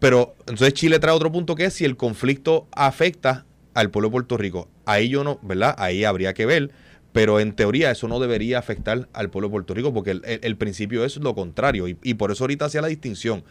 Pero 0.00 0.34
entonces 0.40 0.74
Chile 0.74 0.98
trae 0.98 1.14
otro 1.14 1.30
punto 1.30 1.54
que 1.54 1.66
es 1.66 1.74
si 1.74 1.84
el 1.84 1.96
conflicto 1.96 2.66
afecta 2.72 3.44
al 3.74 3.90
pueblo 3.90 4.08
de 4.08 4.12
Puerto 4.12 4.36
Rico. 4.36 4.68
Ahí 4.84 5.08
yo 5.08 5.24
no, 5.24 5.38
¿verdad? 5.42 5.74
Ahí 5.78 6.04
habría 6.04 6.34
que 6.34 6.46
ver. 6.46 6.70
Pero 7.12 7.40
en 7.40 7.52
teoría 7.52 7.90
eso 7.90 8.06
no 8.06 8.20
debería 8.20 8.58
afectar 8.58 9.08
al 9.12 9.30
pueblo 9.30 9.48
de 9.48 9.52
Puerto 9.52 9.74
Rico 9.74 9.94
porque 9.94 10.10
el, 10.10 10.56
principio 10.56 11.04
es 11.04 11.16
lo 11.16 11.34
contrario. 11.34 11.88
Y, 11.88 11.96
y 12.02 12.14
por 12.14 12.30
eso 12.30 12.44
ahorita 12.44 12.66
hacía 12.66 12.82
la 12.82 12.88
distinción 12.88 13.44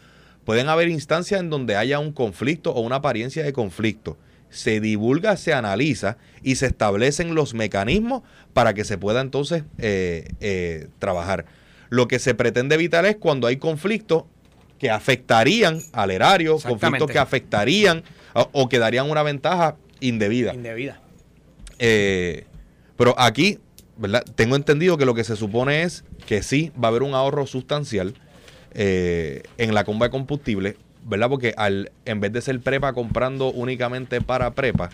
Pueden 0.48 0.70
haber 0.70 0.88
instancias 0.88 1.40
en 1.40 1.50
donde 1.50 1.76
haya 1.76 1.98
un 1.98 2.10
conflicto 2.10 2.72
o 2.72 2.80
una 2.80 2.96
apariencia 2.96 3.44
de 3.44 3.52
conflicto. 3.52 4.16
Se 4.48 4.80
divulga, 4.80 5.36
se 5.36 5.52
analiza 5.52 6.16
y 6.42 6.54
se 6.54 6.64
establecen 6.64 7.34
los 7.34 7.52
mecanismos 7.52 8.22
para 8.54 8.72
que 8.72 8.84
se 8.84 8.96
pueda 8.96 9.20
entonces 9.20 9.64
eh, 9.76 10.26
eh, 10.40 10.88
trabajar. 10.98 11.44
Lo 11.90 12.08
que 12.08 12.18
se 12.18 12.34
pretende 12.34 12.76
evitar 12.76 13.04
es 13.04 13.16
cuando 13.16 13.46
hay 13.46 13.58
conflictos 13.58 14.24
que 14.78 14.88
afectarían 14.88 15.80
al 15.92 16.10
erario, 16.10 16.58
conflictos 16.58 17.10
que 17.10 17.18
afectarían 17.18 18.02
o, 18.32 18.70
que 18.70 18.78
darían 18.78 19.10
una 19.10 19.22
ventaja 19.22 19.76
indebida. 20.00 20.54
Indebida. 20.54 21.00
Eh, 21.78 22.44
pero 22.96 23.14
aquí 23.18 23.58
¿verdad? 23.98 24.24
Tengo 24.34 24.56
entendido 24.56 24.96
que 24.96 25.04
lo 25.04 25.14
que 25.14 25.24
se 25.24 25.36
supone 25.36 25.82
es 25.82 26.04
que 26.26 26.42
sí 26.42 26.72
va 26.82 26.88
a 26.88 26.90
haber 26.90 27.02
un 27.02 27.14
ahorro 27.14 27.46
sustancial 27.46 28.14
eh, 28.72 29.42
en 29.58 29.74
la 29.74 29.84
comba 29.84 30.06
de 30.06 30.10
combustible, 30.10 30.76
¿verdad? 31.04 31.28
Porque 31.28 31.52
al, 31.56 31.90
en 32.04 32.20
vez 32.20 32.32
de 32.32 32.40
ser 32.40 32.60
prepa 32.60 32.92
comprando 32.92 33.50
únicamente 33.50 34.20
para 34.20 34.52
prepa, 34.52 34.90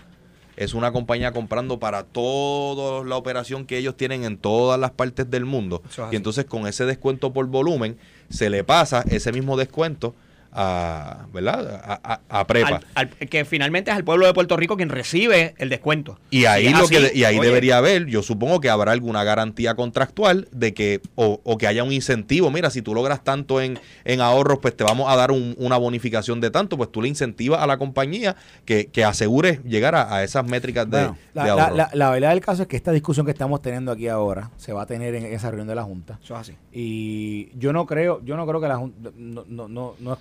es 0.57 0.73
una 0.73 0.93
compañía 0.93 1.33
comprando 1.33 1.79
para 1.79 2.05
toda 2.05 3.05
la 3.05 3.17
operación 3.17 3.67
que 3.67 3.77
ellos 3.77 3.97
tienen 3.97 4.25
en 4.25 4.39
todas 4.39 4.81
las 4.81 4.93
partes 4.93 5.31
del 5.31 5.45
mundo. 5.45 5.83
Y 6.11 6.17
entonces 6.17 6.45
con 6.47 6.67
ese 6.67 6.87
descuento 6.87 7.33
por 7.33 7.47
volumen 7.47 7.99
se 8.31 8.49
le 8.51 8.65
pasa 8.65 9.05
ese 9.11 9.33
mismo 9.33 9.57
descuento 9.57 10.15
a, 10.55 11.27
¿verdad? 11.33 12.01
A, 12.29 12.47
prepa. 12.47 12.81
que 13.29 13.45
finalmente 13.45 13.91
es 13.91 13.97
al 13.97 14.05
pueblo 14.05 14.27
de 14.27 14.33
Puerto 14.33 14.57
Rico 14.57 14.77
quien 14.77 14.89
recibe 14.89 15.55
el 15.59 15.69
descuento. 15.69 16.19
Y 16.31 16.45
ahí, 16.45 16.69
lo 16.71 16.87
que, 16.87 17.11
y 17.15 17.25
ahí 17.25 17.39
debería 17.41 17.79
haber, 17.79 18.07
yo 18.07 18.23
supongo 18.23 18.61
que 18.61 18.71
habrá 18.71 18.93
alguna 18.93 19.25
garantía 19.25 19.75
contractual 19.75 20.49
de 20.53 20.73
que, 20.73 21.01
o, 21.17 21.59
que 21.59 21.67
haya 21.67 21.83
un 21.83 21.93
incentivo. 21.93 22.51
Mira, 22.51 22.71
si 22.71 22.83
tú 22.83 22.95
logras 22.95 23.25
tanto 23.25 23.61
en, 23.61 23.79
en 24.05 24.21
ahorros, 24.21 24.61
pues 24.61 24.77
te 24.77 24.85
vamos 24.85 25.13
a 25.13 25.17
dar 25.17 25.33
una 25.33 25.77
bonificación 25.77 26.41
de 26.41 26.51
tanto, 26.51 26.77
pues 26.77 26.91
tú 26.93 27.03
le 27.03 27.09
incentivas 27.09 27.61
a 27.61 27.67
la 27.67 27.77
compañía 27.77 28.37
que, 28.65 28.87
que 28.87 29.05
asegure 29.05 29.61
llegar 29.65 29.95
a, 29.95 30.23
esas 30.23 30.47
métricas 30.47 30.89
de, 30.89 31.11
la, 31.35 31.45
ahorro. 31.45 31.89
La, 31.93 32.11
verdad 32.11 32.31
del 32.31 32.41
caso 32.41 32.63
es 32.63 32.69
que 32.69 32.77
esta 32.77 32.93
discusión 32.93 33.27
que 33.27 33.33
estamos 33.33 33.61
teniendo 33.61 33.91
aquí 33.91 34.07
ahora 34.09 34.51
se 34.57 34.73
va 34.73 34.83
a 34.83 34.87
tener 34.87 35.15
en 35.15 35.25
esa 35.27 35.51
reunión 35.51 35.69
de 35.69 35.75
la 35.75 35.83
Junta. 35.83 36.19
Eso 36.23 36.35
es 36.35 36.41
así. 36.41 36.57
Y 36.73 37.51
yo 37.59 37.73
no 37.73 37.87
creo, 37.87 38.21
yo 38.25 38.37
no 38.37 38.47
creo 38.47 38.61
que 38.61 38.69
la 38.69 38.77
Junta, 38.77 39.11
no, 39.17 39.45
no, 39.49 39.69
no, 39.69 39.95
no 39.99 40.13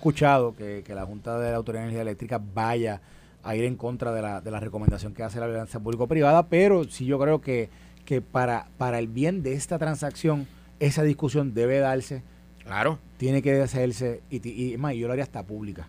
que, 0.56 0.84
la 0.94 1.04
Junta 1.04 1.38
de 1.38 1.50
la 1.50 1.56
Autoridad 1.56 1.82
de 1.82 1.88
Energía 1.88 2.02
Eléctrica 2.02 2.40
vaya 2.54 3.00
a 3.42 3.54
ir 3.56 3.64
en 3.64 3.76
contra 3.76 4.12
de 4.12 4.22
la, 4.22 4.40
de 4.40 4.50
la 4.50 4.58
recomendación 4.58 5.12
que 5.12 5.22
hace 5.22 5.38
la 5.38 5.46
alianza 5.46 5.80
público-privada, 5.80 6.48
pero 6.48 6.84
sí 6.84 7.04
yo 7.04 7.18
creo 7.18 7.40
que, 7.40 7.68
que 8.06 8.22
para, 8.22 8.68
para 8.78 8.98
el 8.98 9.08
bien 9.08 9.42
de 9.42 9.52
esta 9.52 9.78
transacción, 9.78 10.46
esa 10.80 11.02
discusión 11.02 11.52
debe 11.52 11.78
darse. 11.78 12.22
Claro. 12.64 12.98
Tiene 13.18 13.42
que 13.42 13.60
hacerse, 13.60 14.22
y, 14.30 14.72
y, 14.72 14.78
más, 14.78 14.94
yo 14.94 15.06
lo 15.06 15.12
haría 15.12 15.24
hasta 15.24 15.42
pública, 15.42 15.88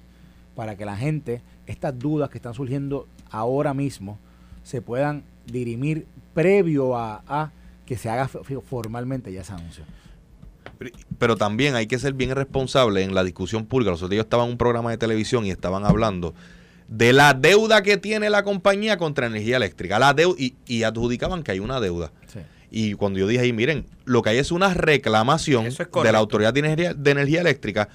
para 0.54 0.76
que 0.76 0.84
la 0.84 0.98
gente, 0.98 1.42
estas 1.66 1.98
dudas 1.98 2.30
que 2.30 2.38
están 2.38 2.54
surgiendo 2.54 3.08
ahora 3.32 3.74
mismo, 3.74 4.20
se 4.64 4.82
puedan 4.82 5.24
dirimir 5.46 6.08
previo 6.34 6.98
a, 6.98 7.24
a 7.26 7.52
que 7.86 7.96
se 7.96 8.10
haga 8.10 8.28
formalmente 8.28 9.32
ya 9.32 9.42
ese 9.42 9.54
anuncio. 9.54 9.86
Pero 11.18 11.36
también 11.36 11.76
hay 11.76 11.88
que 11.88 12.00
ser 12.00 12.14
bien 12.14 12.32
responsable 12.32 13.04
en 13.04 13.16
la 13.16 13.24
discusión 13.24 13.66
pública. 13.66 13.92
Los 13.92 14.00
otros 14.00 14.12
días 14.12 14.26
estaba 14.26 14.44
en 14.46 14.52
un 14.52 14.58
programa 14.58 14.92
de 14.92 14.98
televisión 14.98 15.46
y 15.46 15.52
estaban 15.52 15.86
hablando 15.86 16.34
de 16.88 17.14
la 17.14 17.34
deuda 17.34 17.82
que 17.82 17.98
tiene 17.98 18.30
la 18.30 18.44
compañía 18.44 18.98
contra 18.98 19.28
energía 19.28 19.58
eléctrica. 19.58 19.98
La 20.00 20.14
deuda, 20.14 20.36
y, 20.40 20.84
adjudicaban 20.84 21.44
que 21.44 21.52
hay 21.52 21.60
una 21.60 21.80
deuda. 21.80 22.12
Y 22.72 22.94
cuando 22.94 23.20
yo 23.20 23.28
dije 23.28 23.42
ahí, 23.42 23.54
miren, 23.54 23.86
lo 24.04 24.22
que 24.22 24.32
hay 24.32 24.38
es 24.38 24.52
una 24.52 24.74
reclamación 24.74 25.66
de 25.70 26.12
la 26.12 26.18
Autoridad 26.18 26.54
de 26.54 26.60
Energía, 26.60 26.94
de 26.94 27.12
Energía 27.12 27.42
Eléctrica 27.42 27.90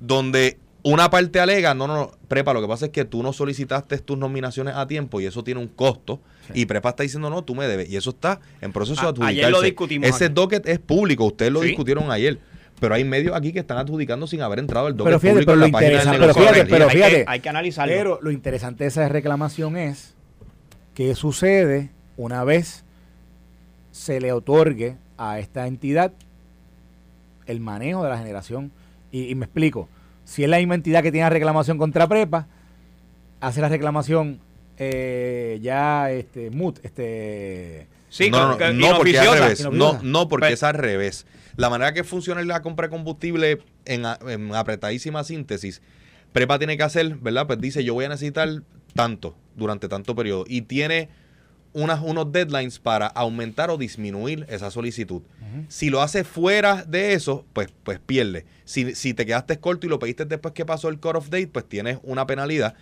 donde 0.00 0.58
una 0.82 1.10
parte 1.10 1.40
alega, 1.40 1.74
no, 1.74 1.86
no, 1.86 2.12
Prepa, 2.28 2.52
lo 2.52 2.60
que 2.60 2.68
pasa 2.68 2.86
es 2.86 2.92
que 2.92 3.04
tú 3.04 3.22
no 3.22 3.32
solicitaste 3.32 3.98
tus 3.98 4.18
nominaciones 4.18 4.74
a 4.74 4.86
tiempo 4.86 5.20
y 5.20 5.26
eso 5.26 5.42
tiene 5.42 5.60
un 5.60 5.68
costo. 5.68 6.20
Y 6.52 6.66
Prepa 6.66 6.90
está 6.90 7.02
diciendo, 7.02 7.30
no, 7.30 7.42
tú 7.42 7.54
me 7.54 7.66
debes. 7.66 7.88
Y 7.88 7.96
eso 7.96 8.10
está 8.10 8.40
en 8.60 8.72
proceso 8.72 9.00
de 9.00 9.08
adjudicarse. 9.08 9.40
Ayer 9.40 9.50
lo 9.50 9.62
discutimos. 9.62 10.08
Ese 10.08 10.28
docket 10.28 10.66
es 10.68 10.78
público, 10.78 11.24
ustedes 11.24 11.52
lo 11.52 11.60
discutieron 11.60 12.10
ayer. 12.10 12.38
Pero 12.80 12.94
hay 12.94 13.04
medios 13.04 13.36
aquí 13.36 13.52
que 13.52 13.60
están 13.60 13.78
adjudicando 13.78 14.26
sin 14.26 14.42
haber 14.42 14.58
entrado 14.58 14.88
el 14.88 14.96
docket 14.96 15.20
público 15.20 15.52
en 15.52 15.60
la 15.60 15.68
página 15.68 16.04
del 16.04 16.20
Pero 16.20 16.34
fíjate, 16.34 16.66
pero 16.66 16.90
fíjate, 16.90 17.24
hay, 17.26 17.40
que, 17.40 17.48
analizarlo. 17.48 17.94
Pero 17.94 18.18
lo 18.20 18.30
interesante 18.30 18.84
de 18.84 18.88
esa 18.88 19.08
reclamación 19.08 19.76
es 19.76 20.14
qué 20.92 21.14
sucede 21.14 21.90
una 22.16 22.42
vez 22.44 22.84
se 23.92 24.20
le 24.20 24.32
otorgue 24.32 24.96
a 25.16 25.38
esta 25.38 25.68
entidad 25.68 26.12
el 27.46 27.60
manejo 27.60 28.02
de 28.02 28.10
la 28.10 28.18
generación. 28.18 28.72
y 29.12 29.32
me 29.36 29.44
explico 29.44 29.88
si 30.24 30.42
es 30.42 30.50
la 30.50 30.58
misma 30.58 30.74
entidad 30.74 31.02
que 31.02 31.12
tiene 31.12 31.26
la 31.26 31.30
reclamación 31.30 31.78
contra 31.78 32.08
Prepa, 32.08 32.46
hace 33.40 33.60
la 33.60 33.68
reclamación 33.68 34.40
eh, 34.78 35.58
ya 35.62 36.10
este 36.10 36.50
mut 36.50 36.78
este 36.82 37.86
sí, 38.08 38.30
no, 38.30 38.56
no, 38.58 38.72
no, 38.72 38.96
porque 38.96 39.12
es 39.12 39.20
al 39.20 39.38
revés 39.38 39.70
no, 39.70 40.00
no 40.02 40.28
porque 40.28 40.46
pues 40.46 40.54
es 40.54 40.62
al 40.62 40.74
revés. 40.74 41.26
La 41.56 41.70
manera 41.70 41.92
que 41.94 42.02
funciona 42.02 42.42
la 42.42 42.62
compra 42.62 42.88
de 42.88 42.90
combustible 42.90 43.60
en, 43.84 44.04
apretadísima 44.54 45.22
síntesis. 45.22 45.82
Prepa 46.32 46.58
tiene 46.58 46.76
que 46.76 46.82
hacer 46.82 47.14
verdad 47.16 47.46
pues 47.46 47.60
dice 47.60 47.84
yo 47.84 47.94
voy 47.94 48.06
a 48.06 48.08
necesitar 48.08 48.62
tanto 48.94 49.36
durante 49.54 49.88
tanto 49.88 50.14
periodo 50.16 50.44
y 50.48 50.62
tiene 50.62 51.08
unas, 51.74 52.00
unos 52.00 52.30
deadlines 52.32 52.78
para 52.78 53.06
aumentar 53.08 53.70
o 53.70 53.76
disminuir 53.76 54.46
esa 54.48 54.70
solicitud. 54.70 55.22
Si 55.68 55.90
lo 55.90 56.02
hace 56.02 56.24
fuera 56.24 56.84
de 56.84 57.12
eso, 57.12 57.44
pues, 57.52 57.68
pues 57.84 58.00
pierde. 58.00 58.44
Si, 58.64 58.94
si 58.94 59.14
te 59.14 59.26
quedaste 59.26 59.58
corto 59.58 59.86
y 59.86 59.90
lo 59.90 59.98
pediste 59.98 60.24
después 60.24 60.54
que 60.54 60.64
pasó 60.64 60.88
el 60.88 60.98
cut 60.98 61.16
of 61.16 61.28
date, 61.28 61.48
pues 61.48 61.68
tienes 61.68 61.98
una 62.02 62.26
penalidad. 62.26 62.74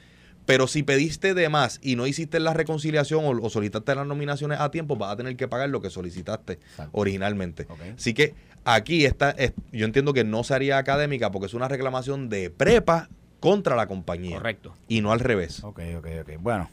Pero 0.47 0.66
si 0.66 0.82
pediste 0.82 1.34
de 1.34 1.49
más 1.49 1.78
y 1.82 1.97
no 1.97 2.07
hiciste 2.07 2.40
la 2.40 2.53
reconciliación 2.53 3.24
o, 3.24 3.51
solicitaste 3.51 3.95
las 3.95 4.07
nominaciones 4.07 4.61
a 4.61 4.70
tiempo, 4.70 4.97
vas 4.97 5.12
a 5.12 5.16
tener 5.16 5.36
que 5.36 5.49
pagar 5.49 5.68
lo 5.68 5.80
que 5.80 5.90
solicitaste 5.90 6.59
originalmente. 6.93 7.66
Así 7.97 8.12
que 8.14 8.34
aquí 8.64 9.05
está, 9.05 9.36
yo 9.72 9.86
entiendo 9.86 10.12
que 10.12 10.24
no 10.24 10.43
sería 10.45 10.78
académica 10.78 11.30
porque 11.30 11.47
es 11.47 11.55
una 11.55 11.68
reclamación 11.68 12.28
de 12.28 12.51
prepa 12.51 13.09
contra 13.40 13.76
la 13.76 13.86
compañía. 13.86 14.36
Correcto. 14.36 14.74
Y 14.88 15.01
no 15.01 15.12
al 15.12 15.20
revés. 15.20 15.62
Ok, 15.64 15.80
ok, 15.99 16.07
ok. 16.22 16.30
Bueno, 16.40 16.70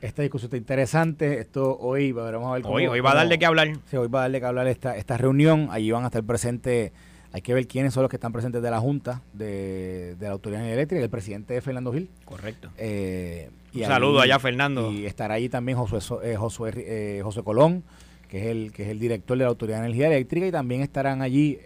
esta 0.00 0.22
discusión 0.22 0.48
está 0.48 0.56
interesante. 0.56 1.40
Esto 1.40 1.76
hoy 1.76 2.12
vamos 2.12 2.50
a 2.50 2.52
ver 2.52 2.62
cómo, 2.62 2.74
hoy, 2.76 2.86
hoy 2.86 3.00
va 3.00 3.12
a 3.12 3.14
darle 3.16 3.38
que 3.38 3.46
hablar. 3.46 3.72
Sí, 3.90 3.96
hoy 3.96 4.08
va 4.08 4.20
a 4.20 4.22
darle 4.22 4.40
que 4.40 4.46
hablar 4.46 4.68
esta, 4.68 4.96
esta 4.96 5.16
reunión. 5.16 5.68
Allí 5.72 5.90
van 5.90 6.04
a 6.04 6.06
estar 6.06 6.22
presentes. 6.22 6.92
Hay 7.32 7.42
que 7.42 7.52
ver 7.52 7.66
quiénes 7.66 7.92
son 7.92 8.02
los 8.02 8.10
que 8.10 8.16
están 8.16 8.32
presentes 8.32 8.62
de 8.62 8.70
la 8.70 8.80
Junta 8.80 9.22
de, 9.32 10.16
la 10.18 10.30
Autoridad 10.30 10.66
Eléctrica, 10.66 11.02
el 11.02 11.10
presidente 11.10 11.54
de 11.54 11.60
Fernando 11.60 11.92
Gil. 11.92 12.08
Correcto. 12.24 12.70
Eh, 12.78 13.50
Un 13.74 13.84
saludo 13.84 14.20
allá, 14.20 14.38
Fernando. 14.38 14.90
Y 14.90 15.06
estará 15.06 15.34
allí 15.34 15.48
también 15.48 15.76
Josué, 15.76 16.00
eh, 16.22 16.36
Josué, 16.36 16.72
eh, 16.76 17.20
José 17.22 17.42
Colón, 17.42 17.84
que 18.28 18.38
es, 18.40 18.46
el, 18.46 18.72
que 18.72 18.84
es 18.84 18.88
el 18.88 18.98
director 18.98 19.36
de 19.36 19.44
la 19.44 19.50
Autoridad 19.50 19.78
de 19.78 19.86
Energía 19.86 20.06
Eléctrica, 20.06 20.46
y 20.46 20.52
también 20.52 20.80
estarán 20.80 21.20
allí 21.22 21.58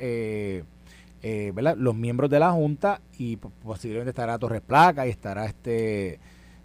¿verdad? 1.23 1.77
los 1.77 1.95
miembros 1.95 2.29
de 2.29 2.41
la 2.41 2.51
Junta, 2.51 3.01
y 3.19 3.37
posiblemente 3.37 4.11
estará 4.11 4.39
Torres 4.39 4.63
Placa 4.63 5.07
y 5.07 5.11
estará 5.11 5.47
este 5.47 6.19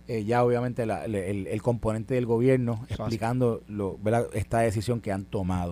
eh, 0.10 0.24
ya 0.24 0.42
obviamente 0.46 0.84
el, 0.84 1.62
componente 1.62 2.14
del 2.14 2.26
gobierno 2.26 2.86
explicando 2.90 3.62
lo, 3.68 4.00
esta 4.34 4.60
decisión 4.60 5.02
que 5.02 5.12
han 5.12 5.26
tomado. 5.26 5.72